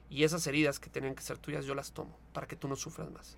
y 0.09 0.23
esas 0.23 0.45
heridas 0.47 0.79
que 0.79 0.89
tenían 0.89 1.15
que 1.15 1.21
ser 1.21 1.37
tuyas 1.37 1.65
yo 1.65 1.75
las 1.75 1.91
tomo 1.91 2.17
para 2.33 2.47
que 2.47 2.55
tú 2.55 2.67
no 2.67 2.75
sufras 2.75 3.11
más 3.11 3.37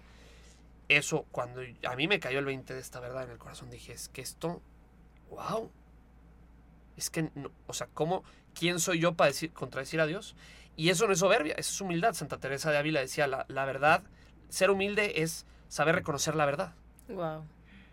eso, 0.89 1.27
cuando 1.31 1.61
a 1.87 1.95
mí 1.95 2.07
me 2.07 2.19
cayó 2.19 2.39
el 2.39 2.45
20 2.45 2.73
de 2.73 2.79
esta 2.79 2.99
verdad 2.99 3.23
en 3.23 3.29
el 3.29 3.37
corazón, 3.37 3.69
dije, 3.69 3.93
es 3.93 4.09
que 4.09 4.21
esto, 4.21 4.59
wow. 5.29 5.71
Es 6.99 7.09
que, 7.09 7.29
o 7.67 7.73
sea, 7.73 7.87
¿cómo, 7.93 8.23
quién 8.53 8.79
soy 8.79 8.99
yo 8.99 9.13
para 9.13 9.29
decir, 9.29 9.51
contradecir 9.51 9.99
a 9.99 10.05
Dios? 10.05 10.35
Y 10.75 10.89
eso 10.89 11.07
no 11.07 11.13
es 11.13 11.19
soberbia, 11.19 11.55
eso 11.57 11.71
es 11.71 11.81
humildad. 11.81 12.13
Santa 12.13 12.37
Teresa 12.37 12.71
de 12.71 12.77
Ávila 12.77 12.99
decía, 12.99 13.27
la, 13.27 13.45
la 13.47 13.65
verdad, 13.65 14.03
ser 14.49 14.69
humilde 14.69 15.23
es 15.23 15.45
saber 15.67 15.95
reconocer 15.95 16.35
la 16.35 16.45
verdad. 16.45 16.73
Wow. 17.07 17.45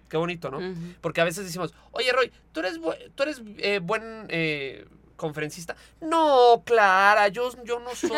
Qué 0.09 0.17
bonito, 0.17 0.51
¿no? 0.51 0.61
Porque 1.01 1.21
a 1.21 1.25
veces 1.25 1.45
decimos, 1.45 1.75
oye, 1.91 2.13
Roy, 2.13 2.31
tú 2.53 2.61
eres, 2.61 2.79
tú 3.15 3.23
eres 3.25 3.43
eh, 3.59 3.81
buen 3.83 4.27
eh, 4.29 4.87
conferencista. 5.17 5.75
No, 6.01 6.63
Clara, 6.65 7.29
yo, 7.29 7.51
yo 7.65 7.81
no 7.81 7.95
soy, 7.95 8.11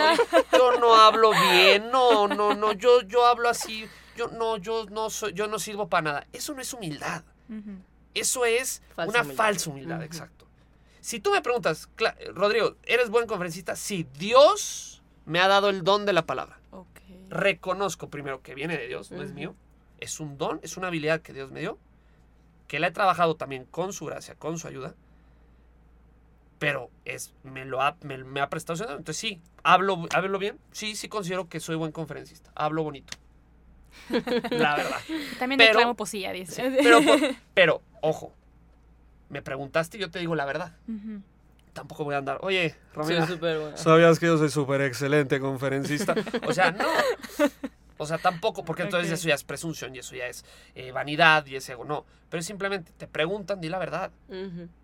yo 0.53 0.79
no 0.81 0.95
hablo 0.95 1.31
bien, 1.31 1.91
no, 1.91 2.29
no, 2.29 2.55
no, 2.55 2.73
yo, 2.73 3.01
yo 3.03 3.25
hablo 3.25 3.49
así 3.49 3.89
yo 4.19 4.29
no, 4.29 4.57
yo 4.57 4.87
no 4.91 5.09
soy, 5.09 5.33
yo 5.33 5.47
no 5.47 5.59
sirvo 5.59 5.89
para 5.89 6.03
nada. 6.03 6.27
Eso 6.33 6.53
no 6.53 6.61
es 6.61 6.73
humildad. 6.75 7.23
Eso 8.13 8.45
es 8.45 8.83
una 8.97 9.25
falsa 9.25 9.71
humildad, 9.71 10.03
exacto. 10.03 10.48
Si 11.01 11.21
tú 11.21 11.31
me 11.31 11.43
preguntas, 11.43 11.89
Rodrigo, 12.35 12.77
¿eres 12.85 13.11
buen 13.11 13.27
conferencista? 13.27 13.77
Sí, 13.77 14.07
Dios 14.19 15.03
me 15.27 15.41
ha 15.41 15.49
dado 15.49 15.69
el 15.69 15.85
don 15.85 16.07
de 16.07 16.13
la 16.13 16.27
palabra. 16.27 16.59
Reconozco 17.29 18.09
primero 18.09 18.43
que 18.43 18.55
viene 18.55 18.79
de 18.79 18.89
Dios, 18.89 19.11
no 19.11 19.23
es 19.23 19.33
mío. 19.33 19.55
Es 20.01 20.21
un 20.21 20.39
don, 20.39 20.61
es 20.63 20.77
una 20.77 20.89
habilidad 20.89 21.21
que 21.21 21.33
Dios 21.33 21.51
me 21.51 21.61
dio, 21.61 21.79
que 22.67 22.79
la 22.79 22.87
he 22.87 22.91
trabajado 22.91 23.37
también 23.37 23.65
con 23.65 23.93
su 23.93 24.07
gracia, 24.07 24.35
con 24.35 24.59
su 24.59 24.67
ayuda, 24.69 24.95
pero 26.59 26.91
es, 27.05 27.35
me 27.43 27.65
lo 27.65 27.83
ha, 27.83 27.97
me, 28.03 28.41
ha 28.41 28.49
prestado. 28.49 28.85
Entonces 28.85 29.17
sí, 29.17 29.41
hablo, 29.63 30.07
hablo 30.15 30.39
bien, 30.39 30.59
sí, 30.73 30.97
sí 30.97 31.09
considero 31.09 31.49
que 31.49 31.61
soy 31.61 31.77
buen 31.77 31.93
conferencista, 31.93 32.51
hablo 32.55 32.83
bonito. 32.83 33.17
La 34.51 34.77
verdad. 34.77 35.01
También 35.39 35.59
pero, 35.59 35.73
declamo 35.73 35.95
poesía, 35.95 36.33
dice. 36.33 36.73
pero, 36.83 37.01
pero, 37.55 37.83
ojo, 38.01 38.33
me 39.29 39.43
preguntaste 39.43 39.99
y 39.99 40.01
yo 40.01 40.11
te 40.11 40.19
digo 40.19 40.35
la 40.35 40.45
verdad. 40.45 40.77
Tampoco 41.73 42.05
voy 42.05 42.15
a 42.15 42.19
andar, 42.19 42.39
oye, 42.43 42.75
Romina, 42.93 43.27
¿sabías 43.77 44.19
que 44.19 44.27
yo 44.27 44.39
soy 44.39 44.51
súper 44.51 44.81
excelente 44.81 45.39
conferencista? 45.39 46.15
o 46.47 46.53
sea, 46.53 46.73
no. 46.73 46.87
O 47.99 48.07
sea, 48.07 48.19
tampoco, 48.19 48.65
porque 48.65 48.83
entonces 48.83 49.11
eso 49.13 49.29
ya 49.29 49.35
es 49.35 49.45
presunción 49.45 49.95
y 49.95 49.99
eso 49.99 50.15
ya 50.15 50.27
es 50.27 50.45
eh, 50.75 50.93
vanidad 50.93 51.45
y 51.47 51.57
es 51.57 51.69
ego. 51.69 51.85
No, 51.85 52.07
pero 52.31 52.43
simplemente 52.43 52.93
te 52.97 53.07
preguntan, 53.07 53.61
di 53.61 53.69
la 53.69 53.79
verdad. 53.79 54.13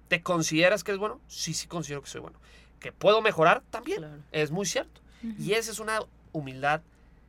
¿Te 0.08 0.22
consideras 0.22 0.84
que 0.84 0.92
es 0.92 0.98
bueno? 0.98 1.20
Sí, 1.28 1.54
sí 1.54 1.66
considero 1.66 2.02
que 2.02 2.10
soy 2.10 2.20
bueno. 2.20 2.38
¿Que 2.80 2.92
puedo 2.92 3.22
mejorar? 3.22 3.62
También. 3.70 4.24
Es 4.32 4.50
muy 4.50 4.66
cierto. 4.66 5.00
Y 5.38 5.52
esa 5.52 5.70
es 5.70 5.78
una 5.78 6.00
humildad 6.32 6.82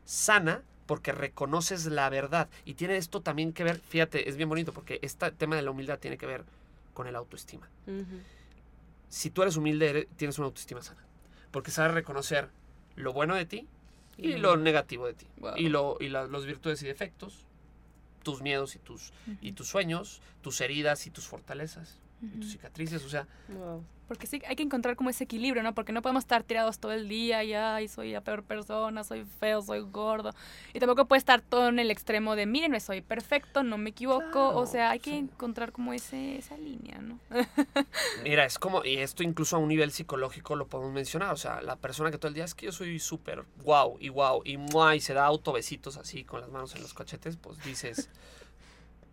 sana 0.04 0.62
porque 0.86 1.12
reconoces 1.12 1.86
la 1.86 2.10
verdad. 2.10 2.50
Y 2.66 2.74
tiene 2.74 2.98
esto 2.98 3.22
también 3.22 3.54
que 3.54 3.64
ver, 3.64 3.80
fíjate, 3.80 4.28
es 4.30 4.38
bien 4.38 4.50
bonito 4.50 4.74
porque 4.74 5.00
este 5.02 5.32
tema 5.32 5.56
de 5.56 5.62
la 5.62 5.72
humildad 5.72 6.00
tiene 6.00 6.18
que 6.18 6.26
ver 6.26 6.44
con 6.96 7.06
el 7.06 7.16
autoestima. 7.16 7.70
Si 9.10 9.30
tú 9.30 9.44
eres 9.44 9.56
humilde, 9.56 10.10
tienes 10.16 10.40
una 10.40 10.48
autoestima 10.48 10.82
sana. 10.82 11.06
Porque 11.52 11.70
sabes 11.70 11.94
reconocer 11.94 12.50
lo 12.96 13.14
bueno 13.14 13.36
de 13.36 13.46
ti 13.46 13.68
y 14.18 14.38
lo 14.38 14.58
negativo 14.58 15.06
de 15.06 15.14
ti. 15.14 15.28
Y, 15.58 15.70
lo, 15.70 15.98
y 16.00 16.10
los 16.10 16.46
virtudes 16.48 16.82
y 16.82 16.88
defectos, 16.88 17.46
tus 18.24 18.42
miedos 18.42 18.76
y 18.76 18.80
tus, 18.80 19.14
y 19.42 19.52
tus 19.52 19.68
sueños, 19.68 20.22
tus 20.42 20.60
heridas 20.62 21.06
y 21.06 21.12
tus 21.12 21.28
fortalezas 21.28 22.00
tus 22.40 22.52
cicatrices, 22.52 23.04
o 23.04 23.10
sea. 23.10 23.28
Porque 24.08 24.28
sí, 24.28 24.40
hay 24.48 24.56
que 24.56 24.62
encontrar 24.62 24.96
como 24.96 25.10
ese 25.10 25.24
equilibrio, 25.24 25.64
¿no? 25.64 25.74
Porque 25.74 25.92
no 25.92 26.04
podemos 26.04 26.24
estar 26.24 26.44
tirados 26.44 26.78
todo 26.78 26.92
el 26.92 27.10
día 27.10 27.44
y, 27.44 27.54
ay, 27.54 27.88
soy 27.88 28.12
la 28.12 28.22
peor 28.22 28.44
persona, 28.44 29.04
soy 29.04 29.26
feo, 29.40 29.64
soy 29.64 29.80
gordo. 29.80 30.30
Y 30.74 30.80
tampoco 30.80 31.06
puede 31.06 31.18
estar 31.18 31.42
todo 31.42 31.70
en 31.70 31.80
el 31.80 31.90
extremo 31.90 32.36
de, 32.36 32.46
miren, 32.46 32.80
soy 32.80 33.02
perfecto, 33.02 33.64
no 33.64 33.80
me 33.80 33.90
equivoco. 33.90 34.56
o 34.56 34.66
sea, 34.68 34.92
hay 34.92 35.00
que 35.00 35.18
encontrar 35.18 35.72
como 35.72 35.92
ese, 35.92 36.38
esa 36.38 36.56
línea, 36.58 37.00
¿no? 37.00 37.20
Mira, 38.24 38.46
es 38.46 38.60
como, 38.60 38.86
y 38.86 38.98
esto 38.98 39.24
incluso 39.24 39.56
a 39.56 39.60
un 39.60 39.70
nivel 39.70 39.92
psicológico 39.92 40.56
lo 40.56 40.68
podemos 40.68 40.94
mencionar. 40.94 41.34
O 41.34 41.38
sea, 41.38 41.62
la 41.62 41.76
persona 41.76 42.12
que 42.12 42.20
todo 42.20 42.28
el 42.28 42.36
día 42.36 42.46
es 42.46 42.54
que 42.54 42.68
yo 42.68 42.72
soy 42.72 43.00
súper 43.00 43.44
guau 43.64 43.98
y 44.00 44.10
guau 44.10 44.44
y 44.46 44.60
y 44.96 45.00
se 45.00 45.14
da 45.14 45.26
autobesitos 45.26 45.98
así 45.98 46.24
con 46.24 46.42
las 46.42 46.50
manos 46.50 46.76
en 46.76 46.82
los 46.84 46.94
cachetes, 46.94 47.38
pues 47.38 47.64
dices, 47.64 48.10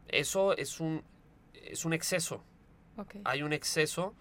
eso 0.09 0.54
es 0.54 0.81
un, 0.81 1.02
es 1.54 1.87
un 1.87 1.95
exceso 1.95 2.45
hay 3.25 3.43
un 3.43 3.53
exceso, 3.53 4.15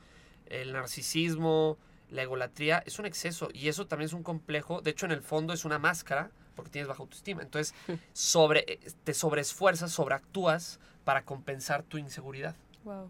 el 0.48 0.74
narcisismo, 0.74 1.78
la 2.10 2.24
egolatría, 2.24 2.84
es 2.86 3.00
un 3.00 3.06
exceso 3.06 3.50
y 3.54 3.70
eso 3.70 3.88
también 3.88 4.08
es 4.08 4.14
un 4.14 4.24
complejo. 4.24 4.82
De 4.82 4.92
hecho, 4.92 5.06
en 5.06 5.12
el 5.12 5.22
fondo 5.22 5.54
es 5.54 5.66
una 5.66 5.80
máscara 5.80 6.32
porque 6.56 6.72
tienes 6.72 6.88
baja 6.88 7.02
autoestima. 7.02 7.42
Entonces, 7.42 7.74
sobre, 8.14 8.66
eh, 8.68 8.80
te 9.04 9.14
sobreesfuerzas, 9.14 9.92
sobreactúas 9.92 10.80
para 11.04 11.24
compensar 11.24 11.84
tu 11.84 11.98
inseguridad. 11.98 12.56
Wow. 12.84 13.10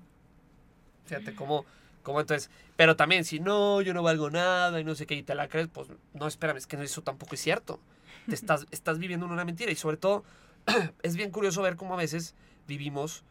Fíjate 1.06 1.36
cómo, 1.36 1.66
cómo 2.04 2.22
entonces. 2.22 2.50
Pero 2.78 2.96
también, 2.96 3.26
si 3.26 3.40
no, 3.40 3.82
yo 3.82 3.94
no 3.94 4.04
valgo 4.04 4.30
nada 4.30 4.80
y 4.80 4.84
no 4.84 4.96
sé 4.96 5.06
qué, 5.06 5.16
y 5.16 5.24
te 5.24 5.36
la 5.36 5.48
crees, 5.48 5.68
pues 5.68 5.90
no, 6.14 6.28
espérame, 6.28 6.58
es 6.58 6.68
que 6.68 6.82
eso 6.82 7.02
tampoco 7.02 7.36
es 7.36 7.42
cierto. 7.42 7.80
Te 8.28 8.36
estás, 8.36 8.66
estás 8.72 9.00
viviendo 9.00 9.26
una 9.26 9.46
mentira 9.46 9.72
y 9.72 9.76
sobre 9.76 9.98
todo 9.98 10.24
es 11.02 11.16
bien 11.16 11.32
curioso 11.32 11.62
ver 11.62 11.76
cómo 11.76 11.96
a 11.96 11.98
veces 11.98 12.36
vivimos 12.68 13.24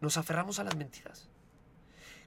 nos 0.00 0.16
aferramos 0.16 0.58
a 0.58 0.64
las 0.64 0.76
mentiras. 0.76 1.28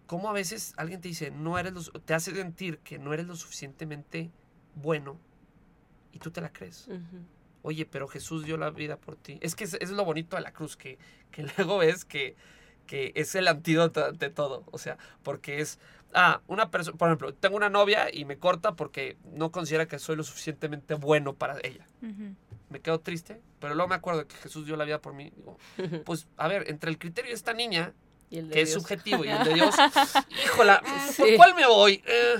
Como 0.05 0.29
a 0.29 0.33
veces 0.33 0.73
alguien 0.77 1.01
te 1.01 1.07
dice, 1.07 1.31
no 1.31 1.57
eres 1.57 1.91
te 2.05 2.13
hace 2.13 2.35
sentir 2.35 2.79
que 2.79 2.99
no 2.99 3.13
eres 3.13 3.25
lo 3.25 3.35
suficientemente 3.35 4.31
bueno 4.75 5.17
y 6.11 6.19
tú 6.19 6.31
te 6.31 6.41
la 6.41 6.51
crees. 6.51 6.87
Oye, 7.61 7.85
pero 7.85 8.07
Jesús 8.07 8.45
dio 8.45 8.57
la 8.57 8.69
vida 8.69 8.97
por 8.97 9.15
ti. 9.15 9.39
Es 9.41 9.55
que 9.55 9.63
es, 9.63 9.89
lo 9.89 10.03
bonito 10.03 10.35
de 10.35 10.41
la 10.41 10.51
cruz, 10.51 10.75
que, 10.75 10.97
que 11.31 11.43
luego 11.57 11.79
ves 11.79 12.05
que, 12.05 12.35
que 12.85 13.13
es 13.15 13.33
el 13.35 13.47
antídoto 13.47 14.11
de 14.11 14.29
todo. 14.29 14.63
O 14.71 14.77
sea, 14.77 14.97
porque 15.23 15.61
es, 15.61 15.79
ah, 16.13 16.41
una 16.47 16.69
persona, 16.69 16.97
por 16.97 17.07
ejemplo, 17.07 17.33
tengo 17.33 17.55
una 17.55 17.69
novia 17.69 18.13
y 18.13 18.25
me 18.25 18.37
corta 18.37 18.75
porque 18.75 19.17
no 19.33 19.51
considera 19.51 19.87
que 19.87 19.97
soy 19.97 20.17
lo 20.17 20.23
suficientemente 20.23 20.93
bueno 20.95 21.33
para 21.33 21.57
ella 21.63 21.87
me 22.73 22.81
quedo 22.81 22.99
triste, 22.99 23.39
pero 23.59 23.75
luego 23.75 23.87
me 23.87 23.95
acuerdo 23.95 24.27
que 24.27 24.35
Jesús 24.35 24.65
dio 24.65 24.75
la 24.75 24.83
vida 24.83 24.99
por 24.99 25.13
mí. 25.13 25.31
Digo, 25.35 25.57
pues, 26.05 26.27
a 26.35 26.47
ver, 26.47 26.69
entre 26.69 26.89
el 26.89 26.97
criterio 26.97 27.29
de 27.29 27.35
esta 27.35 27.53
niña, 27.53 27.93
que 28.29 28.61
es 28.61 28.73
subjetivo, 28.73 29.23
y 29.23 29.29
el 29.29 29.43
de 29.43 29.53
Dios, 29.53 29.75
híjola, 30.45 30.81
¿por 31.17 31.35
cuál 31.35 31.55
me 31.55 31.67
voy? 31.67 32.03
Eh, 32.05 32.35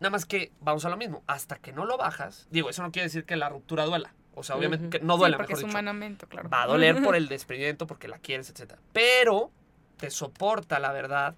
nada 0.00 0.10
más 0.10 0.24
que 0.24 0.52
vamos 0.60 0.84
a 0.86 0.88
lo 0.88 0.96
mismo, 0.96 1.22
hasta 1.26 1.56
que 1.56 1.72
no 1.72 1.84
lo 1.84 1.98
bajas, 1.98 2.48
digo, 2.50 2.70
eso 2.70 2.82
no 2.82 2.90
quiere 2.90 3.04
decir 3.06 3.24
que 3.24 3.36
la 3.36 3.48
ruptura 3.48 3.84
duela. 3.84 4.14
O 4.34 4.44
sea, 4.44 4.56
obviamente 4.56 4.98
que 4.98 5.04
no 5.04 5.16
duele, 5.16 5.36
porque 5.36 5.52
es 5.52 5.62
humanamente, 5.62 6.26
claro. 6.26 6.48
Va 6.48 6.62
a 6.62 6.66
doler 6.66 7.02
por 7.04 7.16
el 7.16 7.28
desprendimiento, 7.28 7.86
porque 7.86 8.08
la 8.08 8.18
quieres, 8.18 8.48
etc. 8.50 8.74
Pero 8.92 9.50
te 9.98 10.10
soporta 10.10 10.78
la 10.78 10.92
verdad, 10.92 11.34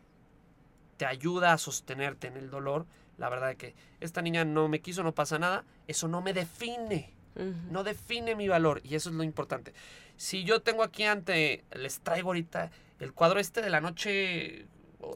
te 0.99 1.07
ayuda 1.07 1.55
a 1.55 1.59
sostenerte 1.59 2.27
en 2.27 2.37
el 2.37 2.51
dolor. 2.51 2.87
La 3.17 3.29
verdad 3.29 3.49
de 3.49 3.57
que 3.57 3.75
esta 4.01 4.23
niña 4.23 4.45
no 4.45 4.69
me 4.69 4.81
quiso, 4.81 5.03
no 5.03 5.13
pasa 5.15 5.39
nada. 5.39 5.65
Eso 5.87 6.09
no 6.09 6.21
me 6.21 6.33
define. 6.35 7.15
No 7.35 7.85
define 7.85 8.35
mi 8.35 8.49
valor 8.49 8.81
y 8.85 8.95
eso 8.95 9.11
es 9.11 9.15
lo 9.15 9.23
importante. 9.23 9.73
Si 10.17 10.45
yo 10.45 10.61
tengo 10.61 10.83
aquí 10.83 11.05
ante, 11.05 11.65
les 11.73 12.01
traigo 12.01 12.31
ahorita 12.31 12.71
el 12.99 13.13
cuadro 13.15 13.41
este 13.41 13.63
de 13.63 13.71
la 13.71 13.81
noche 13.81 14.67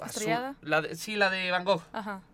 azul. 0.01 0.33
La 0.63 0.95
sí, 0.95 1.17
la 1.17 1.31
de 1.31 1.51
Van 1.51 1.65
Gogh. 1.65 1.83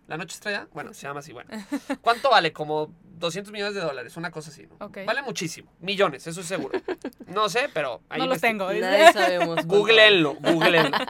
La 0.07 0.17
noche 0.17 0.35
estrellada. 0.35 0.67
Bueno, 0.73 0.93
se 0.93 1.07
llama 1.07 1.19
así. 1.19 1.33
Bueno. 1.33 1.49
¿Cuánto 2.01 2.29
vale? 2.29 2.53
Como 2.53 2.93
200 3.21 3.51
millones 3.51 3.75
de 3.75 3.81
dólares, 3.81 4.17
una 4.17 4.31
cosa 4.31 4.49
así. 4.49 4.67
Vale 5.05 5.21
muchísimo. 5.21 5.71
Millones, 5.79 6.27
eso 6.27 6.41
es 6.41 6.47
seguro. 6.47 6.79
No 7.27 7.47
sé, 7.47 7.69
pero... 7.73 8.01
Ahí 8.09 8.19
no 8.19 8.27
lo 8.27 8.37
tengo. 8.37 8.65
Nadie 8.73 9.13
sabemos. 9.13 9.65
Googleenlo, 9.65 10.35
googleenlo. 10.35 10.97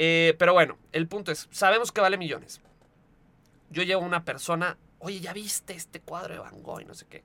Eh, 0.00 0.36
pero 0.38 0.52
bueno, 0.52 0.78
el 0.92 1.08
punto 1.08 1.32
es, 1.32 1.48
sabemos 1.50 1.90
que 1.90 2.00
vale 2.00 2.16
millones. 2.16 2.60
Yo 3.68 3.82
llevo 3.82 4.02
una 4.02 4.24
persona, 4.24 4.78
oye, 5.00 5.18
¿ya 5.18 5.32
viste 5.32 5.72
este 5.74 5.98
cuadro 5.98 6.34
de 6.34 6.38
Van 6.38 6.62
Gogh 6.62 6.82
y 6.82 6.84
no 6.84 6.94
sé 6.94 7.06
qué? 7.06 7.24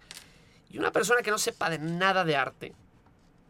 Y 0.74 0.80
una 0.80 0.92
persona 0.92 1.22
que 1.22 1.30
no 1.30 1.38
sepa 1.38 1.70
de 1.70 1.78
nada 1.78 2.26
de 2.26 2.36
arte, 2.36 2.74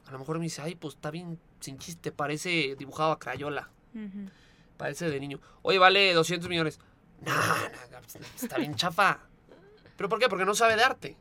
a 0.06 0.12
lo 0.12 0.20
mejor 0.20 0.40
me 0.40 0.44
dice, 0.44 0.62
ay, 0.62 0.76
pues 0.76 0.96
está 0.96 1.10
bien 1.10 1.40
sin 1.62 1.80
chiste, 1.80 2.12
parece 2.12 2.76
dibujado 2.76 3.14
a 3.14 3.18
crayola. 3.18 3.70
Parece 4.76 5.10
de 5.10 5.22
niño. 5.22 5.40
Oye, 5.62 5.80
vale 5.80 6.14
200 6.14 6.50
millones. 6.50 6.82
No, 7.22 7.34
no, 7.34 8.00
está 8.36 8.58
bien 8.58 8.76
chafa. 8.76 9.22
¿Pero 9.96 10.10
por 10.10 10.20
qué? 10.20 10.28
Porque 10.28 10.44
no 10.44 10.54
sabe 10.54 10.76
de 10.76 10.84
arte. 10.84 11.18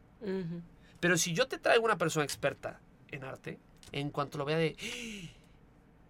Pero 0.98 1.16
si 1.16 1.34
yo 1.34 1.46
te 1.46 1.58
traigo 1.58 1.84
una 1.84 1.98
persona 1.98 2.24
experta 2.24 2.80
en 3.08 3.22
arte, 3.22 3.60
en 3.92 4.10
cuanto 4.10 4.38
lo 4.38 4.44
vea 4.44 4.56
de... 4.56 4.76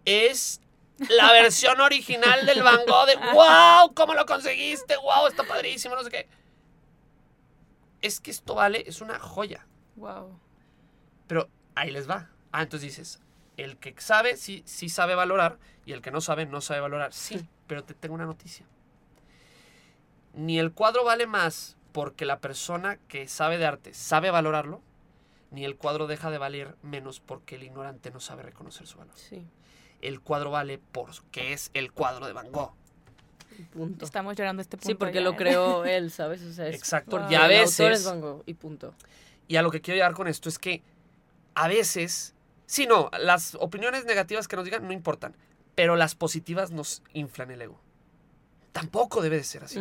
Es 0.05 0.59
la 1.07 1.31
versión 1.33 1.79
original 1.81 2.47
del 2.47 2.63
Van 2.63 2.79
Gogh 2.87 3.05
de 3.05 3.15
wow, 3.15 3.93
¿cómo 3.93 4.15
lo 4.15 4.25
conseguiste? 4.25 4.97
Wow, 4.97 5.27
está 5.27 5.43
padrísimo, 5.43 5.95
no 5.95 6.03
sé 6.03 6.09
qué. 6.09 6.27
Es 8.01 8.19
que 8.19 8.31
esto 8.31 8.55
vale, 8.55 8.83
es 8.87 8.99
una 8.99 9.19
joya. 9.19 9.67
Wow. 9.95 10.39
Pero 11.27 11.49
ahí 11.75 11.91
les 11.91 12.09
va. 12.09 12.29
Ah, 12.51 12.63
entonces 12.63 12.89
dices, 12.89 13.19
el 13.57 13.77
que 13.77 13.93
sabe 13.97 14.37
sí, 14.37 14.63
sí 14.65 14.89
sabe 14.89 15.15
valorar 15.15 15.57
y 15.85 15.93
el 15.93 16.01
que 16.01 16.11
no 16.11 16.21
sabe 16.21 16.45
no 16.45 16.61
sabe 16.61 16.79
valorar. 16.79 17.13
Sí, 17.13 17.47
pero 17.67 17.83
te 17.83 17.93
tengo 17.93 18.15
una 18.15 18.25
noticia. 18.25 18.65
Ni 20.33 20.59
el 20.59 20.71
cuadro 20.71 21.03
vale 21.03 21.27
más 21.27 21.77
porque 21.91 22.25
la 22.25 22.39
persona 22.39 22.97
que 23.07 23.27
sabe 23.27 23.57
de 23.57 23.65
arte 23.65 23.93
sabe 23.93 24.31
valorarlo, 24.31 24.81
ni 25.51 25.65
el 25.65 25.77
cuadro 25.77 26.07
deja 26.07 26.31
de 26.31 26.39
valer 26.39 26.75
menos 26.81 27.19
porque 27.19 27.55
el 27.55 27.63
ignorante 27.63 28.09
no 28.09 28.19
sabe 28.19 28.43
reconocer 28.43 28.87
su 28.87 28.97
valor. 28.97 29.13
Sí. 29.15 29.45
El 30.01 30.19
cuadro 30.19 30.51
vale 30.51 30.79
porque 30.91 31.53
es 31.53 31.69
el 31.73 31.91
cuadro 31.91 32.25
de 32.25 32.33
Van 32.33 32.51
Gogh. 32.51 32.73
Punto. 33.71 34.03
Estamos 34.03 34.35
llorando 34.35 34.63
este 34.63 34.77
punto. 34.77 34.87
Sí, 34.87 34.95
porque 34.95 35.21
lo 35.21 35.35
creó 35.35 35.85
él, 35.85 36.09
¿sabes? 36.09 36.57
Exacto. 36.57 37.11
Porque 37.11 37.35
a 37.35 37.47
veces. 37.47 38.03
Van 38.03 38.19
Gogh 38.19 38.43
y 38.47 38.55
punto. 38.55 38.95
Y 39.47 39.57
a 39.57 39.61
lo 39.61 39.71
que 39.71 39.81
quiero 39.81 39.97
llegar 39.97 40.13
con 40.13 40.27
esto 40.27 40.49
es 40.49 40.59
que 40.59 40.83
a 41.55 41.67
veces, 41.67 42.33
sí, 42.65 42.85
no, 42.87 43.09
las 43.19 43.55
opiniones 43.55 44.05
negativas 44.05 44.47
que 44.47 44.55
nos 44.55 44.65
digan 44.65 44.87
no 44.87 44.93
importan, 44.93 45.35
pero 45.75 45.95
las 45.95 46.15
positivas 46.15 46.71
nos 46.71 47.03
inflan 47.13 47.51
el 47.51 47.61
ego. 47.61 47.79
Tampoco 48.71 49.21
debe 49.21 49.37
de 49.37 49.43
ser 49.43 49.63
así. 49.63 49.79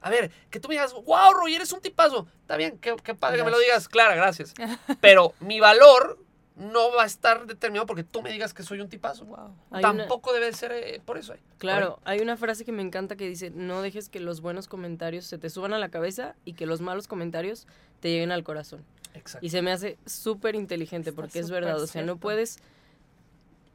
A 0.00 0.10
ver, 0.10 0.30
que 0.50 0.60
tú 0.60 0.68
me 0.68 0.74
digas, 0.74 0.92
wow, 0.92 1.32
Roy, 1.32 1.54
eres 1.54 1.72
un 1.72 1.80
tipazo. 1.80 2.28
Está 2.42 2.56
bien, 2.56 2.78
qué, 2.78 2.94
padre 3.14 3.38
que 3.38 3.44
me 3.44 3.50
lo 3.50 3.58
digas, 3.58 3.88
Clara, 3.88 4.14
gracias. 4.14 4.54
Pero 5.00 5.34
mi 5.40 5.60
valor 5.60 6.18
no 6.58 6.92
va 6.92 7.04
a 7.04 7.06
estar 7.06 7.46
determinado 7.46 7.86
porque 7.86 8.04
tú 8.04 8.22
me 8.22 8.30
digas 8.30 8.52
que 8.52 8.62
soy 8.62 8.80
un 8.80 8.88
tipazo. 8.88 9.26
Tampoco 9.80 10.32
debe 10.32 10.52
ser 10.52 10.72
eh, 10.72 11.00
por 11.04 11.18
eso. 11.18 11.34
Claro, 11.58 12.00
hay 12.04 12.20
una 12.20 12.36
frase 12.36 12.64
que 12.64 12.72
me 12.72 12.82
encanta 12.82 13.16
que 13.16 13.28
dice, 13.28 13.50
no 13.50 13.80
dejes 13.82 14.08
que 14.08 14.20
los 14.20 14.40
buenos 14.40 14.68
comentarios 14.68 15.24
se 15.24 15.38
te 15.38 15.50
suban 15.50 15.72
a 15.72 15.78
la 15.78 15.88
cabeza 15.88 16.34
y 16.44 16.54
que 16.54 16.66
los 16.66 16.80
malos 16.80 17.08
comentarios 17.08 17.66
te 18.00 18.10
lleguen 18.10 18.32
al 18.32 18.44
corazón. 18.44 18.84
Y 19.40 19.50
se 19.50 19.62
me 19.62 19.72
hace 19.72 19.98
súper 20.06 20.54
inteligente 20.54 21.12
porque 21.12 21.38
es 21.38 21.50
verdad, 21.50 21.80
o 21.80 21.86
sea, 21.86 22.02
no 22.02 22.16
puedes 22.16 22.58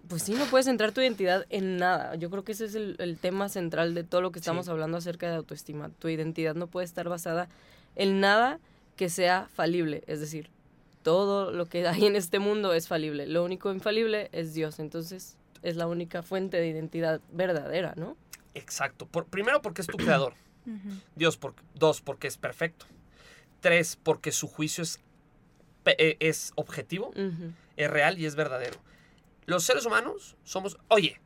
pues 0.08 0.24
sí, 0.24 0.34
no 0.34 0.46
puedes 0.46 0.66
centrar 0.66 0.92
tu 0.92 1.02
identidad 1.02 1.46
en 1.50 1.78
nada. 1.78 2.16
Yo 2.16 2.30
creo 2.30 2.44
que 2.44 2.52
ese 2.52 2.66
es 2.66 2.76
el, 2.76 3.18
tema 3.20 3.48
central 3.48 3.94
de 3.94 4.04
todo 4.04 4.22
lo 4.22 4.32
que 4.32 4.40
estamos 4.40 4.68
hablando 4.68 4.98
acerca 4.98 5.30
de 5.30 5.38
autoestima. 5.38 5.90
Tu 6.00 6.10
identidad 6.10 6.56
no 6.56 6.68
puede 6.68 6.86
estar 6.86 7.08
basada 7.08 7.48
en 7.96 8.20
nada 8.20 8.60
que 8.98 9.10
sea 9.10 9.48
falible. 9.54 10.04
Es 10.08 10.20
decir, 10.20 10.50
todo 11.04 11.52
lo 11.52 11.68
que 11.68 11.88
hay 11.88 12.06
en 12.06 12.16
este 12.16 12.40
mundo 12.40 12.74
es 12.74 12.88
falible. 12.88 13.28
Lo 13.28 13.44
único 13.44 13.72
infalible 13.72 14.30
es 14.32 14.54
Dios. 14.54 14.80
Entonces, 14.80 15.38
es 15.62 15.76
la 15.76 15.88
única 15.88 16.24
fuente 16.24 16.58
de 16.58 16.68
identidad 16.68 17.22
verdadera, 17.32 17.94
¿no? 17.96 18.18
Exacto. 18.54 19.06
Por, 19.06 19.26
primero, 19.26 19.62
porque 19.62 19.82
es 19.82 19.88
tu 19.88 19.98
creador. 19.98 20.34
Dios, 21.16 21.38
por, 21.38 21.56
dos, 21.76 22.02
porque 22.02 22.28
es 22.28 22.38
perfecto. 22.38 22.86
Tres, 23.60 23.98
porque 24.02 24.32
su 24.32 24.48
juicio 24.48 24.84
es, 24.84 25.00
e, 25.86 26.18
es 26.20 26.52
objetivo, 26.56 27.12
es 27.78 27.90
real 27.90 28.20
y 28.20 28.26
es 28.26 28.36
verdadero. 28.36 28.78
Los 29.46 29.64
seres 29.64 29.86
humanos 29.86 30.36
somos, 30.44 30.78
oye, 30.88 31.20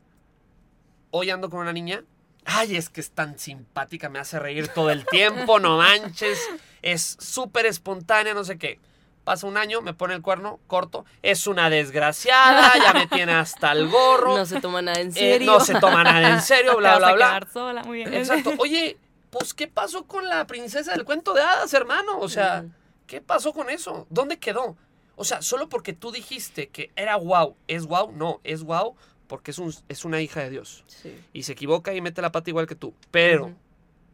hoy 1.11 1.29
ando 1.29 1.49
con 1.49 1.59
una 1.59 1.73
niña, 1.73 2.03
ay, 2.45 2.75
es 2.75 2.89
que 2.89 3.01
es 3.01 3.11
tan 3.11 3.37
simpática, 3.39 4.09
me 4.09 4.19
hace 4.19 4.39
reír 4.39 4.67
todo 4.69 4.91
el 4.91 5.05
tiempo, 5.05 5.59
no 5.59 5.77
manches, 5.77 6.39
es 6.81 7.17
súper 7.19 7.65
espontánea, 7.65 8.33
no 8.33 8.43
sé 8.43 8.57
qué. 8.57 8.79
Pasa 9.27 9.45
un 9.45 9.57
año, 9.57 9.81
me 9.81 9.93
pone 9.93 10.13
el 10.13 10.21
cuerno 10.21 10.57
corto, 10.67 11.03
es 11.21 11.47
una 11.47 11.69
desgraciada, 11.69 12.71
ya 12.81 12.93
me 12.93 13.07
tiene 13.07 13.33
hasta 13.33 13.73
el 13.73 13.89
gorro. 13.89 14.37
No 14.37 14.45
se 14.45 14.61
toma 14.61 14.81
nada 14.81 15.01
en 15.01 15.09
eh, 15.09 15.11
serio. 15.11 15.51
no 15.51 15.59
se 15.59 15.77
toma 15.81 16.01
nada 16.05 16.35
en 16.35 16.41
serio, 16.41 16.77
bla, 16.77 16.97
bla, 16.97 17.11
bla. 17.11 17.47
sola, 17.51 17.83
muy 17.83 17.97
bien. 17.97 18.13
Exacto. 18.13 18.53
Oye, 18.57 18.95
pues, 19.29 19.53
¿qué 19.53 19.67
pasó 19.67 20.05
con 20.05 20.29
la 20.29 20.47
princesa 20.47 20.93
del 20.93 21.03
cuento 21.03 21.33
de 21.33 21.41
hadas, 21.41 21.73
hermano? 21.73 22.19
O 22.21 22.29
sea, 22.29 22.63
¿qué 23.05 23.19
pasó 23.19 23.51
con 23.51 23.69
eso? 23.69 24.07
¿Dónde 24.09 24.39
quedó? 24.39 24.77
O 25.17 25.25
sea, 25.25 25.41
solo 25.41 25.67
porque 25.67 25.91
tú 25.91 26.13
dijiste 26.13 26.69
que 26.69 26.91
era 26.95 27.17
wow, 27.17 27.57
es 27.67 27.85
wow, 27.85 28.13
no, 28.13 28.39
es 28.45 28.63
wow 28.63 28.95
porque 29.27 29.51
es, 29.51 29.59
un, 29.59 29.75
es 29.89 30.05
una 30.05 30.21
hija 30.21 30.39
de 30.39 30.51
Dios. 30.51 30.85
Y 31.33 31.43
se 31.43 31.51
equivoca 31.51 31.93
y 31.93 31.99
mete 31.99 32.21
la 32.21 32.31
pata 32.31 32.49
igual 32.49 32.65
que 32.65 32.75
tú. 32.75 32.93
Pero, 33.11 33.53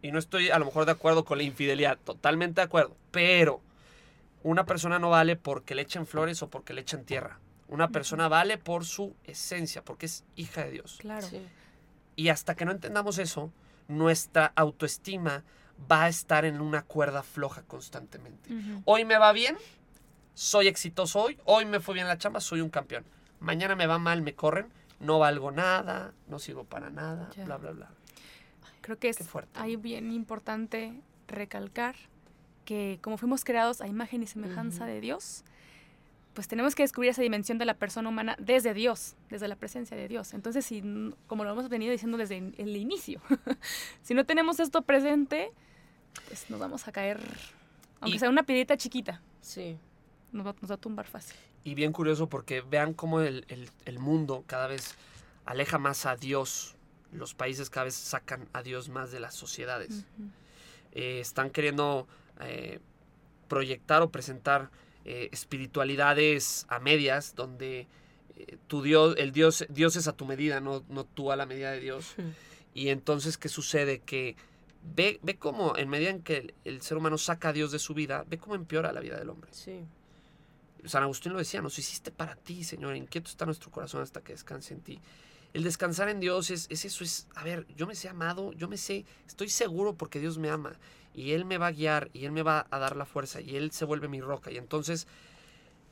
y 0.01 0.11
no 0.11 0.17
estoy 0.17 0.49
a 0.49 0.57
lo 0.57 0.65
mejor 0.65 0.85
de 0.85 0.93
acuerdo 0.93 1.23
con 1.23 1.37
la 1.37 1.43
infidelidad, 1.43 1.99
totalmente 2.03 2.61
de 2.61 2.65
acuerdo, 2.65 2.97
pero 3.11 3.61
una 4.43 4.65
persona 4.65 4.99
no 4.99 5.09
vale 5.09 5.35
porque 5.35 5.73
le 5.73 5.81
echen 5.81 6.05
flores 6.05 6.43
o 6.43 6.49
porque 6.49 6.73
le 6.73 6.81
echen 6.81 7.05
tierra. 7.05 7.39
Una 7.69 7.89
persona 7.89 8.27
vale 8.27 8.57
por 8.57 8.85
su 8.85 9.15
esencia, 9.23 9.83
porque 9.83 10.05
es 10.05 10.25
hija 10.35 10.65
de 10.65 10.71
Dios. 10.71 10.97
Claro. 10.99 11.27
Y 12.15 12.29
hasta 12.29 12.55
que 12.55 12.65
no 12.65 12.71
entendamos 12.71 13.17
eso, 13.17 13.51
nuestra 13.87 14.51
autoestima 14.55 15.43
va 15.91 16.03
a 16.03 16.09
estar 16.09 16.45
en 16.45 16.61
una 16.61 16.83
cuerda 16.83 17.23
floja 17.23 17.63
constantemente. 17.63 18.49
Hoy 18.85 19.05
me 19.05 19.17
va 19.17 19.31
bien, 19.31 19.57
soy 20.33 20.67
exitoso 20.67 21.21
hoy, 21.21 21.39
hoy 21.45 21.65
me 21.65 21.79
fue 21.79 21.95
bien 21.95 22.07
la 22.07 22.17
chamba, 22.17 22.41
soy 22.41 22.61
un 22.61 22.69
campeón. 22.69 23.05
Mañana 23.39 23.75
me 23.75 23.87
va 23.87 23.97
mal, 23.97 24.21
me 24.21 24.35
corren, 24.35 24.71
no 24.99 25.19
valgo 25.19 25.51
nada, 25.51 26.13
no 26.27 26.39
sirvo 26.39 26.65
para 26.65 26.89
nada, 26.89 27.29
bla, 27.45 27.57
bla, 27.57 27.71
bla. 27.71 27.89
Creo 28.81 28.99
que 28.99 29.09
es 29.09 29.17
ahí 29.55 29.77
bien 29.77 30.11
importante 30.11 30.93
recalcar 31.27 31.95
que 32.65 32.99
como 33.01 33.17
fuimos 33.17 33.43
creados 33.43 33.81
a 33.81 33.87
imagen 33.87 34.23
y 34.23 34.27
semejanza 34.27 34.85
de 34.85 35.01
Dios, 35.01 35.43
pues 36.33 36.47
tenemos 36.47 36.73
que 36.73 36.83
descubrir 36.83 37.11
esa 37.11 37.21
dimensión 37.21 37.57
de 37.57 37.65
la 37.65 37.75
persona 37.75 38.09
humana 38.09 38.35
desde 38.39 38.73
Dios, 38.73 39.15
desde 39.29 39.47
la 39.47 39.55
presencia 39.55 39.95
de 39.95 40.07
Dios. 40.07 40.33
Entonces, 40.33 40.65
si, 40.65 40.81
como 41.27 41.43
lo 41.43 41.51
hemos 41.51 41.69
venido 41.69 41.91
diciendo 41.91 42.17
desde 42.17 42.37
el 42.57 42.75
inicio, 42.75 43.21
si 44.01 44.13
no 44.13 44.25
tenemos 44.25 44.59
esto 44.59 44.81
presente, 44.81 45.51
pues 46.27 46.49
nos 46.49 46.59
vamos 46.59 46.87
a 46.87 46.91
caer, 46.91 47.19
aunque 47.99 48.19
sea 48.19 48.29
una 48.29 48.43
piedrita 48.43 48.77
chiquita. 48.77 49.21
Sí 49.41 49.77
nos 50.33 50.45
va, 50.45 50.73
a 50.73 50.77
tumbar 50.77 51.05
fácil. 51.05 51.37
Y 51.63 51.75
bien 51.75 51.93
curioso 51.93 52.27
porque 52.27 52.61
vean 52.61 52.93
cómo 52.93 53.21
el, 53.21 53.45
mundo 53.99 54.43
cada 54.47 54.67
vez 54.67 54.95
aleja 55.45 55.77
más 55.77 56.05
a 56.05 56.15
Dios. 56.15 56.75
Los 57.11 57.33
países 57.33 57.69
cada 57.69 57.85
vez 57.85 57.95
sacan 57.95 58.49
a 58.51 58.63
Dios 58.63 58.89
más 58.89 59.11
de 59.11 59.19
las 59.19 59.35
sociedades. 59.35 60.05
Eh, 60.91 61.19
están 61.19 61.51
queriendo 61.51 62.07
eh, 62.41 62.79
proyectar 63.47 64.01
o 64.01 64.11
presentar 64.11 64.71
eh, 65.05 65.29
espiritualidades 65.31 66.65
a 66.69 66.79
medias 66.79 67.35
donde 67.35 67.87
tu 68.67 68.81
Dios, 68.81 69.15
el 69.17 69.31
Dios, 69.31 69.65
Dios 69.69 69.95
es 69.95 70.07
a 70.07 70.13
tu 70.13 70.25
medida, 70.25 70.59
no, 70.59 70.83
no 70.89 71.05
tú 71.05 71.31
a 71.31 71.35
la 71.35 71.45
medida 71.45 71.71
de 71.71 71.79
Dios. 71.79 72.15
Y 72.73 72.89
entonces, 72.89 73.37
¿qué 73.37 73.47
sucede? 73.47 73.99
Que 73.99 74.35
ve, 74.95 75.19
ve 75.21 75.37
cómo 75.37 75.77
en 75.77 75.87
medida 75.87 76.09
en 76.09 76.23
que 76.23 76.37
el, 76.37 76.53
el, 76.63 76.81
ser 76.81 76.97
humano 76.97 77.17
saca 77.17 77.49
a 77.49 77.53
Dios 77.53 77.71
de 77.71 77.79
su 77.79 77.93
vida, 77.93 78.25
ve 78.27 78.37
cómo 78.39 78.55
empeora 78.55 78.91
la 78.91 79.01
vida 79.01 79.17
del 79.17 79.29
hombre. 79.29 79.51
Sí. 79.53 79.85
San 80.85 81.03
Agustín 81.03 81.31
lo 81.31 81.39
decía, 81.39 81.61
nos 81.61 81.77
hiciste 81.79 82.11
para 82.11 82.35
ti, 82.35 82.63
Señor, 82.63 82.95
inquieto 82.95 83.29
está 83.29 83.45
nuestro 83.45 83.71
corazón 83.71 84.01
hasta 84.01 84.21
que 84.21 84.33
descanse 84.33 84.73
en 84.73 84.81
ti. 84.81 84.99
El 85.53 85.63
descansar 85.63 86.09
en 86.09 86.19
Dios 86.19 86.49
es, 86.49 86.67
eso, 86.69 87.03
es, 87.03 87.27
a 87.35 87.43
ver, 87.43 87.67
yo 87.75 87.85
me 87.85 87.95
sé 87.95 88.09
amado, 88.09 88.53
yo 88.53 88.67
me 88.67 88.77
sé, 88.77 89.05
estoy 89.27 89.49
seguro 89.49 89.95
porque 89.95 90.19
Dios 90.19 90.37
me 90.37 90.49
ama 90.49 90.73
y 91.13 91.31
Él 91.31 91.45
me 91.45 91.57
va 91.57 91.67
a 91.67 91.71
guiar 91.71 92.09
y 92.13 92.25
Él 92.25 92.31
me 92.31 92.43
va 92.43 92.67
a 92.69 92.79
dar 92.79 92.95
la 92.95 93.05
fuerza 93.05 93.41
y 93.41 93.55
Él 93.55 93.71
se 93.71 93.85
vuelve 93.85 94.07
mi 94.07 94.21
roca. 94.21 94.51
Y 94.51 94.57
entonces 94.57 95.07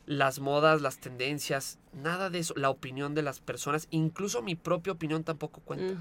las 0.05 0.39
modas, 0.39 0.81
las 0.81 0.97
tendencias, 0.97 1.77
nada 1.93 2.29
de 2.29 2.39
eso, 2.39 2.53
la 2.57 2.69
opinión 2.69 3.13
de 3.13 3.21
las 3.21 3.39
personas, 3.39 3.87
incluso 3.91 4.41
mi 4.41 4.55
propia 4.55 4.93
opinión 4.93 5.23
tampoco 5.23 5.61
cuenta, 5.61 5.95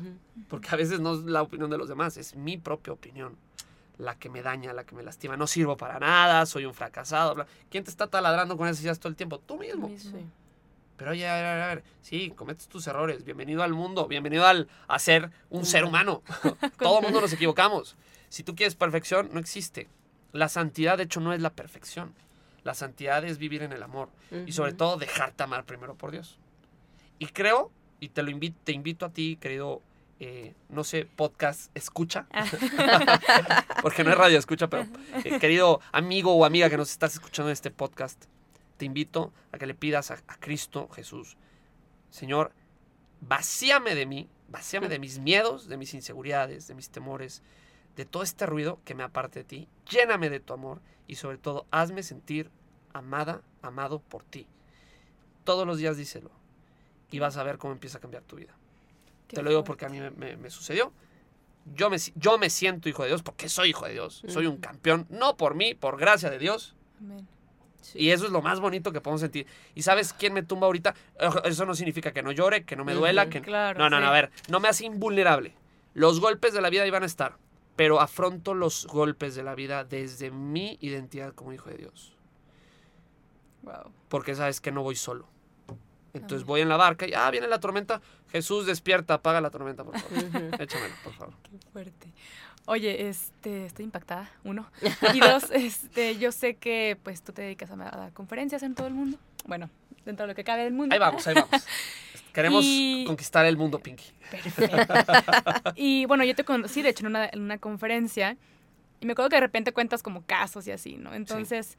porque 0.49 0.69
a 0.73 0.77
veces 0.77 1.01
no 1.01 1.15
es 1.15 1.25
la 1.25 1.43
opinión 1.43 1.71
de 1.71 1.79
los 1.79 1.89
demás, 1.89 2.17
es 2.17 2.35
mi 2.35 2.57
propia 2.57 2.93
opinión 2.93 3.37
la 3.99 4.19
que 4.19 4.31
me 4.31 4.43
daña, 4.43 4.73
la 4.73 4.85
que 4.85 4.95
me 4.95 5.03
lastima. 5.03 5.37
No 5.37 5.47
sirvo 5.47 5.77
para 5.77 5.99
nada, 5.99 6.47
soy 6.47 6.65
un 6.65 6.73
fracasado. 6.73 7.47
¿Quién 7.69 7.85
te 7.85 7.91
está 7.91 8.07
taladrando 8.07 8.57
con 8.57 8.67
esas 8.67 8.83
ideas 8.83 8.99
todo 8.99 9.11
el 9.11 9.17
tiempo? 9.17 9.39
Tú 9.39 9.59
mismo. 9.59 9.91
Pero 10.97 11.13
oye, 11.13 11.29
a 11.29 11.35
ver, 11.35 11.63
a 11.63 11.67
ver, 11.67 11.85
sí, 12.03 12.33
cometes 12.35 12.69
tus 12.69 12.87
errores. 12.87 13.25
Bienvenido 13.25 13.63
al 13.63 13.73
mundo, 13.73 14.07
bienvenido 14.07 14.47
al, 14.47 14.69
a 14.89 14.99
ser 14.99 15.31
un 15.51 15.65
ser 15.65 15.85
humano. 15.85 16.23
todo 16.79 16.99
el 16.99 17.05
mundo 17.05 17.21
nos 17.21 17.33
equivocamos. 17.33 17.97
Si 18.31 18.43
tú 18.43 18.57
quieres 18.57 18.75
perfección, 18.75 19.29
no 19.33 19.41
existe. 19.41 19.89
La 20.33 20.49
santidad, 20.49 20.97
de 20.97 21.05
hecho, 21.05 21.21
no 21.21 21.35
es 21.35 21.41
la 21.43 21.51
perfección. 21.51 22.15
La 22.65 22.73
santidad 22.73 23.23
es 23.25 23.37
vivir 23.37 23.63
en 23.63 23.73
el 23.73 23.83
amor. 23.83 24.09
Y 24.47 24.53
sobre 24.53 24.73
todo, 24.73 24.97
dejarte 24.97 25.43
amar 25.43 25.67
primero 25.67 25.95
por 25.97 26.13
Dios. 26.13 26.39
Y 27.19 27.27
creo, 27.27 27.71
y 27.99 28.09
te 28.09 28.23
lo 28.23 28.31
invito, 28.31 28.59
te 28.65 28.73
invito 28.73 29.05
a 29.05 29.11
ti, 29.11 29.37
querido 29.37 29.83
eh, 30.23 30.53
no 30.69 30.85
sé, 30.85 31.07
podcast 31.07 31.75
escucha, 31.75 32.27
ah. 32.31 32.45
porque 33.83 34.05
no 34.05 34.11
es 34.11 34.19
radio 34.19 34.39
escucha, 34.39 34.69
pero 34.69 34.87
eh, 35.25 35.39
querido 35.39 35.81
amigo 35.93 36.35
o 36.35 36.45
amiga 36.45 36.69
que 36.69 36.77
nos 36.77 36.91
estás 36.91 37.15
escuchando 37.15 37.49
en 37.49 37.55
este 37.55 37.71
podcast, 37.71 38.27
te 38.77 38.85
invito 38.85 39.33
a 39.51 39.57
que 39.57 39.67
le 39.67 39.75
pidas 39.75 40.11
a, 40.11 40.19
Cristo 40.39 40.91
Jesús, 40.91 41.39
Señor, 42.11 42.53
vacíame 43.23 43.95
de 43.95 44.05
mí, 44.05 44.29
vacíame 44.49 44.91
de 44.91 44.99
mis 44.99 45.19
miedos, 45.19 45.69
de 45.69 45.79
mis 45.79 45.95
inseguridades, 45.95 46.67
de 46.67 46.75
mis 46.75 46.91
temores, 46.91 47.43
de 48.01 48.07
todo 48.07 48.23
este 48.23 48.47
ruido 48.47 48.81
que 48.87 48.95
me 48.95 49.03
aparte 49.03 49.41
de 49.41 49.45
ti, 49.45 49.69
lléname 49.91 50.31
de 50.31 50.41
tu 50.41 50.55
amor 50.55 50.81
y 51.07 51.17
sobre 51.17 51.37
todo 51.37 51.67
hazme 51.71 52.03
sentir 52.03 52.51
amada, 52.95 53.43
amado 53.61 53.99
por 53.99 54.25
ti. 54.25 54.47
Todos 55.45 55.67
los 55.67 55.77
días 55.77 55.99
díselo 55.99 56.31
y 57.11 57.19
vas 57.19 57.37
a 57.37 57.43
ver 57.43 57.59
cómo 57.59 57.75
empieza 57.75 57.99
a 57.99 58.01
cambiar 58.01 58.23
tu 58.23 58.37
vida. 58.37 58.55
Te 59.27 59.43
lo 59.43 59.51
digo 59.51 59.65
porque 59.65 59.85
a 59.85 59.91
mí 59.91 60.01
me, 60.01 60.49
sucedió. 60.49 60.95
Yo 61.75 61.91
me, 61.91 61.99
yo 62.15 62.39
me 62.39 62.49
siento 62.49 62.89
hijo 62.89 63.03
de 63.03 63.09
Dios 63.09 63.23
porque 63.23 63.51
soy 63.51 63.69
hijo 63.69 63.85
de 63.85 63.93
Dios. 63.93 64.23
Soy 64.29 64.47
un 64.47 64.57
campeón, 64.57 65.07
no 65.11 65.37
por 65.37 65.55
mí, 65.55 65.75
por 65.75 65.99
gracia 65.99 66.31
de 66.31 66.39
Dios. 66.39 66.75
Y 67.95 68.13
eso 68.13 68.25
es 68.25 68.33
lo 68.33 68.41
más 68.41 68.61
bonito 68.61 68.93
que 68.93 69.03
podemos 69.03 69.21
sentir. 69.21 69.47
¿Y 69.75 69.83
sabes 69.83 70.15
quién 70.15 70.33
me 70.33 70.43
tumba 70.43 70.69
ahorita? 70.69 70.95
Eso 71.45 71.67
no 71.67 71.75
significa 71.75 72.13
que 72.13 72.23
no 72.23 72.33
llore, 72.33 72.65
que 72.65 72.77
no 72.77 72.87
me 72.87 72.95
duela, 72.95 73.29
que... 73.29 73.43
no, 73.43 73.91
no, 73.91 74.01
no, 74.01 74.07
a 74.07 74.11
ver, 74.11 74.31
no 74.49 74.59
me 74.59 74.69
hace 74.69 74.87
invulnerable. 74.87 75.55
Los 75.93 76.19
golpes 76.19 76.55
de 76.55 76.63
la 76.63 76.71
vida 76.71 76.87
iban 76.87 77.03
a 77.03 77.07
estar, 77.07 77.37
pero 77.81 77.99
afronto 77.99 78.53
los 78.53 78.87
golpes 78.87 79.35
de 79.35 79.43
la 79.43 79.55
vida 79.55 79.85
desde 79.85 80.31
mi 80.31 80.77
identidad 80.83 81.33
como 81.33 81.55
hijo 81.55 81.71
de 81.71 81.79
Dios. 81.79 82.15
Wow. 83.63 83.91
Porque 84.11 84.35
sabes 84.35 84.61
que 84.61 84.71
no 84.71 84.83
voy 84.83 84.97
solo. 84.97 85.27
Entonces 86.13 86.45
voy 86.45 86.61
en 86.61 86.69
la 86.69 86.77
barca 86.77 87.09
y, 87.09 87.15
ah, 87.15 87.31
viene 87.31 87.49
la 87.49 87.59
tormenta. 87.59 88.03
Jesús, 88.33 88.67
despierta, 88.67 89.15
apaga 89.15 89.41
la 89.41 89.49
tormenta, 89.49 89.83
por 89.83 89.99
favor. 89.99 90.15
Échamelo, 90.61 90.95
por 91.03 91.15
favor. 91.15 91.35
Qué 91.43 91.59
fuerte. 91.73 92.13
Oye, 92.67 93.09
este, 93.09 93.65
estoy 93.65 93.87
impactada, 93.87 94.31
uno. 94.45 94.71
Y 95.15 95.21
dos, 95.21 95.45
este, 95.51 96.19
yo 96.19 96.33
sé 96.33 96.57
que 96.57 96.99
pues 97.03 97.23
tú 97.23 97.33
te 97.33 97.41
dedicas 97.41 97.71
a, 97.71 97.77
dar 97.77 98.13
conferencias 98.13 98.63
en 98.63 98.75
todo 98.75 98.89
el 98.89 98.93
mundo. 98.93 99.17
Bueno, 99.47 99.71
dentro 100.05 100.25
de 100.27 100.33
lo 100.33 100.35
que 100.35 100.45
cabe 100.45 100.65
del 100.65 100.75
mundo. 100.75 100.93
Ahí 100.93 100.99
vamos, 100.99 101.27
ahí 101.27 101.35
vamos. 101.35 101.51
Queremos 102.33 102.65
conquistar 103.07 103.47
el 103.47 103.57
mundo, 103.57 103.79
Pinky. 103.79 104.05
Perfecto. 104.31 104.95
y 105.77 106.07
bueno, 106.07 106.25
yo 106.25 106.35
te 106.35 106.45
conocí, 106.45 106.83
de 106.83 106.91
hecho, 106.91 107.05
en 107.05 107.09
una, 107.09 107.27
en 107.27 107.41
una 107.41 107.59
conferencia. 107.59 108.37
Y 109.01 109.07
me 109.07 109.13
acuerdo 109.13 109.31
que 109.31 109.37
de 109.37 109.41
repente 109.41 109.73
cuentas 109.73 110.03
como 110.03 110.23
casos 110.25 110.67
y 110.67 110.73
así, 110.73 110.97
¿no? 110.97 111.15
Entonces... 111.15 111.77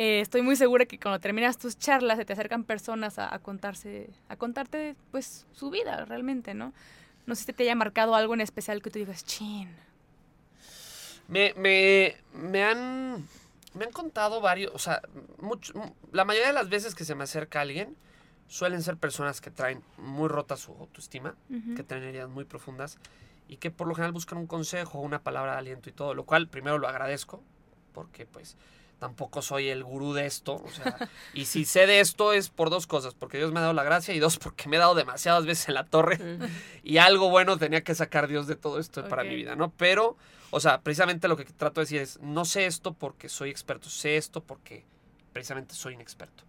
Eh, 0.00 0.20
estoy 0.20 0.42
muy 0.42 0.54
segura 0.54 0.86
que 0.86 0.96
cuando 0.96 1.18
terminas 1.18 1.58
tus 1.58 1.76
charlas 1.76 2.18
se 2.18 2.24
te 2.24 2.32
acercan 2.32 2.62
personas 2.62 3.18
a, 3.18 3.36
contarse, 3.40 4.10
a 4.28 4.36
contarte 4.36 4.94
pues 5.10 5.44
su 5.50 5.70
vida 5.70 6.04
realmente, 6.04 6.54
¿no? 6.54 6.72
No 7.26 7.34
sé 7.34 7.42
si 7.42 7.52
te 7.52 7.64
haya 7.64 7.74
marcado 7.74 8.14
algo 8.14 8.32
en 8.32 8.40
especial 8.40 8.80
que 8.80 8.90
tú 8.90 9.00
digas, 9.00 9.24
chin. 9.24 9.68
Me, 11.26 11.52
me, 11.56 12.14
me 12.32 12.62
han 12.62 13.26
me 13.74 13.84
han 13.84 13.92
contado 13.92 14.40
varios, 14.40 14.72
o 14.74 14.78
sea, 14.78 15.02
mucho, 15.38 15.72
la 16.12 16.24
mayoría 16.24 16.48
de 16.48 16.54
las 16.54 16.68
veces 16.68 16.94
que 16.94 17.04
se 17.04 17.14
me 17.14 17.24
acerca 17.24 17.60
alguien 17.60 17.96
suelen 18.48 18.82
ser 18.82 18.96
personas 18.96 19.40
que 19.40 19.50
traen 19.50 19.82
muy 19.98 20.28
rota 20.28 20.56
su 20.56 20.72
autoestima, 20.72 21.36
que 21.76 21.82
traen 21.82 22.04
heridas 22.04 22.28
muy 22.28 22.44
profundas 22.44 22.98
y 23.46 23.58
que 23.58 23.70
por 23.70 23.86
lo 23.86 23.94
general 23.94 24.12
buscan 24.12 24.38
un 24.38 24.46
consejo, 24.46 25.00
una 25.00 25.22
palabra 25.22 25.52
de 25.52 25.58
aliento 25.58 25.88
y 25.88 25.92
todo, 25.92 26.14
lo 26.14 26.24
cual 26.24 26.48
primero 26.48 26.78
lo 26.78 26.88
agradezco 26.88 27.42
porque 27.92 28.26
pues 28.26 28.56
tampoco 28.98 29.42
soy 29.42 29.68
el 29.68 29.84
gurú 29.84 30.12
de 30.12 30.26
esto, 30.26 30.54
o 30.54 30.68
sea, 30.70 30.96
y 31.34 31.44
si 31.44 31.64
sé 31.64 31.86
de 31.86 32.00
esto 32.00 32.32
es 32.32 32.48
por 32.48 32.70
dos 32.70 32.86
cosas, 32.86 33.14
porque 33.14 33.38
Dios 33.38 33.52
me 33.52 33.58
ha 33.58 33.62
dado 33.62 33.74
la 33.74 33.84
gracia 33.84 34.14
y 34.14 34.18
dos 34.18 34.38
porque 34.38 34.68
me 34.68 34.76
he 34.76 34.78
dado 34.78 34.94
demasiadas 34.94 35.46
veces 35.46 35.68
en 35.68 35.74
la 35.74 35.84
torre 35.84 36.18
y 36.82 36.98
algo 36.98 37.30
bueno 37.30 37.58
tenía 37.58 37.82
que 37.84 37.94
sacar 37.94 38.28
Dios 38.28 38.46
de 38.46 38.56
todo 38.56 38.78
esto 38.78 39.06
para 39.08 39.24
mi 39.24 39.36
vida, 39.36 39.56
¿no? 39.56 39.70
Pero, 39.76 40.16
o 40.50 40.58
sea, 40.58 40.80
precisamente 40.80 41.28
lo 41.28 41.36
que 41.36 41.44
trato 41.44 41.80
de 41.80 41.84
decir 41.84 42.00
es, 42.00 42.18
no 42.20 42.44
sé 42.44 42.66
esto 42.66 42.94
porque 42.94 43.28
soy 43.28 43.50
experto, 43.50 43.88
sé 43.88 44.16
esto 44.16 44.42
porque 44.42 44.84
precisamente 45.32 45.74
soy 45.74 45.94
inexperto. 45.94 46.44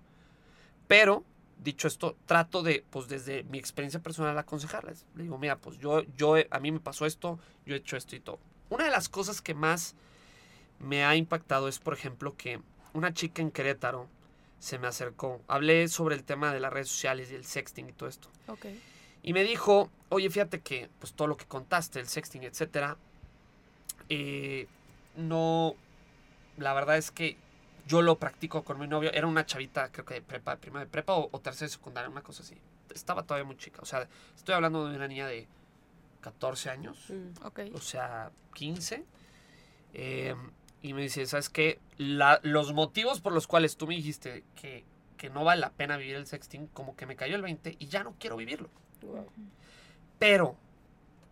Pero 0.88 1.24
dicho 1.60 1.88
esto, 1.88 2.15
trato 2.26 2.63
de, 2.63 2.84
pues 2.89 3.08
desde 3.08 3.43
mi 3.43 3.60
experiencia 3.60 4.02
personal, 4.02 4.38
aconsejarles. 4.38 5.06
Le 5.15 5.24
digo, 5.24 5.38
mira, 5.38 5.58
pues 5.58 5.78
yo, 5.78 6.04
yo, 6.15 6.36
a 6.50 6.60
mí 6.60 6.72
me 6.72 6.80
pasó 6.80 7.06
esto, 7.06 7.39
yo 7.65 7.76
he 7.76 7.78
hecho 7.78 7.98
esto 7.98 8.15
y 8.15 8.19
todo. 8.19 8.39
Una 8.69 8.86
de 8.86 8.91
las 8.91 9.10
cosas 9.10 9.41
que 9.41 9.54
más 9.54 9.95
me 10.80 11.04
ha 11.04 11.15
impactado 11.15 11.67
es, 11.67 11.80
por 11.80 11.93
ejemplo, 11.93 12.36
que 12.36 12.62
una 12.93 13.13
chica 13.13 13.41
en 13.41 13.52
Querétaro 13.52 14.08
se 14.60 14.80
me 14.80 14.88
acercó. 14.88 15.41
Hablé 15.48 15.88
sobre 15.88 16.15
el 16.15 16.24
tema 16.24 16.54
de 16.54 16.60
las 16.60 16.72
redes 16.72 16.89
sociales 16.89 17.32
y 17.32 17.36
el 17.36 17.45
sexting 17.45 17.89
y 17.89 17.93
todo 17.93 18.10
esto. 18.10 18.30
Y 19.22 19.34
me 19.34 19.43
dijo, 19.43 19.89
oye, 20.10 20.30
fíjate 20.30 20.62
que, 20.62 20.89
pues 21.00 21.13
todo 21.13 21.28
lo 21.28 21.38
que 21.38 21.45
contaste, 21.45 22.00
el 22.00 22.08
sexting, 22.08 22.43
etcétera, 22.43 22.98
eh, 24.08 24.67
no, 25.17 25.76
la 26.58 26.74
verdad 26.74 26.98
es 26.98 27.12
que 27.12 27.38
yo 27.89 28.04
lo 28.04 28.19
practico 28.19 28.63
con 28.63 28.80
mi 28.80 28.88
novio. 28.88 29.12
Era 29.12 29.25
una 29.28 29.45
chavita, 29.45 29.91
creo 29.91 30.06
que 30.06 30.13
de 30.13 30.21
prepa, 30.21 30.56
prima 30.58 30.80
de 30.80 30.86
prepa 30.86 31.13
o, 31.15 31.28
o 31.32 31.39
tercera 31.39 31.67
secundaria, 31.67 32.10
una 32.10 32.21
cosa 32.21 32.43
así. 32.43 32.56
Estaba 32.93 33.23
todavía 33.23 33.45
muy 33.45 33.58
chica. 33.58 33.82
O 33.82 33.86
sea, 33.86 34.08
estoy 34.36 34.54
hablando 34.54 34.88
de 34.88 34.95
una 34.95 35.08
niña 35.08 35.28
de 35.28 35.47
14 36.21 36.69
años. 36.69 37.10
Mm, 37.10 37.73
o 37.73 37.82
sea, 37.82 38.32
15. 38.54 39.04
Eh, 39.93 40.36
y 40.82 40.93
me 40.93 41.02
dice, 41.02 41.25
¿sabes 41.25 41.49
qué? 41.49 41.80
los 41.97 42.73
motivos 42.73 43.19
por 43.19 43.34
los 43.34 43.47
cuales 43.47 43.75
tú 43.75 43.88
me 43.88 43.95
dijiste 43.95 44.43
que, 44.56 44.86
que, 45.17 45.30
no 45.30 45.43
vale 45.43 45.60
la 45.60 45.71
pena 45.71 45.97
vivir 45.97 46.15
el 46.15 46.28
sexting, 46.28 46.67
como 46.67 46.95
que 46.95 47.06
me 47.06 47.15
cayó 47.15 47.36
el 47.36 47.41
20 47.41 47.75
y 47.78 47.88
ya 47.88 48.04
no 48.04 48.15
quiero 48.19 48.38
vivirlo. 48.38 48.69
Pero, 50.19 50.56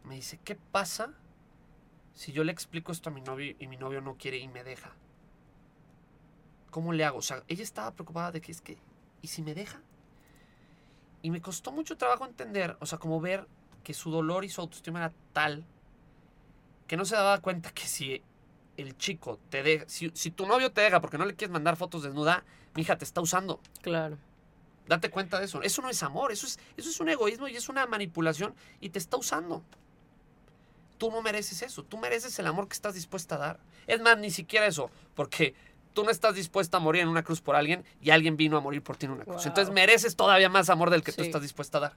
me 0.04 0.15
dice, 0.15 0.39
¿qué 0.43 0.56
pasa 0.56 1.13
si 2.15 2.32
yo 2.32 2.43
le 2.43 2.52
explico 2.52 2.91
esto 2.91 3.10
a 3.10 3.13
mi 3.13 3.22
novio 3.22 3.56
y 3.60 3.67
mi 3.67 3.78
novio 3.78 4.02
no 4.02 4.15
quiere 4.17 4.38
y 4.38 4.48
me 4.48 4.63
deja? 4.63 4.91
¿Cómo 6.78 6.94
le 6.94 7.04
hago? 7.04 7.18
O 7.18 7.24
sea, 7.24 7.42
ella 7.48 7.63
estaba 7.63 7.90
preocupada 7.90 8.32
de 8.32 8.40
que 8.40 8.52
es 8.52 8.62
que, 8.62 8.78
¿y 9.24 9.30
si 9.30 9.42
me 9.42 9.56
deja? 9.56 9.82
Y 11.24 11.32
me 11.32 11.42
costó 11.42 11.72
mucho 11.72 11.98
trabajo 11.98 12.24
entender, 12.24 12.78
o 12.80 12.86
sea, 12.86 13.00
como 13.00 13.20
ver 13.20 13.48
que 13.84 13.96
su 13.96 14.12
dolor 14.12 14.46
y 14.46 14.50
su 14.50 14.62
autoestima 14.62 15.00
era 15.00 15.12
tal 15.34 15.66
que 16.86 16.96
no 16.96 17.04
se 17.04 17.16
daba 17.16 17.42
cuenta 17.42 17.72
que 17.72 17.88
si 17.88 18.22
el 18.78 18.96
chico 18.96 19.40
te 19.50 19.63
deja, 19.63 19.86
si, 19.88 20.12
tu 20.30 20.46
novio 20.46 20.72
te 20.72 20.82
deja 20.82 21.02
porque 21.02 21.18
no 21.18 21.26
le 21.26 21.34
quieres 21.34 21.52
mandar 21.52 21.78
fotos 21.78 22.04
desnuda, 22.04 22.44
mi 22.76 22.84
hija 22.84 22.96
te 22.96 23.06
está 23.06 23.22
usando. 23.22 23.60
Claro. 23.82 24.20
Date 24.86 25.10
cuenta 25.10 25.40
de 25.40 25.46
eso. 25.46 25.63
Eso 25.63 25.82
no 25.82 25.90
es 25.90 26.04
amor, 26.04 26.32
eso 26.32 26.46
es, 26.46 26.60
eso 26.78 26.92
es 26.92 27.00
un 27.00 27.10
egoísmo 27.10 27.48
y 27.48 27.56
es 27.56 27.70
una 27.70 27.88
manipulación 27.88 28.54
y 28.82 28.90
te 28.90 29.00
está 29.00 29.18
usando. 29.18 29.63
Tú 31.00 31.10
no 31.10 31.24
mereces 31.24 31.63
eso, 31.63 31.84
tú 31.84 31.98
mereces 31.98 32.38
el 32.38 32.46
amor 32.46 32.68
que 32.68 32.74
estás 32.74 32.94
dispuesta 32.94 33.34
a 33.34 33.40
dar. 33.40 33.60
Es 33.88 34.00
más, 34.00 34.16
ni 34.20 34.30
siquiera 34.30 34.68
eso, 34.68 34.92
porque 35.16 35.56
tú 35.98 36.04
no 36.04 36.12
estás 36.12 36.36
dispuesta 36.36 36.78
a 36.78 36.80
morir 36.80 37.02
en 37.02 37.08
una 37.08 37.24
cruz 37.24 37.42
por 37.42 37.56
alguien 37.56 37.84
y 38.00 38.12
alguien 38.12 38.38
vino 38.38 38.56
a 38.56 38.62
morir 38.62 38.84
por 38.84 38.98
ti 38.98 39.08
en 39.08 39.14
una 39.14 39.26
cruz. 39.26 39.48
Entonces 39.48 39.74
mereces 39.74 40.16
todavía 40.16 40.48
más 40.48 40.70
amor 40.70 40.92
del 40.92 41.02
que 41.02 41.12
tú 41.12 41.24
estás 41.24 41.42
dispuesta 41.42 41.80
a 41.80 41.82
dar. 41.82 41.94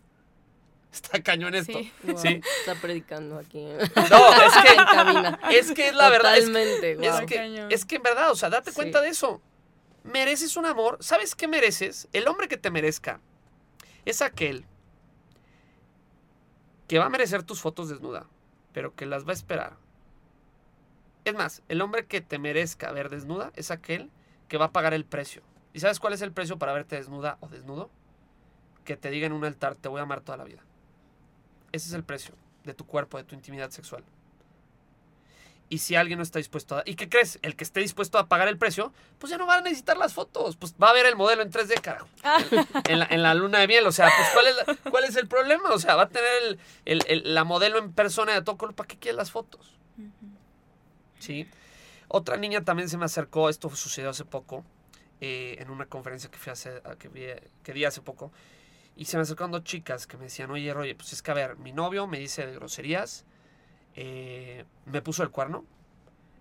Está 0.91 1.23
cañón 1.23 1.55
esto. 1.55 1.79
Sí. 2.17 2.41
Está 2.61 2.77
predicando 2.81 3.39
aquí. 3.39 3.59
No, 4.11 4.33
es 4.33 4.55
que, 4.55 5.51
es 5.59 5.73
que 5.73 5.89
es 5.89 5.95
la 5.95 6.09
verdad. 6.09 6.39
Es, 6.39 6.49
que, 7.27 7.67
es 7.69 7.85
que 7.85 7.97
en 7.97 8.03
verdad, 8.03 8.31
o 8.31 8.37
sea, 8.37 8.49
date 8.49 8.73
cuenta 8.73 9.03
de 9.03 9.11
eso. 9.11 9.43
Mereces 10.03 10.57
un 10.57 10.65
amor. 10.65 10.97
¿Sabes 11.01 11.35
qué 11.35 11.47
mereces? 11.47 12.09
El 12.15 12.27
hombre 12.27 12.49
que 12.49 12.57
te 12.57 12.71
merezca 12.71 13.21
es 14.07 14.23
aquel 14.23 14.65
que 16.89 16.99
va 16.99 17.05
a 17.05 17.11
merecer 17.11 17.43
tus 17.43 17.61
fotos 17.61 17.91
desnuda, 17.91 18.27
pero 18.73 18.95
que 18.95 19.05
las 19.05 19.27
va 19.27 19.33
a 19.33 19.35
esperar 19.35 19.77
es 21.25 21.35
más, 21.35 21.63
el 21.69 21.81
hombre 21.83 22.07
que 22.07 22.21
te 22.21 22.39
merezca 22.39 22.93
ver 22.93 23.11
desnuda 23.11 23.53
es 23.57 23.71
aquel 23.71 24.11
que 24.49 24.59
va 24.59 24.67
a 24.67 24.73
pagar 24.73 24.95
el 24.95 25.05
precio. 25.05 25.43
¿Y 25.73 25.81
sabes 25.81 26.01
cuál 26.01 26.13
es 26.13 26.23
el 26.23 26.33
precio 26.33 26.59
para 26.59 26.73
verte 26.73 26.97
desnuda 26.97 27.39
o 27.41 27.49
desnudo? 27.49 27.91
Que 28.85 28.97
te 28.97 29.11
diga 29.11 29.27
en 29.27 29.33
un 29.33 29.45
altar, 29.45 29.77
te 29.77 29.89
voy 29.89 30.01
a 30.01 30.03
amar 30.03 30.21
toda 30.21 30.39
la 30.39 30.45
vida. 30.45 30.63
Ese 31.73 31.89
es 31.89 31.95
el 31.95 32.03
precio 32.03 32.35
de 32.65 32.75
tu 32.75 32.87
cuerpo, 32.87 33.19
de 33.19 33.25
tu 33.25 33.35
intimidad 33.35 33.71
sexual. 33.71 34.03
Y 35.69 35.79
si 35.79 35.95
alguien 35.95 36.19
no 36.19 36.25
está 36.25 36.41
dispuesto 36.41 36.79
a... 36.79 36.83
¿Y 36.85 36.97
qué 36.97 37.09
crees? 37.09 37.39
El 37.43 37.55
que 37.55 37.63
esté 37.63 37.79
dispuesto 37.79 38.19
a 38.19 38.27
pagar 38.27 38.49
el 38.49 38.59
precio, 38.59 38.93
pues 39.21 39.31
ya 39.31 39.39
no 39.39 39.47
va 39.47 39.55
a 39.55 39.61
necesitar 39.61 39.97
las 39.97 40.13
fotos. 40.13 40.57
Pues 40.57 40.75
va 40.83 40.91
a 40.91 40.93
ver 40.93 41.07
el 41.07 41.15
modelo 41.15 41.43
en 41.43 41.53
3D, 41.53 41.81
carajo. 41.81 42.09
Ah. 42.25 42.43
En, 42.89 43.23
la, 43.23 43.35
luna 43.35 43.61
de 43.61 43.69
miel. 43.69 43.87
O 43.87 43.93
sea, 43.93 44.11
pues 44.17 44.29
¿cuál 44.33 44.47
es, 44.49 44.91
cuál 44.91 45.05
es 45.05 45.15
el 45.15 45.29
problema? 45.29 45.71
O 45.71 45.79
sea, 45.79 45.95
va 45.95 46.03
a 46.03 46.09
tener 46.09 46.59
la 47.25 47.45
modelo 47.45 47.79
en 47.79 47.93
persona 47.93 48.33
de 48.33 48.43
todo 48.43 48.57
color. 48.57 48.75
¿Para 48.75 48.89
qué 48.89 48.97
quieres 48.97 49.17
las 49.17 49.31
fotos? 49.31 49.79
¿Sí? 51.21 51.47
Otra 52.09 52.37
niña 52.37 52.65
también 52.65 52.89
se 52.89 52.99
me 52.99 53.05
acercó, 53.05 53.49
esto 53.49 53.71
sucedió 53.71 54.11
hace 54.11 54.25
poco, 54.25 54.65
eh, 55.21 55.57
en 55.61 55.71
una 55.71 55.87
conferencia 55.87 56.31
que, 56.31 56.39
fui 56.39 56.51
hace, 56.51 56.83
que, 56.99 57.09
vi, 57.09 57.27
que 57.63 57.73
di 57.73 57.85
hace 57.85 58.01
poco, 58.01 58.33
y 58.97 59.05
se 59.05 59.17
me 59.17 59.23
acercaron 59.23 59.53
dos 59.53 59.65
chicas 59.65 60.07
que 60.07 60.17
me 60.17 60.25
decían, 60.25 60.51
oye, 60.51 60.73
oye, 60.73 60.95
pues 60.95 61.13
es 61.13 61.23
que 61.23 61.31
a 61.31 61.35
ver, 61.35 61.57
mi 61.57 61.73
novio 61.73 62.07
me 62.07 62.19
dice 62.19 62.47
de 62.47 62.55
groserías, 62.55 63.25
eh, 63.95 64.65
me 64.87 65.03
puso 65.03 65.23
el 65.23 65.31
cuerno, 65.31 65.65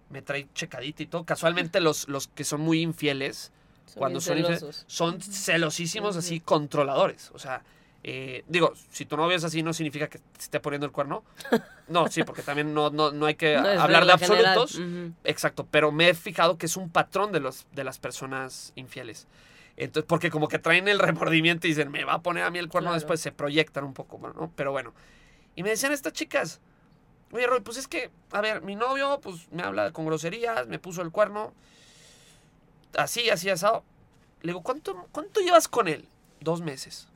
me 0.09 0.21
trae 0.21 0.47
checadita 0.53 1.03
y 1.03 1.05
todo. 1.07 1.25
Casualmente 1.25 1.79
los, 1.79 2.07
los 2.07 2.27
que 2.27 2.43
son 2.43 2.61
muy 2.61 2.81
infieles, 2.81 3.51
cuando 3.95 4.21
son 4.21 4.39
infieles, 4.39 4.85
son 4.87 5.21
celosísimos, 5.21 6.15
así 6.15 6.39
controladores. 6.39 7.31
O 7.33 7.39
sea, 7.39 7.63
eh, 8.03 8.43
digo, 8.47 8.73
si 8.91 9.05
tu 9.05 9.17
novio 9.17 9.35
es 9.35 9.43
así, 9.43 9.61
no 9.61 9.73
significa 9.73 10.07
que 10.07 10.19
te 10.19 10.39
esté 10.39 10.59
poniendo 10.59 10.85
el 10.85 10.91
cuerno. 10.91 11.23
No, 11.89 12.07
sí, 12.07 12.23
porque 12.23 12.43
también 12.43 12.71
no, 12.71 12.91
no, 12.91 13.25
hay 13.25 13.33
que 13.33 13.57
hablar 13.57 14.05
de 14.05 14.11
absolutos. 14.11 14.79
Exacto, 15.23 15.67
pero 15.71 15.91
me 15.91 16.09
he 16.09 16.13
fijado 16.13 16.59
que 16.59 16.67
es 16.67 16.77
un 16.77 16.91
patrón 16.91 17.31
de, 17.31 17.39
los, 17.39 17.65
de 17.71 17.83
las 17.83 17.97
personas 17.97 18.73
infieles. 18.75 19.27
Entonces, 19.75 20.05
porque 20.07 20.29
como 20.29 20.47
que 20.47 20.59
traen 20.59 20.87
el 20.87 20.99
remordimiento 20.99 21.65
y 21.65 21.71
dicen, 21.71 21.89
me 21.89 22.03
va 22.03 22.13
a 22.13 22.21
poner 22.21 22.43
a 22.43 22.51
mí 22.51 22.59
el 22.59 22.69
cuerno, 22.69 22.93
después 22.93 23.19
se 23.19 23.31
proyectan 23.31 23.85
un 23.85 23.95
poco, 23.95 24.19
¿no? 24.19 24.51
Pero 24.55 24.71
bueno. 24.71 24.93
Y 25.55 25.63
me 25.63 25.69
decían 25.69 25.91
estas 25.91 26.13
chicas, 26.13 26.61
oye, 27.31 27.47
Roy, 27.47 27.61
pues 27.61 27.77
es 27.77 27.87
que, 27.87 28.11
a 28.33 28.41
ver, 28.41 28.61
mi 28.61 28.75
novio, 28.75 29.19
pues 29.19 29.51
me 29.51 29.63
habla 29.63 29.91
con 29.91 30.05
groserías, 30.05 30.67
me 30.67 30.77
puso 30.77 31.01
el 31.01 31.09
cuerno, 31.09 31.55
así, 32.95 33.31
así, 33.31 33.49
asado. 33.49 33.83
Le 34.41 34.49
digo, 34.49 34.61
¿cuánto, 34.61 35.07
cuánto 35.11 35.41
llevas 35.41 35.67
con 35.67 35.87
él? 35.87 36.07
Dos 36.39 36.61
meses. 36.61 37.07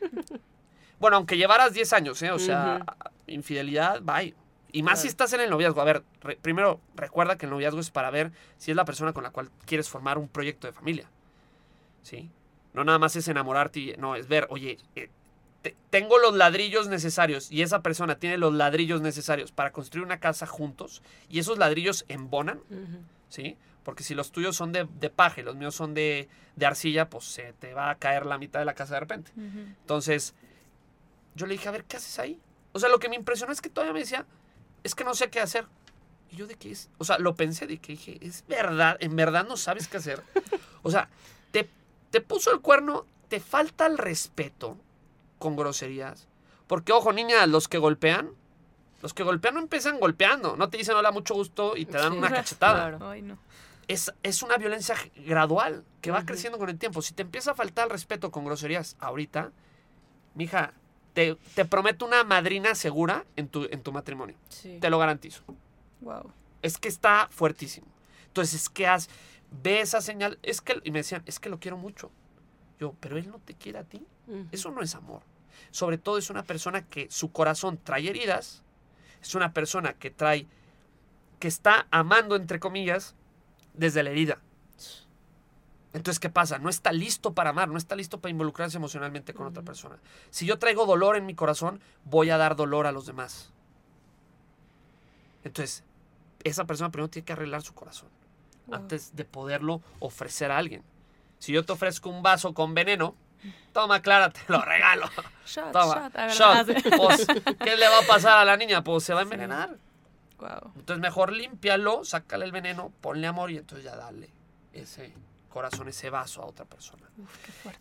bueno, 1.00 1.16
aunque 1.16 1.36
llevaras 1.36 1.72
10 1.72 1.92
años, 1.92 2.22
¿eh? 2.22 2.30
O 2.30 2.38
sea, 2.38 2.84
infidelidad, 3.26 4.00
bye. 4.02 4.34
Y 4.72 4.82
más 4.82 5.02
si 5.02 5.08
estás 5.08 5.32
en 5.34 5.40
el 5.40 5.50
noviazgo. 5.50 5.80
A 5.82 5.84
ver, 5.84 6.02
primero 6.40 6.80
recuerda 6.94 7.36
que 7.36 7.46
el 7.46 7.50
noviazgo 7.50 7.80
es 7.80 7.90
para 7.90 8.10
ver 8.10 8.32
si 8.56 8.70
es 8.70 8.76
la 8.76 8.86
persona 8.86 9.12
con 9.12 9.22
la 9.22 9.30
cual 9.30 9.50
quieres 9.66 9.88
formar 9.88 10.16
un 10.16 10.28
proyecto 10.28 10.66
de 10.66 10.72
familia. 10.72 11.08
¿Sí? 12.02 12.30
No 12.72 12.84
nada 12.84 12.98
más 12.98 13.14
es 13.16 13.28
enamorarte 13.28 13.80
y 13.80 13.94
no, 13.98 14.16
es 14.16 14.28
ver, 14.28 14.46
oye, 14.48 14.78
eh, 14.96 15.10
tengo 15.90 16.18
los 16.18 16.34
ladrillos 16.34 16.88
necesarios 16.88 17.52
y 17.52 17.62
esa 17.62 17.82
persona 17.82 18.16
tiene 18.16 18.38
los 18.38 18.52
ladrillos 18.54 19.00
necesarios 19.00 19.52
para 19.52 19.72
construir 19.72 20.04
una 20.04 20.18
casa 20.18 20.46
juntos 20.46 21.02
y 21.28 21.38
esos 21.38 21.58
ladrillos 21.58 22.04
embonan, 22.08 22.60
¿sí? 23.28 23.56
Porque 23.84 24.04
si 24.04 24.14
los 24.14 24.30
tuyos 24.30 24.56
son 24.56 24.72
de, 24.72 24.86
de 25.00 25.10
paja 25.10 25.40
y 25.40 25.44
los 25.44 25.56
míos 25.56 25.74
son 25.74 25.94
de, 25.94 26.28
arcilla, 26.64 27.10
pues 27.10 27.24
se 27.24 27.52
te 27.54 27.74
va 27.74 27.90
a 27.90 27.96
caer 27.96 28.26
la 28.26 28.38
mitad 28.38 28.60
de 28.60 28.64
la 28.64 28.74
casa 28.74 28.94
de 28.94 29.00
repente. 29.00 29.32
Entonces, 29.36 30.34
yo 31.34 31.46
le 31.46 31.54
dije, 31.54 31.68
a 31.68 31.72
ver, 31.72 31.84
¿qué 31.84 31.96
haces 31.96 32.18
ahí? 32.18 32.40
O 32.72 32.78
sea, 32.78 32.88
lo 32.88 32.98
que 32.98 33.08
me 33.08 33.16
impresionó 33.16 33.52
es 33.52 33.60
que 33.60 33.68
todavía 33.68 33.92
me 33.92 34.00
decía, 34.00 34.24
es 34.84 34.94
que 34.94 35.04
no 35.04 35.14
sé 35.14 35.30
qué 35.30 35.40
hacer. 35.40 35.66
Y 36.30 36.36
yo 36.36 36.46
de 36.46 36.54
qué 36.54 36.70
es, 36.70 36.88
o 36.98 37.04
sea, 37.04 37.18
lo 37.18 37.34
pensé 37.34 37.66
de 37.66 37.78
que 37.78 37.92
dije, 37.92 38.18
es 38.20 38.44
verdad, 38.46 38.96
en 39.00 39.16
verdad 39.16 39.46
no 39.46 39.56
sabes 39.56 39.88
qué 39.88 39.98
hacer. 39.98 40.22
O 40.82 40.90
sea, 40.90 41.08
te, 41.50 41.68
te 42.10 42.20
puso 42.20 42.52
el 42.52 42.60
cuerno, 42.60 43.04
te 43.28 43.40
falta 43.40 43.86
el 43.86 43.98
respeto 43.98 44.78
con 45.38 45.56
groserías. 45.56 46.28
Porque, 46.68 46.92
ojo, 46.92 47.12
niña, 47.12 47.46
los 47.46 47.68
que 47.68 47.78
golpean, 47.78 48.30
los 49.02 49.12
que 49.12 49.24
golpean 49.24 49.54
no 49.54 49.60
empiezan 49.60 49.98
golpeando, 49.98 50.56
no 50.56 50.70
te 50.70 50.78
dicen 50.78 50.94
hola, 50.94 51.10
mucho 51.10 51.34
gusto 51.34 51.76
y 51.76 51.84
te 51.84 51.98
dan 51.98 52.12
una 52.12 52.30
cachetada. 52.30 52.98
Ay, 53.10 53.22
no 53.22 53.36
es, 53.88 54.42
una 54.42 54.56
violencia 54.56 54.96
gradual 55.26 55.84
que 56.00 56.10
va 56.10 56.24
creciendo 56.24 56.58
con 56.58 56.68
el 56.68 56.78
tiempo. 56.78 57.02
Si 57.02 57.14
te 57.14 57.22
empieza 57.22 57.52
a 57.52 57.54
faltar 57.54 57.84
el 57.86 57.90
respeto 57.90 58.30
con 58.30 58.44
groserías 58.44 58.96
ahorita, 59.00 59.52
mija, 60.34 60.72
te, 61.14 61.36
te 61.54 61.64
prometo 61.64 62.06
una 62.06 62.24
madrina 62.24 62.74
segura 62.74 63.24
en 63.36 63.48
tu, 63.48 63.66
en 63.70 63.82
tu 63.82 63.92
matrimonio. 63.92 64.36
Te 64.80 64.90
lo 64.90 64.98
garantizo. 64.98 65.42
Wow. 66.00 66.32
Es 66.62 66.78
que 66.78 66.88
está 66.88 67.28
fuertísimo. 67.30 67.86
Entonces, 68.28 68.68
¿qué 68.68 68.86
haces? 68.86 69.10
ve 69.62 69.80
esa 69.80 70.00
señal, 70.00 70.38
es 70.42 70.60
que, 70.60 70.80
y 70.84 70.90
me 70.90 71.00
decían, 71.00 71.22
es 71.26 71.38
que 71.38 71.50
lo 71.50 71.58
quiero 71.60 71.76
mucho. 71.76 72.10
Yo, 72.78 72.94
pero 73.00 73.16
él 73.16 73.28
no 73.28 73.38
te 73.38 73.54
quiere 73.54 73.78
a 73.78 73.84
ti. 73.84 74.04
Eso 74.50 74.70
no 74.70 74.80
es 74.80 74.94
amor. 74.94 75.22
Sobre 75.70 75.98
todo 75.98 76.16
es 76.16 76.30
una 76.30 76.44
persona 76.44 76.86
que 76.86 77.08
su 77.10 77.32
corazón 77.32 77.78
trae 77.82 78.08
heridas, 78.08 78.62
es 79.20 79.34
una 79.34 79.52
persona 79.52 79.92
que 79.92 80.10
trae, 80.10 80.46
que 81.38 81.48
está 81.48 81.86
amando, 81.90 82.36
entre 82.36 82.60
comillas, 82.60 83.14
desde 83.74 84.02
la 84.02 84.10
herida. 84.10 84.38
Entonces, 85.92 86.18
¿qué 86.20 86.30
pasa? 86.30 86.58
No 86.58 86.70
está 86.70 86.90
listo 86.92 87.34
para 87.34 87.50
amar, 87.50 87.68
no 87.68 87.76
está 87.76 87.94
listo 87.96 88.18
para 88.18 88.30
involucrarse 88.30 88.78
emocionalmente 88.78 89.34
con 89.34 89.46
otra 89.46 89.62
persona. 89.62 89.98
Si 90.30 90.46
yo 90.46 90.58
traigo 90.58 90.86
dolor 90.86 91.16
en 91.16 91.26
mi 91.26 91.34
corazón, 91.34 91.80
voy 92.04 92.30
a 92.30 92.38
dar 92.38 92.56
dolor 92.56 92.86
a 92.86 92.92
los 92.92 93.06
demás. 93.06 93.52
Entonces, 95.44 95.84
esa 96.44 96.64
persona 96.64 96.90
primero 96.90 97.10
tiene 97.10 97.26
que 97.26 97.32
arreglar 97.32 97.62
su 97.62 97.74
corazón 97.74 98.08
antes 98.70 99.14
de 99.14 99.24
poderlo 99.24 99.82
ofrecer 99.98 100.50
a 100.50 100.56
alguien. 100.56 100.82
Si 101.38 101.52
yo 101.52 101.64
te 101.64 101.72
ofrezco 101.72 102.08
un 102.08 102.22
vaso 102.22 102.54
con 102.54 102.72
veneno, 102.72 103.14
toma, 103.72 104.00
Clara, 104.00 104.30
te 104.30 104.40
lo 104.48 104.62
regalo. 104.62 105.10
toma, 105.72 106.10
shot. 106.30 106.66
Pues, 106.96 107.26
¿Qué 107.58 107.76
le 107.76 107.88
va 107.88 107.98
a 107.98 108.06
pasar 108.06 108.38
a 108.38 108.44
la 108.44 108.56
niña? 108.56 108.82
Pues 108.82 109.04
se 109.04 109.12
va 109.12 109.20
a 109.20 109.22
envenenar. 109.24 109.76
Entonces, 110.76 111.00
mejor 111.00 111.32
límpialo, 111.32 112.04
sácale 112.04 112.44
el 112.44 112.52
veneno, 112.52 112.92
ponle 113.00 113.26
amor 113.26 113.50
y 113.50 113.58
entonces 113.58 113.84
ya 113.84 113.96
dale 113.96 114.30
ese 114.72 115.12
corazón, 115.48 115.88
ese 115.88 116.10
vaso 116.10 116.42
a 116.42 116.46
otra 116.46 116.64
persona. 116.64 117.08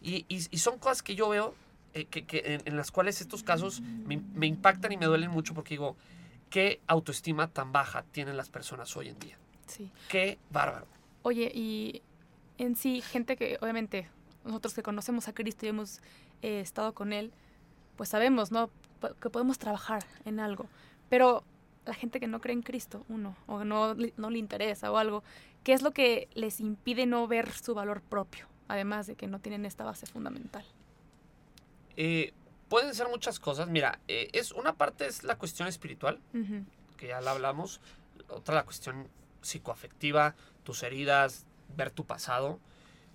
y, 0.01 0.25
y, 0.27 0.57
son 0.57 0.77
cosas 0.77 1.01
que 1.01 1.15
yo 1.15 1.29
veo 1.29 1.55
eh, 1.93 2.05
que, 2.05 2.61
en, 2.65 2.77
las 2.77 2.91
cuales 2.91 3.21
estos 3.21 3.43
casos 3.43 3.81
me, 3.81 4.17
me 4.33 4.47
impactan 4.47 4.91
y 4.91 4.97
me 4.97 5.05
duelen 5.05 5.31
mucho 5.31 5.53
porque 5.53 5.75
digo, 5.75 5.95
qué 6.49 6.81
autoestima 6.87 7.47
tan 7.47 7.71
baja 7.71 8.03
tienen 8.11 8.37
las 8.37 8.49
personas 8.49 8.95
hoy 8.95 9.09
en 9.09 9.19
día. 9.19 9.37
Sí. 9.67 9.89
Qué 10.09 10.37
bárbaro. 10.49 10.85
Oye, 11.23 11.51
y 11.53 12.01
en 12.57 12.75
sí, 12.75 13.01
gente 13.01 13.37
que 13.37 13.57
obviamente 13.61 14.09
nosotros 14.43 14.73
que 14.73 14.83
conocemos 14.83 15.27
a 15.27 15.33
Cristo 15.33 15.65
y 15.65 15.69
hemos 15.69 16.01
eh, 16.41 16.59
estado 16.59 16.93
con 16.93 17.13
Él, 17.13 17.31
pues 17.95 18.09
sabemos, 18.09 18.51
¿no? 18.51 18.69
que 19.21 19.29
podemos 19.29 19.57
trabajar 19.57 20.05
en 20.25 20.39
algo. 20.39 20.67
Pero 21.09 21.43
la 21.85 21.93
gente 21.93 22.19
que 22.19 22.27
no 22.27 22.41
cree 22.41 22.53
en 22.53 22.61
Cristo, 22.61 23.05
uno, 23.09 23.35
o 23.47 23.63
no, 23.63 23.95
no 23.95 24.29
le 24.29 24.37
interesa 24.37 24.91
o 24.91 24.97
algo, 24.97 25.23
¿qué 25.63 25.73
es 25.73 25.81
lo 25.81 25.91
que 25.91 26.27
les 26.33 26.59
impide 26.59 27.05
no 27.05 27.27
ver 27.27 27.51
su 27.51 27.73
valor 27.73 28.01
propio? 28.01 28.47
Además 28.67 29.07
de 29.07 29.15
que 29.15 29.27
no 29.27 29.39
tienen 29.39 29.65
esta 29.65 29.83
base 29.83 30.05
fundamental. 30.05 30.65
Eh, 31.97 32.33
pueden 32.69 32.93
ser 32.95 33.07
muchas 33.09 33.39
cosas. 33.39 33.67
Mira, 33.67 33.99
eh, 34.07 34.29
es 34.33 34.51
una 34.51 34.73
parte 34.73 35.05
es 35.07 35.23
la 35.23 35.37
cuestión 35.37 35.67
espiritual, 35.67 36.19
que 36.97 37.07
ya 37.07 37.19
la 37.19 37.31
hablamos. 37.31 37.81
Otra 38.29 38.55
la 38.55 38.63
cuestión 38.63 39.09
psicoafectiva, 39.41 40.35
tus 40.63 40.83
heridas, 40.83 41.45
ver 41.75 41.91
tu 41.91 42.05
pasado. 42.05 42.59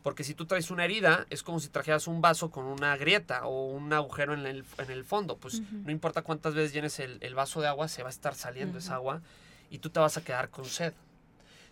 Porque 0.07 0.23
si 0.23 0.35
tú 0.35 0.47
traes 0.47 0.71
una 0.71 0.85
herida, 0.85 1.27
es 1.31 1.42
como 1.42 1.59
si 1.59 1.69
trajeras 1.69 2.07
un 2.07 2.21
vaso 2.21 2.53
con 2.53 2.64
una 2.66 2.97
grieta 2.97 3.45
o 3.45 3.66
un 3.66 3.92
agujero 3.92 4.35
en 4.35 4.47
el, 4.47 4.64
en 4.79 4.90
el 4.92 5.05
fondo. 5.05 5.37
Pues 5.37 5.62
no 5.73 5.90
importa 5.90 6.23
cuántas 6.23 6.55
veces 6.55 6.73
llenes 6.73 7.01
el, 7.01 7.35
vaso 7.35 7.61
de 7.61 7.66
agua, 7.66 7.88
se 7.88 8.05
va 8.05 8.09
a 8.09 8.11
estar 8.11 8.37
saliendo 8.37 8.79
esa 8.79 8.95
agua 8.95 9.21
y 9.69 9.79
tú 9.79 9.90
te 9.90 9.99
vas 9.99 10.16
a 10.16 10.23
quedar 10.23 10.49
con 10.49 10.64
sed. 10.64 10.92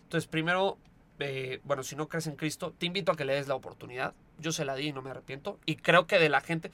Entonces, 0.03 0.27
primero, 0.27 0.77
eh, 1.19 1.61
bueno, 1.63 1.81
si 1.81 1.95
no 1.95 2.09
crees 2.09 2.27
en 2.27 2.35
Cristo, 2.35 2.73
te 2.77 2.87
invito 2.87 3.13
a 3.13 3.15
que 3.15 3.23
le 3.23 3.35
des 3.35 3.47
la 3.47 3.55
oportunidad. 3.55 4.13
Yo 4.37 4.51
se 4.51 4.65
la 4.65 4.75
di 4.75 4.87
y 4.89 4.91
no 4.91 5.01
me 5.01 5.11
arrepiento. 5.11 5.57
Y 5.65 5.77
creo 5.77 6.05
que 6.05 6.19
de 6.19 6.27
la 6.27 6.41
gente, 6.41 6.71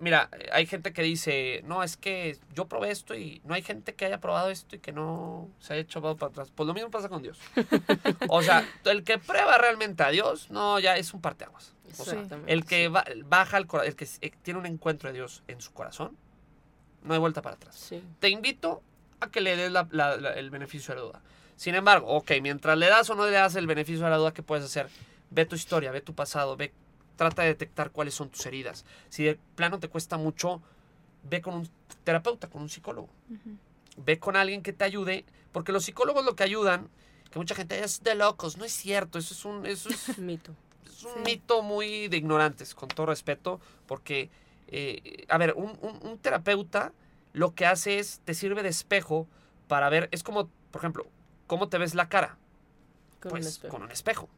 mira, 0.00 0.30
hay 0.52 0.66
gente 0.66 0.92
que 0.92 1.02
dice, 1.02 1.62
no, 1.64 1.82
es 1.82 1.96
que 1.96 2.38
yo 2.54 2.66
probé 2.66 2.90
esto 2.90 3.14
y 3.14 3.40
no 3.44 3.54
hay 3.54 3.62
gente 3.62 3.94
que 3.94 4.06
haya 4.06 4.20
probado 4.20 4.50
esto 4.50 4.76
y 4.76 4.78
que 4.78 4.92
no 4.92 5.48
se 5.58 5.74
haya 5.74 5.82
echado 5.82 6.16
para 6.16 6.30
atrás. 6.30 6.52
Pues 6.54 6.66
lo 6.66 6.74
mismo 6.74 6.90
pasa 6.90 7.08
con 7.08 7.22
Dios. 7.22 7.38
o 8.28 8.42
sea, 8.42 8.66
el 8.84 9.04
que 9.04 9.18
prueba 9.18 9.58
realmente 9.58 10.02
a 10.02 10.10
Dios, 10.10 10.50
no, 10.50 10.78
ya 10.78 10.96
es 10.96 11.12
un 11.14 11.20
parteaguas. 11.20 11.74
O 11.98 12.04
sea, 12.04 12.24
el 12.46 12.64
que 12.64 12.88
baja 12.88 13.56
al 13.56 13.66
corazón, 13.66 13.88
el 13.88 13.96
que 13.96 14.06
eh, 14.20 14.32
tiene 14.42 14.60
un 14.60 14.66
encuentro 14.66 15.08
de 15.08 15.14
Dios 15.14 15.42
en 15.48 15.60
su 15.60 15.72
corazón, 15.72 16.16
no 17.02 17.14
hay 17.14 17.20
vuelta 17.20 17.42
para 17.42 17.56
atrás. 17.56 17.92
Te 18.20 18.28
invito 18.28 18.82
a 19.20 19.30
que 19.30 19.40
le 19.40 19.56
des 19.56 19.72
el 20.36 20.50
beneficio 20.50 20.94
de 20.94 21.00
la 21.00 21.06
duda. 21.06 21.22
Sin 21.56 21.74
embargo, 21.74 22.06
ok, 22.08 22.32
mientras 22.42 22.78
le 22.78 22.88
das 22.88 23.10
o 23.10 23.14
no 23.14 23.26
le 23.26 23.32
das 23.32 23.56
el 23.56 23.66
beneficio 23.66 24.04
de 24.04 24.10
la 24.10 24.16
duda, 24.16 24.32
¿qué 24.32 24.42
puedes 24.42 24.64
hacer? 24.64 24.88
Ve 25.30 25.44
tu 25.44 25.56
historia, 25.56 25.90
ve 25.90 26.00
tu 26.00 26.14
pasado, 26.14 26.56
ve 26.56 26.72
trata 27.18 27.42
de 27.42 27.48
detectar 27.48 27.90
cuáles 27.90 28.14
son 28.14 28.30
tus 28.30 28.46
heridas. 28.46 28.86
Si 29.10 29.24
de 29.24 29.38
plano 29.56 29.80
te 29.80 29.88
cuesta 29.88 30.16
mucho, 30.16 30.62
ve 31.28 31.42
con 31.42 31.54
un 31.54 31.68
terapeuta, 32.04 32.48
con 32.48 32.62
un 32.62 32.70
psicólogo. 32.70 33.08
Ve 33.96 34.20
con 34.20 34.36
alguien 34.36 34.62
que 34.62 34.72
te 34.72 34.84
ayude, 34.84 35.24
porque 35.52 35.72
los 35.72 35.84
psicólogos 35.84 36.24
lo 36.24 36.36
que 36.36 36.44
ayudan, 36.44 36.88
que 37.30 37.40
mucha 37.40 37.56
gente 37.56 37.82
es 37.82 38.04
de 38.04 38.14
locos, 38.14 38.56
no 38.56 38.64
es 38.64 38.72
cierto, 38.72 39.18
eso 39.18 39.34
es 39.34 39.44
un, 39.44 39.66
eso 39.66 39.88
es, 39.90 40.16
mito. 40.18 40.54
Es 40.86 41.02
un 41.02 41.22
mito 41.24 41.60
muy 41.62 42.06
de 42.06 42.16
ignorantes, 42.16 42.72
con 42.74 42.88
todo 42.88 43.06
respeto, 43.06 43.60
porque, 43.86 44.30
eh, 44.68 45.26
a 45.28 45.38
ver, 45.38 45.54
un, 45.56 45.76
un, 45.82 46.18
terapeuta 46.18 46.92
lo 47.32 47.52
que 47.52 47.66
hace 47.66 47.98
es, 47.98 48.20
te 48.24 48.32
sirve 48.32 48.62
de 48.62 48.68
espejo 48.68 49.26
para 49.66 49.90
ver, 49.90 50.08
es 50.12 50.22
como, 50.22 50.48
por 50.70 50.80
ejemplo, 50.80 51.06
¿cómo 51.48 51.68
te 51.68 51.78
ves 51.78 51.96
la 51.96 52.08
cara? 52.08 52.38
pues 53.20 53.58
con 53.68 53.82
un 53.82 53.90
espejo 53.90 54.28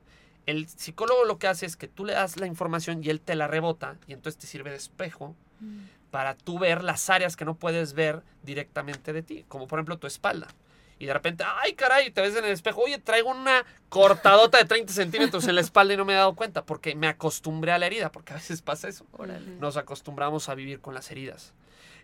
el 0.50 0.68
psicólogo 0.68 1.24
lo 1.24 1.38
que 1.38 1.48
hace 1.48 1.66
es 1.66 1.76
que 1.76 1.88
tú 1.88 2.04
le 2.04 2.12
das 2.12 2.36
la 2.38 2.46
información 2.46 3.02
y 3.02 3.10
él 3.10 3.20
te 3.20 3.34
la 3.34 3.46
rebota 3.46 3.96
y 4.06 4.12
entonces 4.12 4.38
te 4.38 4.46
sirve 4.46 4.70
de 4.70 4.76
espejo 4.76 5.34
mm. 5.60 6.10
para 6.10 6.34
tú 6.34 6.58
ver 6.58 6.84
las 6.84 7.08
áreas 7.10 7.36
que 7.36 7.44
no 7.44 7.54
puedes 7.54 7.94
ver 7.94 8.22
directamente 8.42 9.12
de 9.12 9.22
ti, 9.22 9.44
como 9.48 9.66
por 9.66 9.78
ejemplo 9.78 9.98
tu 9.98 10.06
espalda. 10.06 10.48
Y 11.00 11.06
de 11.06 11.14
repente, 11.14 11.44
ay 11.62 11.72
caray, 11.72 12.10
te 12.10 12.20
ves 12.20 12.36
en 12.36 12.44
el 12.44 12.50
espejo, 12.50 12.82
oye, 12.82 12.98
traigo 12.98 13.30
una 13.30 13.64
cortadota 13.88 14.58
de 14.58 14.66
30 14.66 14.92
centímetros 14.92 15.48
en 15.48 15.54
la 15.54 15.62
espalda 15.62 15.94
y 15.94 15.96
no 15.96 16.04
me 16.04 16.12
he 16.12 16.16
dado 16.16 16.34
cuenta 16.34 16.66
porque 16.66 16.94
me 16.94 17.08
acostumbré 17.08 17.72
a 17.72 17.78
la 17.78 17.86
herida, 17.86 18.12
porque 18.12 18.34
a 18.34 18.36
veces 18.36 18.60
pasa 18.60 18.86
eso. 18.86 19.06
Nos 19.58 19.78
acostumbramos 19.78 20.50
a 20.50 20.54
vivir 20.54 20.80
con 20.80 20.92
las 20.92 21.10
heridas. 21.10 21.54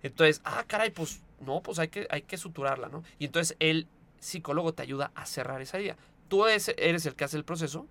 Entonces, 0.02 0.40
ah, 0.44 0.64
caray, 0.66 0.90
pues 0.90 1.20
no, 1.40 1.62
pues 1.62 1.78
hay 1.78 1.88
que, 1.88 2.06
hay 2.08 2.22
que 2.22 2.38
suturarla, 2.38 2.88
¿no? 2.88 3.04
Y 3.18 3.26
entonces 3.26 3.54
el 3.60 3.86
psicólogo 4.18 4.72
te 4.72 4.82
ayuda 4.82 5.12
a 5.14 5.26
cerrar 5.26 5.60
esa 5.60 5.76
herida. 5.76 5.96
Tú 6.28 6.46
eres 6.46 6.68
el 6.78 7.14
que 7.14 7.24
hace 7.24 7.36
el 7.36 7.44
proceso, 7.44 7.86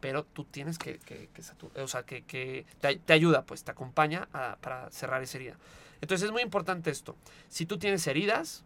pero 0.00 0.24
tú 0.24 0.44
tienes 0.44 0.78
que, 0.78 0.98
que, 0.98 1.28
o 1.80 1.88
sea, 1.88 2.02
que, 2.04 2.22
que 2.22 2.66
te, 2.80 3.12
ayuda, 3.12 3.44
pues 3.44 3.64
te 3.64 3.70
acompaña 3.70 4.28
para 4.60 4.90
cerrar 4.90 5.22
esa 5.22 5.38
herida. 5.38 5.56
Entonces 6.00 6.26
es 6.26 6.32
muy 6.32 6.42
importante 6.42 6.90
esto. 6.90 7.16
Si 7.48 7.66
tú 7.66 7.78
tienes 7.78 8.06
heridas, 8.06 8.64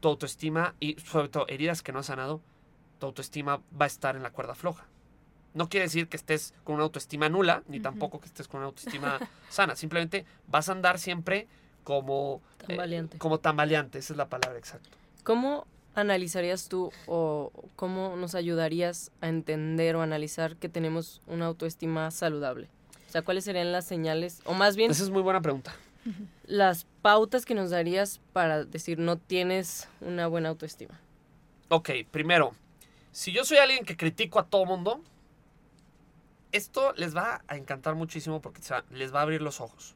tu 0.00 0.08
autoestima, 0.08 0.74
y 0.80 0.96
sobre 1.00 1.28
todo 1.28 1.46
heridas 1.48 1.82
que 1.82 1.92
no 1.92 2.00
has 2.00 2.06
sanado, 2.06 2.40
tu 2.98 3.06
autoestima 3.06 3.62
va 3.80 3.84
a 3.84 3.86
estar 3.86 4.16
en 4.16 4.22
la 4.22 4.30
cuerda 4.30 4.54
floja. 4.54 4.86
No 5.54 5.68
quiere 5.68 5.86
decir 5.86 6.08
que 6.08 6.16
estés 6.16 6.54
con 6.64 6.76
una 6.76 6.84
autoestima 6.84 7.28
nula, 7.28 7.62
ni 7.68 7.80
tampoco 7.80 8.20
que 8.20 8.26
estés 8.26 8.48
con 8.48 8.58
una 8.58 8.66
autoestima 8.66 9.18
sana. 9.48 9.76
Simplemente 9.76 10.24
vas 10.48 10.68
a 10.68 10.72
andar 10.72 10.98
siempre 10.98 11.48
como... 11.84 12.42
Eh, 12.60 12.66
tambaleante. 12.66 13.18
como 13.18 13.38
tambaleante, 13.38 13.98
esa 13.98 14.12
es 14.12 14.16
la 14.16 14.28
palabra 14.28 14.58
exacta. 14.58 14.90
¿Cómo 15.24 15.66
analizarías 15.94 16.68
tú 16.68 16.92
o 17.06 17.52
cómo 17.76 18.16
nos 18.16 18.34
ayudarías 18.34 19.10
a 19.20 19.28
entender 19.28 19.96
o 19.96 20.02
analizar 20.02 20.56
que 20.56 20.68
tenemos 20.68 21.22
una 21.26 21.46
autoestima 21.46 22.10
saludable? 22.10 22.68
O 23.08 23.12
sea, 23.12 23.22
¿cuáles 23.22 23.44
serían 23.44 23.72
las 23.72 23.86
señales? 23.86 24.40
O 24.44 24.54
más 24.54 24.76
bien... 24.76 24.90
Esa 24.90 25.02
es 25.02 25.10
muy 25.10 25.22
buena 25.22 25.40
pregunta. 25.40 25.74
Las 26.46 26.86
pautas 27.02 27.44
que 27.44 27.54
nos 27.54 27.70
darías 27.70 28.20
para 28.32 28.64
decir 28.64 28.98
no 28.98 29.16
tienes 29.18 29.88
una 30.00 30.26
buena 30.26 30.48
autoestima. 30.48 31.00
Ok, 31.68 31.90
primero, 32.10 32.54
si 33.12 33.32
yo 33.32 33.44
soy 33.44 33.58
alguien 33.58 33.84
que 33.84 33.96
critico 33.96 34.38
a 34.38 34.46
todo 34.46 34.64
mundo, 34.64 35.00
esto 36.52 36.92
les 36.96 37.14
va 37.14 37.42
a 37.48 37.56
encantar 37.56 37.94
muchísimo 37.94 38.40
porque 38.40 38.60
les 38.90 39.14
va 39.14 39.20
a 39.20 39.22
abrir 39.22 39.42
los 39.42 39.60
ojos. 39.60 39.94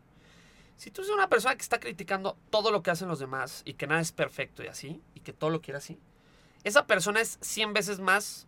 Si 0.76 0.90
tú 0.90 1.02
eres 1.02 1.14
una 1.14 1.28
persona 1.28 1.54
que 1.54 1.62
está 1.62 1.78
criticando 1.78 2.36
todo 2.50 2.70
lo 2.70 2.82
que 2.82 2.90
hacen 2.90 3.08
los 3.08 3.20
demás 3.20 3.62
y 3.64 3.74
que 3.74 3.86
nada 3.86 4.00
es 4.00 4.12
perfecto 4.12 4.62
y 4.62 4.66
así, 4.66 5.00
que 5.24 5.32
todo 5.32 5.50
lo 5.50 5.60
quiere 5.60 5.78
así, 5.78 5.98
esa 6.62 6.86
persona 6.86 7.20
es 7.20 7.38
100 7.40 7.72
veces 7.72 8.00
más 8.00 8.46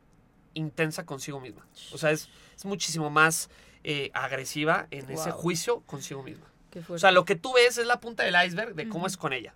intensa 0.54 1.04
consigo 1.04 1.40
misma. 1.40 1.66
O 1.92 1.98
sea, 1.98 2.10
es, 2.10 2.28
muchísimo 2.64 3.10
más 3.10 3.50
eh, 3.84 4.10
agresiva 4.14 4.86
en 4.90 5.10
ese 5.10 5.30
juicio 5.30 5.80
consigo 5.82 6.22
misma. 6.22 6.46
O 6.88 6.98
sea, 6.98 7.10
lo 7.10 7.24
que 7.24 7.36
tú 7.36 7.52
ves 7.54 7.78
es 7.78 7.86
la 7.86 8.00
punta 8.00 8.22
del 8.22 8.34
iceberg 8.46 8.74
de 8.74 8.88
cómo 8.88 9.06
es 9.06 9.16
con 9.16 9.32
ella, 9.32 9.54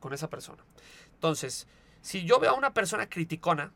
con 0.00 0.12
esa 0.12 0.28
persona. 0.28 0.64
Entonces, 1.14 1.66
si 2.00 2.24
yo 2.24 2.38
veo 2.38 2.52
a 2.52 2.54
una 2.54 2.74
persona 2.74 3.08
criticona, 3.08 3.72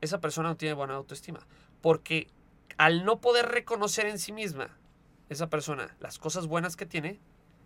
esa 0.00 0.20
persona 0.20 0.50
no 0.50 0.56
tiene 0.56 0.74
buena 0.74 0.94
autoestima. 0.94 1.40
Porque 1.80 2.28
al 2.76 3.04
no 3.04 3.20
poder 3.20 3.46
reconocer 3.46 4.06
en 4.06 4.18
sí 4.18 4.32
misma 4.32 4.70
esa 5.28 5.48
persona 5.48 5.96
las 6.00 6.18
cosas 6.18 6.46
buenas 6.46 6.76
que 6.76 6.86
tiene, 6.86 7.20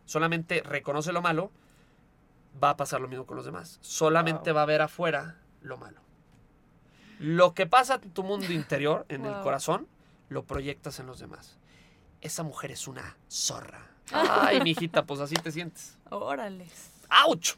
solamente 0.05 0.62
reconoce 0.62 1.12
lo 1.12 1.22
malo, 1.22 1.51
va 2.63 2.71
a 2.71 2.77
pasar 2.77 3.01
lo 3.01 3.09
mismo 3.09 3.27
con 3.27 3.37
los 3.37 3.47
demás. 3.47 3.79
Solamente 3.81 4.53
va 4.53 4.63
a 4.63 4.67
ver 4.67 4.83
afuera 4.83 5.37
lo 5.63 5.77
malo. 5.77 6.01
Lo 7.19 7.55
que 7.55 7.67
pasa 7.67 8.01
en 8.03 8.11
tu 8.11 8.23
mundo 8.23 8.53
interior, 8.53 9.05
en 9.09 9.27
el 9.27 9.41
corazón, 9.41 9.89
lo 10.29 10.45
proyectas 10.45 11.01
en 11.01 11.07
los 11.07 11.19
demás. 11.19 11.59
Esa 12.21 12.43
mujer 12.43 12.71
es 12.71 12.87
una 12.87 13.17
zorra. 13.29 13.89
Ay, 14.13 14.61
mijita, 14.61 15.05
pues 15.05 15.21
así 15.21 15.35
te 15.37 15.51
sientes. 15.51 15.99
Órale. 16.11 16.67
¡Auch! 17.09 17.57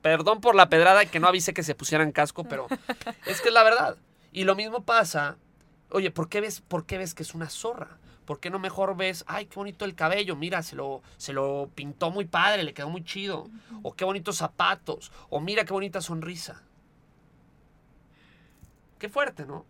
Perdón 0.00 0.40
por 0.40 0.54
la 0.54 0.68
pedrada 0.68 1.04
y 1.04 1.06
que 1.06 1.20
no 1.20 1.28
avise 1.28 1.54
que 1.54 1.62
se 1.62 1.74
pusieran 1.74 2.10
casco, 2.12 2.44
pero 2.44 2.66
es 3.26 3.40
que 3.40 3.48
es 3.48 3.54
la 3.54 3.62
verdad. 3.62 3.96
Y 4.32 4.44
lo 4.44 4.54
mismo 4.56 4.82
pasa, 4.82 5.36
oye, 5.90 6.10
¿por 6.10 6.28
qué 6.28 6.40
ves, 6.40 6.60
por 6.60 6.86
qué 6.86 6.98
ves 6.98 7.14
que 7.14 7.22
es 7.22 7.34
una 7.34 7.48
zorra? 7.48 7.98
¿Por 8.24 8.38
qué 8.38 8.50
no 8.50 8.58
mejor 8.58 8.96
ves, 8.96 9.24
ay, 9.26 9.46
qué 9.46 9.56
bonito 9.56 9.84
el 9.84 9.94
cabello, 9.94 10.36
mira, 10.36 10.62
se 10.62 10.76
lo, 10.76 11.02
se 11.16 11.32
lo 11.32 11.70
pintó 11.74 12.10
muy 12.10 12.24
padre, 12.24 12.62
le 12.62 12.74
quedó 12.74 12.88
muy 12.88 13.04
chido? 13.04 13.48
O 13.82 13.94
qué 13.94 14.04
bonitos 14.04 14.36
zapatos, 14.36 15.10
o 15.28 15.40
mira 15.40 15.64
qué 15.64 15.72
bonita 15.72 16.00
sonrisa. 16.00 16.62
Qué 18.98 19.08
fuerte, 19.08 19.44
¿no? 19.44 19.66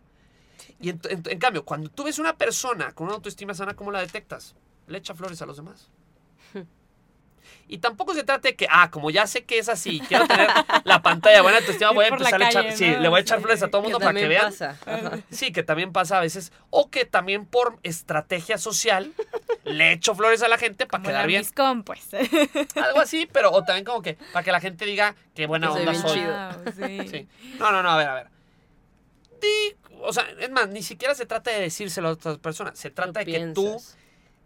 Y 0.81 0.91
en, 0.91 1.01
en, 1.09 1.39
cambio, 1.39 1.65
cuando 1.65 1.89
tú 1.89 2.05
ves 2.05 2.19
una 2.19 2.37
persona 2.37 2.93
con 2.93 3.07
una 3.07 3.17
autoestima 3.17 3.55
sana, 3.55 3.75
¿cómo 3.75 3.91
la 3.91 4.01
detectas? 4.01 4.55
Le 4.87 4.99
echa 4.99 5.15
flores 5.15 5.41
a 5.41 5.47
los 5.47 5.57
demás. 5.57 5.91
Y 7.69 7.79
tampoco 7.79 8.15
se 8.15 8.23
trata 8.23 8.49
de 8.49 8.57
que, 8.57 8.67
ah, 8.71 8.91
como 8.91 9.11
ya 9.11 9.27
sé 9.27 9.45
que 9.45 9.59
es 9.59 9.69
así, 9.69 10.01
quiero 10.09 10.27
tener 10.27 10.49
la 10.85 11.03
pantalla 11.03 11.43
buena 11.43 11.59
autoestima, 11.59 11.91
voy 11.95 12.05
a 12.05 12.09
empezar 12.09 12.43
a 12.43 12.49
echar, 12.49 12.73
sí, 12.73 12.87
le 12.87 13.09
voy 13.09 13.19
a 13.19 13.21
echar 13.23 13.41
flores 13.41 13.63
a 13.63 13.69
todo 13.69 13.79
el 13.79 13.85
mundo 13.85 13.99
para 13.99 14.19
que 14.19 14.29
vean. 14.29 14.53
Sí, 15.31 15.53
que 15.53 15.63
también 15.63 15.93
pasa 15.93 16.19
a 16.19 16.21
veces. 16.21 16.53
O 16.71 16.91
que 16.91 17.05
también 17.05 17.47
por 17.47 17.79
estrategia 17.83 18.59
social 18.59 19.13
le 19.65 19.93
echo 19.93 20.15
flores 20.15 20.43
a 20.43 20.49
la 20.49 20.59
gente 20.59 20.87
para 20.87 21.03
quedar 21.03 21.27
bien. 21.27 21.45
pues. 21.85 22.09
Algo 22.77 23.01
así, 23.01 23.29
pero 23.33 23.53
o 23.53 23.63
también 23.65 23.85
como 23.85 24.03
que 24.03 24.19
para 24.33 24.43
que 24.43 24.53
la 24.53 24.61
gente 24.61 24.85
diga 24.85 25.15
qué 25.35 25.47
buena 25.47 25.73
onda 25.73 25.95
soy. 25.95 26.21
sí. 27.09 27.29
No, 27.59 27.73
no, 27.73 27.83
no, 27.83 27.91
a 27.91 27.97
ver, 27.97 28.09
a 28.09 28.15
ver. 28.15 28.27
o 30.01 30.13
sea, 30.13 30.27
es 30.39 30.51
más, 30.51 30.69
ni 30.69 30.83
siquiera 30.83 31.15
se 31.15 31.27
trata 31.27 31.51
de 31.51 31.61
decírselo 31.61 32.09
a 32.09 32.13
otras 32.13 32.39
personas, 32.39 32.79
se 32.79 32.91
trata 32.91 33.21
de 33.21 33.27
que 33.27 33.47
tú 33.55 33.81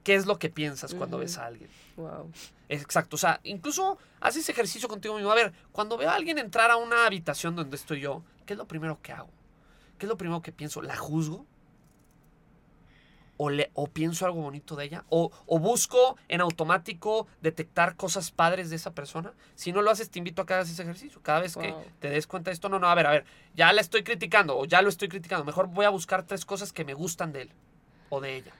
qué 0.06 0.14
es 0.14 0.24
lo 0.24 0.38
que 0.38 0.50
piensas 0.50 0.94
cuando 0.94 1.18
ves 1.18 1.36
a 1.36 1.46
alguien. 1.46 1.68
Wow. 1.96 2.30
Exacto, 2.68 3.16
o 3.16 3.18
sea, 3.18 3.40
incluso 3.42 3.98
haces 4.20 4.48
ejercicio 4.48 4.88
contigo 4.88 5.16
mismo. 5.16 5.32
A 5.32 5.34
ver, 5.34 5.52
cuando 5.72 5.96
veo 5.96 6.08
a 6.08 6.14
alguien 6.14 6.38
entrar 6.38 6.70
a 6.70 6.76
una 6.76 7.06
habitación 7.06 7.56
donde 7.56 7.74
estoy 7.74 8.02
yo, 8.02 8.22
¿qué 8.46 8.52
es 8.52 8.56
lo 8.56 8.68
primero 8.68 9.00
que 9.02 9.10
hago? 9.10 9.30
¿Qué 9.98 10.06
es 10.06 10.08
lo 10.08 10.16
primero 10.16 10.42
que 10.42 10.52
pienso? 10.52 10.80
¿La 10.80 10.94
juzgo? 10.94 11.44
O, 13.36 13.50
le, 13.50 13.72
o 13.74 13.88
pienso 13.88 14.24
algo 14.26 14.42
bonito 14.42 14.76
de 14.76 14.84
ella, 14.84 15.04
o, 15.08 15.32
o, 15.44 15.58
busco 15.58 16.16
en 16.28 16.40
automático 16.40 17.26
detectar 17.42 17.96
cosas 17.96 18.30
padres 18.30 18.70
de 18.70 18.76
esa 18.76 18.94
persona. 18.94 19.32
Si 19.56 19.72
no 19.72 19.82
lo 19.82 19.90
haces, 19.90 20.08
te 20.08 20.20
invito 20.20 20.40
a 20.40 20.46
que 20.46 20.54
hagas 20.54 20.70
ese 20.70 20.82
ejercicio. 20.82 21.20
Cada 21.20 21.40
vez 21.40 21.56
que 21.56 21.74
te 21.98 22.10
des 22.10 22.28
cuenta 22.28 22.50
de 22.50 22.54
esto, 22.54 22.68
no, 22.68 22.78
no, 22.78 22.86
a 22.86 22.94
ver, 22.94 23.08
a 23.08 23.10
ver, 23.10 23.24
ya 23.56 23.72
la 23.72 23.80
estoy 23.80 24.04
criticando 24.04 24.56
o 24.56 24.66
ya 24.66 24.82
lo 24.82 24.88
estoy 24.88 25.08
criticando. 25.08 25.44
Mejor 25.44 25.66
voy 25.66 25.84
a 25.84 25.90
buscar 25.90 26.22
tres 26.22 26.44
cosas 26.44 26.72
que 26.72 26.84
me 26.84 26.94
gustan 26.94 27.32
de 27.32 27.42
él 27.42 27.50
o 28.08 28.20
de 28.20 28.36
ella. 28.36 28.52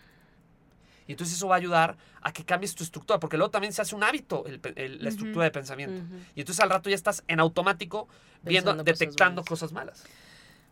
Y 1.07 1.13
entonces 1.13 1.37
eso 1.37 1.49
va 1.49 1.55
a 1.55 1.59
ayudar 1.59 1.97
a 2.23 2.33
que 2.33 2.45
cambies 2.45 2.75
tu 2.75 2.83
estructura, 2.83 3.21
porque 3.21 3.37
luego 3.37 3.51
también 3.51 3.73
se 3.73 3.83
hace 3.83 3.95
un 3.95 4.03
hábito 4.03 4.45
la 4.47 5.09
estructura 5.09 5.45
de 5.45 5.51
pensamiento. 5.51 6.03
Y 6.35 6.41
entonces 6.41 6.63
al 6.63 6.71
rato 6.71 6.91
ya 6.91 6.97
estás 6.97 7.23
en 7.29 7.41
automático 7.41 8.09
viendo, 8.43 8.75
detectando 8.75 9.45
cosas 9.45 9.73
malas. 9.73 10.05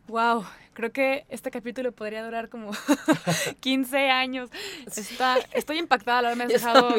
Wow, 0.07 0.45
creo 0.75 0.93
que 0.93 1.25
este 1.31 1.51
capítulo 1.51 1.91
podría 1.93 2.23
durar 2.23 2.51
como 2.51 2.73
15 3.61 4.11
años. 4.11 4.51
Está, 4.95 5.39
estoy 5.53 5.79
impactada, 5.79 6.21
la 6.21 6.29
verdad 6.29 6.47
me 6.47 6.55
has 6.55 6.63
dejado. 6.63 6.95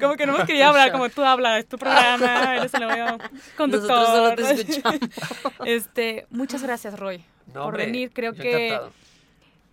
como 0.00 0.14
que 0.16 0.24
no 0.24 0.38
me 0.38 0.46
quería 0.46 0.68
hablar 0.68 0.92
como 0.92 1.10
tú 1.10 1.22
hablas, 1.22 1.58
es 1.58 1.68
tu 1.68 1.76
programa, 1.78 2.56
eres 2.56 2.72
el 2.72 2.80
conductor. 3.56 3.90
Nosotros 3.90 4.08
solo 4.08 4.34
te 4.34 4.50
escuchamos. 4.62 5.00
Este, 5.66 6.26
muchas 6.30 6.62
gracias, 6.62 6.98
Roy, 6.98 7.22
por 7.52 7.76
venir. 7.76 8.12
Creo 8.14 8.32
que 8.32 8.78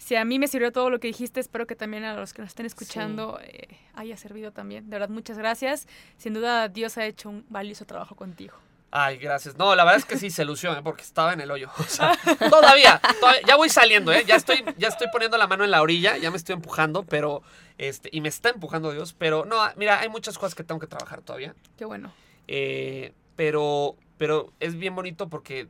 si 0.07 0.15
a 0.15 0.23
mí 0.23 0.39
me 0.39 0.47
sirvió 0.47 0.71
todo 0.71 0.89
lo 0.89 1.01
que 1.01 1.07
dijiste, 1.07 1.41
espero 1.41 1.67
que 1.67 1.75
también 1.75 2.05
a 2.05 2.15
los 2.15 2.31
que 2.31 2.41
nos 2.41 2.51
estén 2.51 2.65
escuchando 2.65 3.41
eh, 3.43 3.67
haya 3.93 4.15
servido 4.15 4.53
también. 4.53 4.89
De 4.89 4.97
verdad, 4.97 5.09
muchas 5.09 5.37
gracias. 5.37 5.85
Sin 6.17 6.33
duda, 6.33 6.69
Dios 6.69 6.97
ha 6.97 7.05
hecho 7.05 7.27
un 7.27 7.45
valioso 7.49 7.83
trabajo 7.83 8.15
contigo. 8.15 8.55
Ay, 8.89 9.17
gracias. 9.17 9.57
No, 9.57 9.75
la 9.75 9.83
verdad 9.83 9.99
es 9.99 10.05
que 10.05 10.17
sí 10.17 10.29
se 10.29 10.43
ilusionó, 10.43 10.79
¿eh? 10.79 10.81
porque 10.81 11.01
estaba 11.01 11.33
en 11.33 11.41
el 11.41 11.51
hoyo. 11.51 11.69
O 11.77 11.83
sea, 11.83 12.17
todavía, 12.49 13.01
ya 13.45 13.57
voy 13.57 13.67
saliendo, 13.67 14.13
¿eh? 14.13 14.23
Ya 14.25 14.35
estoy, 14.35 14.63
ya 14.77 14.87
estoy 14.87 15.07
poniendo 15.11 15.37
la 15.37 15.45
mano 15.45 15.65
en 15.65 15.71
la 15.71 15.81
orilla, 15.81 16.15
ya 16.15 16.31
me 16.31 16.37
estoy 16.37 16.53
empujando, 16.53 17.03
pero, 17.03 17.43
este, 17.77 18.07
y 18.13 18.21
me 18.21 18.29
está 18.29 18.47
empujando 18.47 18.93
Dios, 18.93 19.11
pero 19.11 19.43
no, 19.43 19.57
mira, 19.75 19.99
hay 19.99 20.07
muchas 20.07 20.37
cosas 20.37 20.55
que 20.55 20.63
tengo 20.63 20.79
que 20.79 20.87
trabajar 20.87 21.21
todavía. 21.21 21.53
Qué 21.77 21.83
bueno. 21.83 22.13
Eh, 22.47 23.11
pero, 23.35 23.97
pero 24.17 24.53
es 24.61 24.77
bien 24.77 24.95
bonito 24.95 25.27
porque 25.27 25.67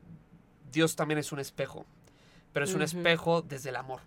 Dios 0.72 0.96
también 0.96 1.18
es 1.18 1.32
un 1.32 1.40
espejo, 1.40 1.88
pero 2.54 2.66
es 2.66 2.76
un 2.76 2.84
espejo 2.84 3.42
desde 3.42 3.70
el 3.70 3.78
amor. 3.78 4.02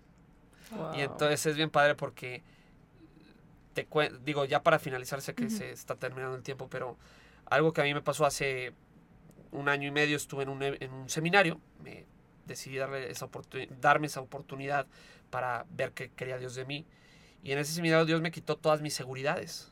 Y 0.95 1.01
entonces 1.01 1.45
es 1.45 1.55
bien 1.55 1.69
padre 1.69 1.95
porque 1.95 2.43
te 3.73 3.87
digo, 4.23 4.45
ya 4.45 4.63
para 4.63 4.79
finalizar, 4.79 5.21
sé 5.21 5.33
que 5.33 5.49
se 5.49 5.71
está 5.71 5.95
terminando 5.95 6.35
el 6.35 6.43
tiempo, 6.43 6.67
pero 6.69 6.97
algo 7.45 7.73
que 7.73 7.81
a 7.81 7.83
mí 7.83 7.93
me 7.93 8.01
pasó 8.01 8.25
hace 8.25 8.73
un 9.51 9.69
año 9.69 9.87
y 9.87 9.91
medio, 9.91 10.17
estuve 10.17 10.43
en 10.43 10.49
un, 10.49 10.61
en 10.63 10.93
un 10.93 11.09
seminario, 11.09 11.59
me 11.83 12.05
decidí 12.45 12.77
darle 12.77 13.09
esa 13.11 13.29
darme 13.79 14.07
esa 14.07 14.21
oportunidad 14.21 14.87
para 15.29 15.65
ver 15.71 15.91
qué 15.91 16.09
quería 16.09 16.37
Dios 16.37 16.55
de 16.55 16.65
mí. 16.65 16.85
Y 17.43 17.51
en 17.51 17.59
ese 17.59 17.73
seminario 17.73 18.05
Dios 18.05 18.21
me 18.21 18.31
quitó 18.31 18.57
todas 18.57 18.81
mis 18.81 18.93
seguridades. 18.93 19.71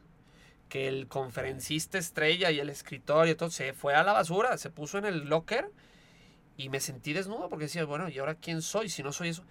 Que 0.70 0.88
el 0.88 1.08
conferencista 1.08 1.98
estrella 1.98 2.52
y 2.52 2.60
el 2.60 2.70
escritor 2.70 3.28
y 3.28 3.36
todo 3.36 3.50
se 3.50 3.74
fue 3.74 3.96
a 3.96 4.04
la 4.04 4.14
basura, 4.14 4.58
se 4.58 4.70
puso 4.70 4.98
en 4.98 5.06
el 5.06 5.28
locker 5.28 5.72
y 6.58 6.70
me 6.70 6.80
sentí 6.80 7.14
desnudo 7.14 7.50
porque 7.50 7.66
decía, 7.66 7.86
bueno, 7.86 8.08
¿y 8.08 8.20
ahora 8.20 8.36
quién 8.36 8.62
soy 8.62 8.90
si 8.90 9.02
no 9.02 9.12
soy 9.12 9.30
eso? 9.30 9.44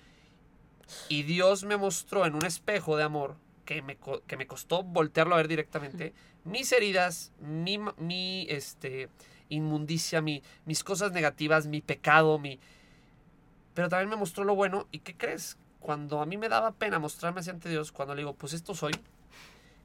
Y 1.08 1.22
Dios 1.22 1.64
me 1.64 1.76
mostró 1.76 2.26
en 2.26 2.34
un 2.34 2.44
espejo 2.44 2.96
de 2.96 3.04
amor 3.04 3.36
que 3.64 3.82
me, 3.82 3.98
que 4.26 4.36
me 4.36 4.46
costó 4.46 4.82
voltearlo 4.82 5.34
a 5.34 5.38
ver 5.38 5.48
directamente, 5.48 6.14
mis 6.44 6.72
heridas, 6.72 7.32
mi, 7.38 7.78
mi 7.98 8.46
este, 8.48 9.10
inmundicia, 9.50 10.22
mi, 10.22 10.42
mis 10.64 10.82
cosas 10.82 11.12
negativas, 11.12 11.66
mi 11.66 11.82
pecado, 11.82 12.38
mi... 12.38 12.58
Pero 13.74 13.88
también 13.88 14.08
me 14.08 14.16
mostró 14.16 14.44
lo 14.44 14.54
bueno. 14.54 14.88
¿Y 14.90 15.00
qué 15.00 15.14
crees? 15.14 15.58
Cuando 15.80 16.20
a 16.20 16.26
mí 16.26 16.36
me 16.36 16.48
daba 16.48 16.72
pena 16.72 16.98
mostrarme 16.98 17.40
así 17.40 17.50
ante 17.50 17.68
Dios, 17.68 17.92
cuando 17.92 18.14
le 18.14 18.22
digo, 18.22 18.34
pues 18.34 18.52
esto 18.52 18.74
soy, 18.74 18.92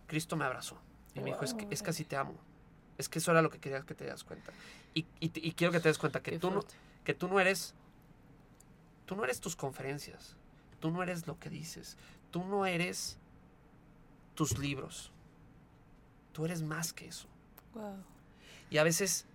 Cristo 0.08 0.36
me 0.36 0.45
abrazó. 0.45 0.80
Y 1.14 1.20
me 1.20 1.26
dijo, 1.26 1.43
es 1.43 1.54
que, 1.54 1.68
es 1.70 1.84
que 1.84 1.89
así 1.91 2.06
te 2.06 2.16
amo. 2.16 2.36
Es 2.97 3.10
que 3.10 3.20
eso 3.20 3.32
era 3.32 3.41
lo 3.41 3.49
que 3.49 3.60
quería 3.60 3.82
que 3.82 3.93
te 3.93 4.06
das 4.06 4.24
cuenta. 4.24 4.51
Y, 4.93 5.06
y, 5.20 5.51
quiero 5.51 5.72
que 5.72 5.80
te 5.80 5.89
des 5.89 5.97
cuenta 5.97 6.22
que 6.22 6.39
tú, 6.39 6.51
no, 6.51 6.64
que 7.04 7.14
tú 7.14 7.28
no 7.28 7.39
eres... 7.39 7.76
Tú 9.06 9.18
no 9.18 9.26
eres 9.26 9.41
tus 9.41 9.58
conferencias 9.58 10.38
Tú 10.84 10.91
no 10.91 11.01
eres 11.01 11.27
lo 11.27 11.39
que 11.39 11.49
dices. 11.49 11.95
Tú 12.29 12.43
no 12.43 12.65
eres 12.65 13.17
tus 14.36 14.57
libros. 14.57 15.13
Tú 16.34 16.43
eres 16.43 16.61
más 16.61 16.91
que 16.91 17.07
eso. 17.07 17.29
Y 18.69 18.79
a 18.79 18.84
veces 18.84 19.25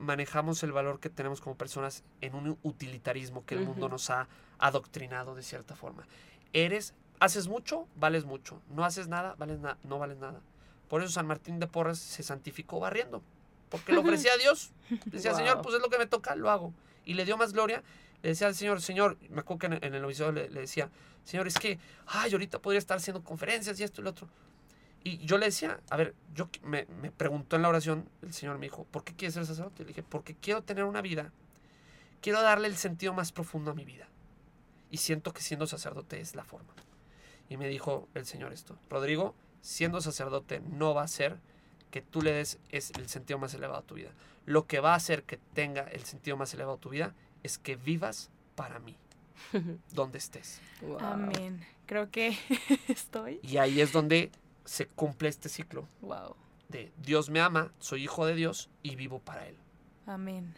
manejamos 0.00 0.60
el 0.64 0.72
valor 0.72 0.98
que 0.98 1.10
tenemos 1.10 1.40
como 1.40 1.54
personas 1.54 2.02
en 2.20 2.34
un 2.34 2.58
utilitarismo 2.64 3.46
que 3.46 3.54
el 3.54 3.64
mundo 3.64 3.88
nos 3.88 4.10
ha 4.10 4.26
adoctrinado 4.58 5.36
de 5.36 5.44
cierta 5.44 5.76
forma. 5.76 6.08
Eres, 6.52 6.92
haces 7.20 7.46
mucho, 7.46 7.86
vales 7.94 8.24
mucho. 8.24 8.60
No 8.68 8.84
haces 8.84 9.06
nada, 9.06 9.36
vales 9.38 9.60
no 9.84 9.98
vales 10.00 10.18
nada. 10.18 10.40
Por 10.88 11.02
eso 11.02 11.12
San 11.12 11.28
Martín 11.28 11.60
de 11.60 11.68
Porras 11.68 12.00
se 12.00 12.24
santificó 12.24 12.80
barriendo. 12.80 13.22
Porque 13.70 13.92
lo 13.92 14.00
ofrecía 14.00 14.32
a 14.32 14.38
Dios. 14.38 14.72
Decía, 15.04 15.34
Señor, 15.34 15.62
pues 15.62 15.76
es 15.76 15.80
lo 15.80 15.88
que 15.88 15.98
me 15.98 16.06
toca, 16.08 16.34
lo 16.34 16.50
hago. 16.50 16.74
Y 17.04 17.14
le 17.14 17.24
dio 17.24 17.36
más 17.36 17.52
gloria 17.52 17.84
le 18.22 18.30
decía 18.30 18.46
al 18.46 18.54
señor, 18.54 18.80
señor, 18.80 19.18
me 19.30 19.40
acuerdo 19.40 19.58
que 19.58 19.86
en, 19.86 19.94
el 19.94 20.04
obispado 20.04 20.32
le, 20.32 20.48
decía, 20.48 20.88
señor, 21.24 21.46
es 21.48 21.58
que, 21.58 21.78
ay, 22.06 22.32
ahorita 22.32 22.60
podría 22.60 22.78
estar 22.78 22.96
haciendo 22.96 23.22
conferencias 23.22 23.78
y 23.80 23.82
esto 23.82 24.00
y 24.00 24.04
lo 24.04 24.10
otro. 24.10 24.28
Y 25.04 25.18
yo 25.26 25.38
le 25.38 25.46
decía, 25.46 25.80
a 25.90 25.96
ver, 25.96 26.14
yo 26.32 26.48
me, 26.62 26.86
me 27.00 27.10
preguntó 27.10 27.56
en 27.56 27.62
la 27.62 27.68
oración, 27.68 28.08
el 28.22 28.32
señor 28.32 28.58
me 28.58 28.66
dijo, 28.66 28.84
¿por 28.84 29.02
qué 29.02 29.14
quieres 29.14 29.34
ser 29.34 29.44
sacerdote? 29.44 29.82
Le 29.82 29.88
dije, 29.88 30.04
porque 30.04 30.36
quiero 30.36 30.62
tener 30.62 30.84
una 30.84 31.02
vida, 31.02 31.32
quiero 32.20 32.40
darle 32.40 32.68
el 32.68 32.76
sentido 32.76 33.12
más 33.12 33.32
profundo 33.32 33.72
a 33.72 33.74
mi 33.74 33.84
vida. 33.84 34.08
Y 34.90 34.98
siento 34.98 35.32
que 35.32 35.42
siendo 35.42 35.66
sacerdote 35.66 36.20
es 36.20 36.36
la 36.36 36.44
forma. 36.44 36.72
Y 37.48 37.56
me 37.56 37.66
dijo 37.66 38.08
el 38.14 38.24
señor 38.24 38.52
esto, 38.52 38.78
Rodrigo, 38.88 39.34
siendo 39.62 40.00
sacerdote 40.00 40.60
no 40.60 40.94
va 40.94 41.02
a 41.02 41.08
ser 41.08 41.38
que 41.90 42.02
tú 42.02 42.22
le 42.22 42.32
des 42.32 42.58
es 42.70 42.92
el 42.92 43.08
sentido 43.08 43.38
más 43.38 43.52
elevado 43.54 43.80
a 43.80 43.82
tu 43.82 43.96
vida. 43.96 44.10
Lo 44.46 44.66
que 44.66 44.80
va 44.80 44.92
a 44.92 44.96
hacer 44.96 45.24
que 45.24 45.38
tenga 45.54 45.82
el 45.82 46.04
sentido 46.04 46.36
más 46.36 46.54
elevado 46.54 46.76
a 46.76 46.80
tu 46.80 46.88
vida 46.88 47.14
es 47.42 47.58
que 47.58 47.76
vivas 47.76 48.30
para 48.54 48.78
mí, 48.78 48.96
donde 49.92 50.18
estés. 50.18 50.60
Amén. 51.00 51.64
Creo 51.86 52.10
que 52.10 52.36
estoy. 52.88 53.40
Y 53.42 53.56
ahí 53.56 53.80
es 53.80 53.92
donde 53.92 54.30
se 54.64 54.86
cumple 54.86 55.28
este 55.28 55.48
ciclo. 55.48 55.88
Wow. 56.00 56.36
De 56.68 56.92
Dios 57.02 57.28
me 57.28 57.40
ama, 57.40 57.72
soy 57.78 58.04
hijo 58.04 58.24
de 58.24 58.34
Dios 58.34 58.70
y 58.82 58.96
vivo 58.96 59.18
para 59.18 59.46
Él. 59.46 59.56
Amén. 60.06 60.54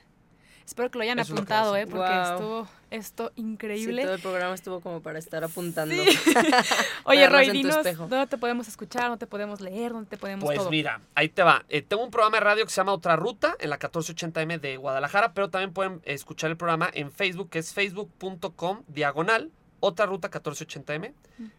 Espero 0.67 0.91
que 0.91 0.99
lo 0.99 1.05
hayan 1.05 1.21
apuntado, 1.21 1.77
¿eh? 1.77 1.87
Porque 1.87 2.23
estuvo 2.23 2.67
esto 2.91 3.33
increíble. 3.37 4.03
todo 4.03 4.15
el 4.15 4.21
programa 4.21 4.55
estuvo 4.55 4.81
como 4.81 5.01
para 5.01 5.19
estar 5.19 5.45
apuntando. 5.45 5.95
Oye, 7.05 7.29
Roy, 7.29 7.51
dinos 7.51 7.77
dónde 7.99 8.27
te 8.27 8.39
podemos 8.39 8.67
escuchar, 8.69 9.05
dónde 9.05 9.19
te 9.19 9.27
podemos 9.27 9.61
leer, 9.61 9.93
dónde 9.93 10.09
te 10.09 10.17
podemos 10.17 10.45
Pues 10.45 10.69
mira, 10.71 11.01
ahí 11.15 11.29
te 11.29 11.43
va. 11.43 11.65
Eh, 11.69 11.83
tengo 11.83 12.03
un 12.03 12.11
programa 12.11 12.39
de 12.39 12.45
radio 12.45 12.65
que 12.65 12.71
se 12.71 12.77
llama 12.77 12.93
Otra 12.93 13.17
Ruta 13.17 13.57
en 13.59 13.71
la 13.71 13.79
1480M 13.79 14.61
de 14.61 14.77
Guadalajara, 14.77 15.35
pero 15.35 15.51
también 15.51 15.73
pueden 15.73 16.01
escuchar 16.05 16.51
el 16.51 16.57
programa 16.57 16.89
en 16.95 17.13
Facebook, 17.13 17.51
que 17.51 17.59
es 17.59 17.75
facebook.com 17.75 18.83
diagonal 18.89 19.51
Otra 19.81 20.07
Ruta 20.07 20.31
1480M. 20.31 21.13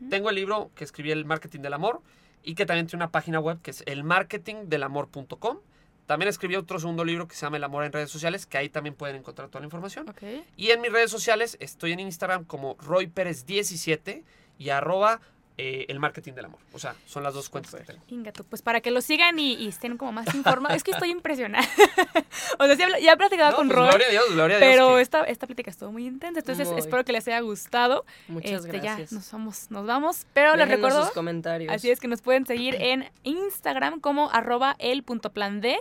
Tengo 0.10 0.30
el 0.30 0.36
libro 0.36 0.72
que 0.74 0.84
escribí 0.84 1.12
El 1.12 1.26
Marketing 1.26 1.60
del 1.60 1.74
Amor 1.74 2.02
y 2.44 2.56
que 2.56 2.66
también 2.66 2.88
tiene 2.88 3.04
una 3.04 3.12
página 3.12 3.40
web 3.40 3.62
que 3.62 3.72
es 3.72 3.84
elmarketingdelamor.com 3.86 5.58
También 6.06 6.30
escribí 6.30 6.56
otro 6.56 6.80
segundo 6.80 7.04
libro 7.04 7.28
que 7.28 7.36
se 7.36 7.46
llama 7.46 7.58
El 7.58 7.64
amor 7.64 7.84
en 7.84 7.92
redes 7.92 8.12
sociales, 8.12 8.46
que 8.46 8.58
ahí 8.58 8.70
también 8.70 8.96
pueden 8.96 9.16
encontrar 9.16 9.50
toda 9.50 9.62
la 9.62 9.66
información. 9.66 10.08
Okay. 10.10 10.46
Y 10.56 10.72
en 10.72 10.82
mis 10.82 10.92
redes 10.92 11.10
sociales 11.10 11.58
estoy 11.60 11.94
en 11.94 12.00
Instagram 12.00 12.46
como 12.46 12.76
Roy 12.80 13.08
Pérez 13.08 13.46
17 13.46 14.24
y 14.58 14.70
arroba 14.70 15.20
eh, 15.58 15.86
el 15.88 16.00
marketing 16.00 16.34
del 16.34 16.46
amor. 16.46 16.60
O 16.74 16.80
sea, 16.80 16.96
son 17.06 17.24
las 17.24 17.34
dos 17.34 17.48
cuentas 17.50 17.74
que 17.74 17.84
tengo. 17.84 18.04
Ingato, 18.10 18.44
pues 18.44 18.62
para 18.62 18.82
que 18.82 18.92
lo 18.92 19.00
sigan 19.00 19.40
y, 19.40 19.68
estén 19.68 19.98
como 19.98 20.12
más 20.12 20.36
informados. 20.36 20.76
es 20.76 20.84
que 20.84 20.92
estoy 20.92 21.12
impresionada. 21.12 21.66
o 22.60 22.66
sea, 22.66 23.00
ya, 23.00 23.14
he 23.14 23.18
platicado 23.18 23.56
con 23.56 23.68
pues, 23.68 23.78
Roy. 23.78 23.88
Gloria 23.88 24.08
a 24.08 24.12
Dios, 24.12 24.26
gloria 24.32 24.58
a 24.58 24.60
Dios. 24.60 24.70
Pero 24.70 25.00
esta, 25.00 25.24
esta 25.24 25.48
plática 25.48 25.72
estuvo 25.72 25.94
muy 25.94 26.06
intensa. 26.06 26.42
Entonces 26.42 26.68
espero 26.78 27.06
que 27.06 27.14
les 27.14 27.26
haya 27.30 27.40
gustado. 27.40 28.06
Muchas 28.28 28.66
este, 28.66 28.80
gracias. 28.80 29.12
Ya 29.12 29.16
nos 29.16 29.32
vamos, 29.32 29.72
nos 29.72 29.86
vamos. 29.88 30.28
Pero 30.34 30.58
les 30.58 30.68
recuerdo. 30.68 31.06
sus 31.06 31.14
comentarios. 31.14 31.74
Así 31.74 31.90
es 31.90 32.02
que 32.02 32.10
nos 32.10 32.22
pueden 32.22 32.46
seguir 32.46 32.76
en 32.80 33.10
Instagram 33.24 34.02
como 34.02 34.30
arroba 34.32 34.76
el 34.80 35.04
punto 35.04 35.32
plan 35.32 35.62
D. 35.62 35.80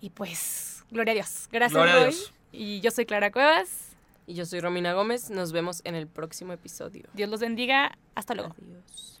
Y 0.00 0.08
pues, 0.08 0.84
gloria 0.90 1.12
a 1.12 1.14
Dios. 1.16 1.48
Gracias, 1.52 1.74
gloria 1.74 2.06
Roy. 2.06 2.16
Y 2.52 2.80
yo 2.80 2.90
soy 2.90 3.04
Clara 3.04 3.30
Cuevas. 3.30 3.85
Y 4.26 4.34
yo 4.34 4.44
soy 4.44 4.60
Romina 4.60 4.92
Gómez. 4.92 5.30
Nos 5.30 5.52
vemos 5.52 5.80
en 5.84 5.94
el 5.94 6.08
próximo 6.08 6.52
episodio. 6.52 7.04
Dios 7.14 7.30
los 7.30 7.40
bendiga. 7.40 7.96
Hasta 8.14 8.34
luego. 8.34 8.54
Adiós. 8.60 9.15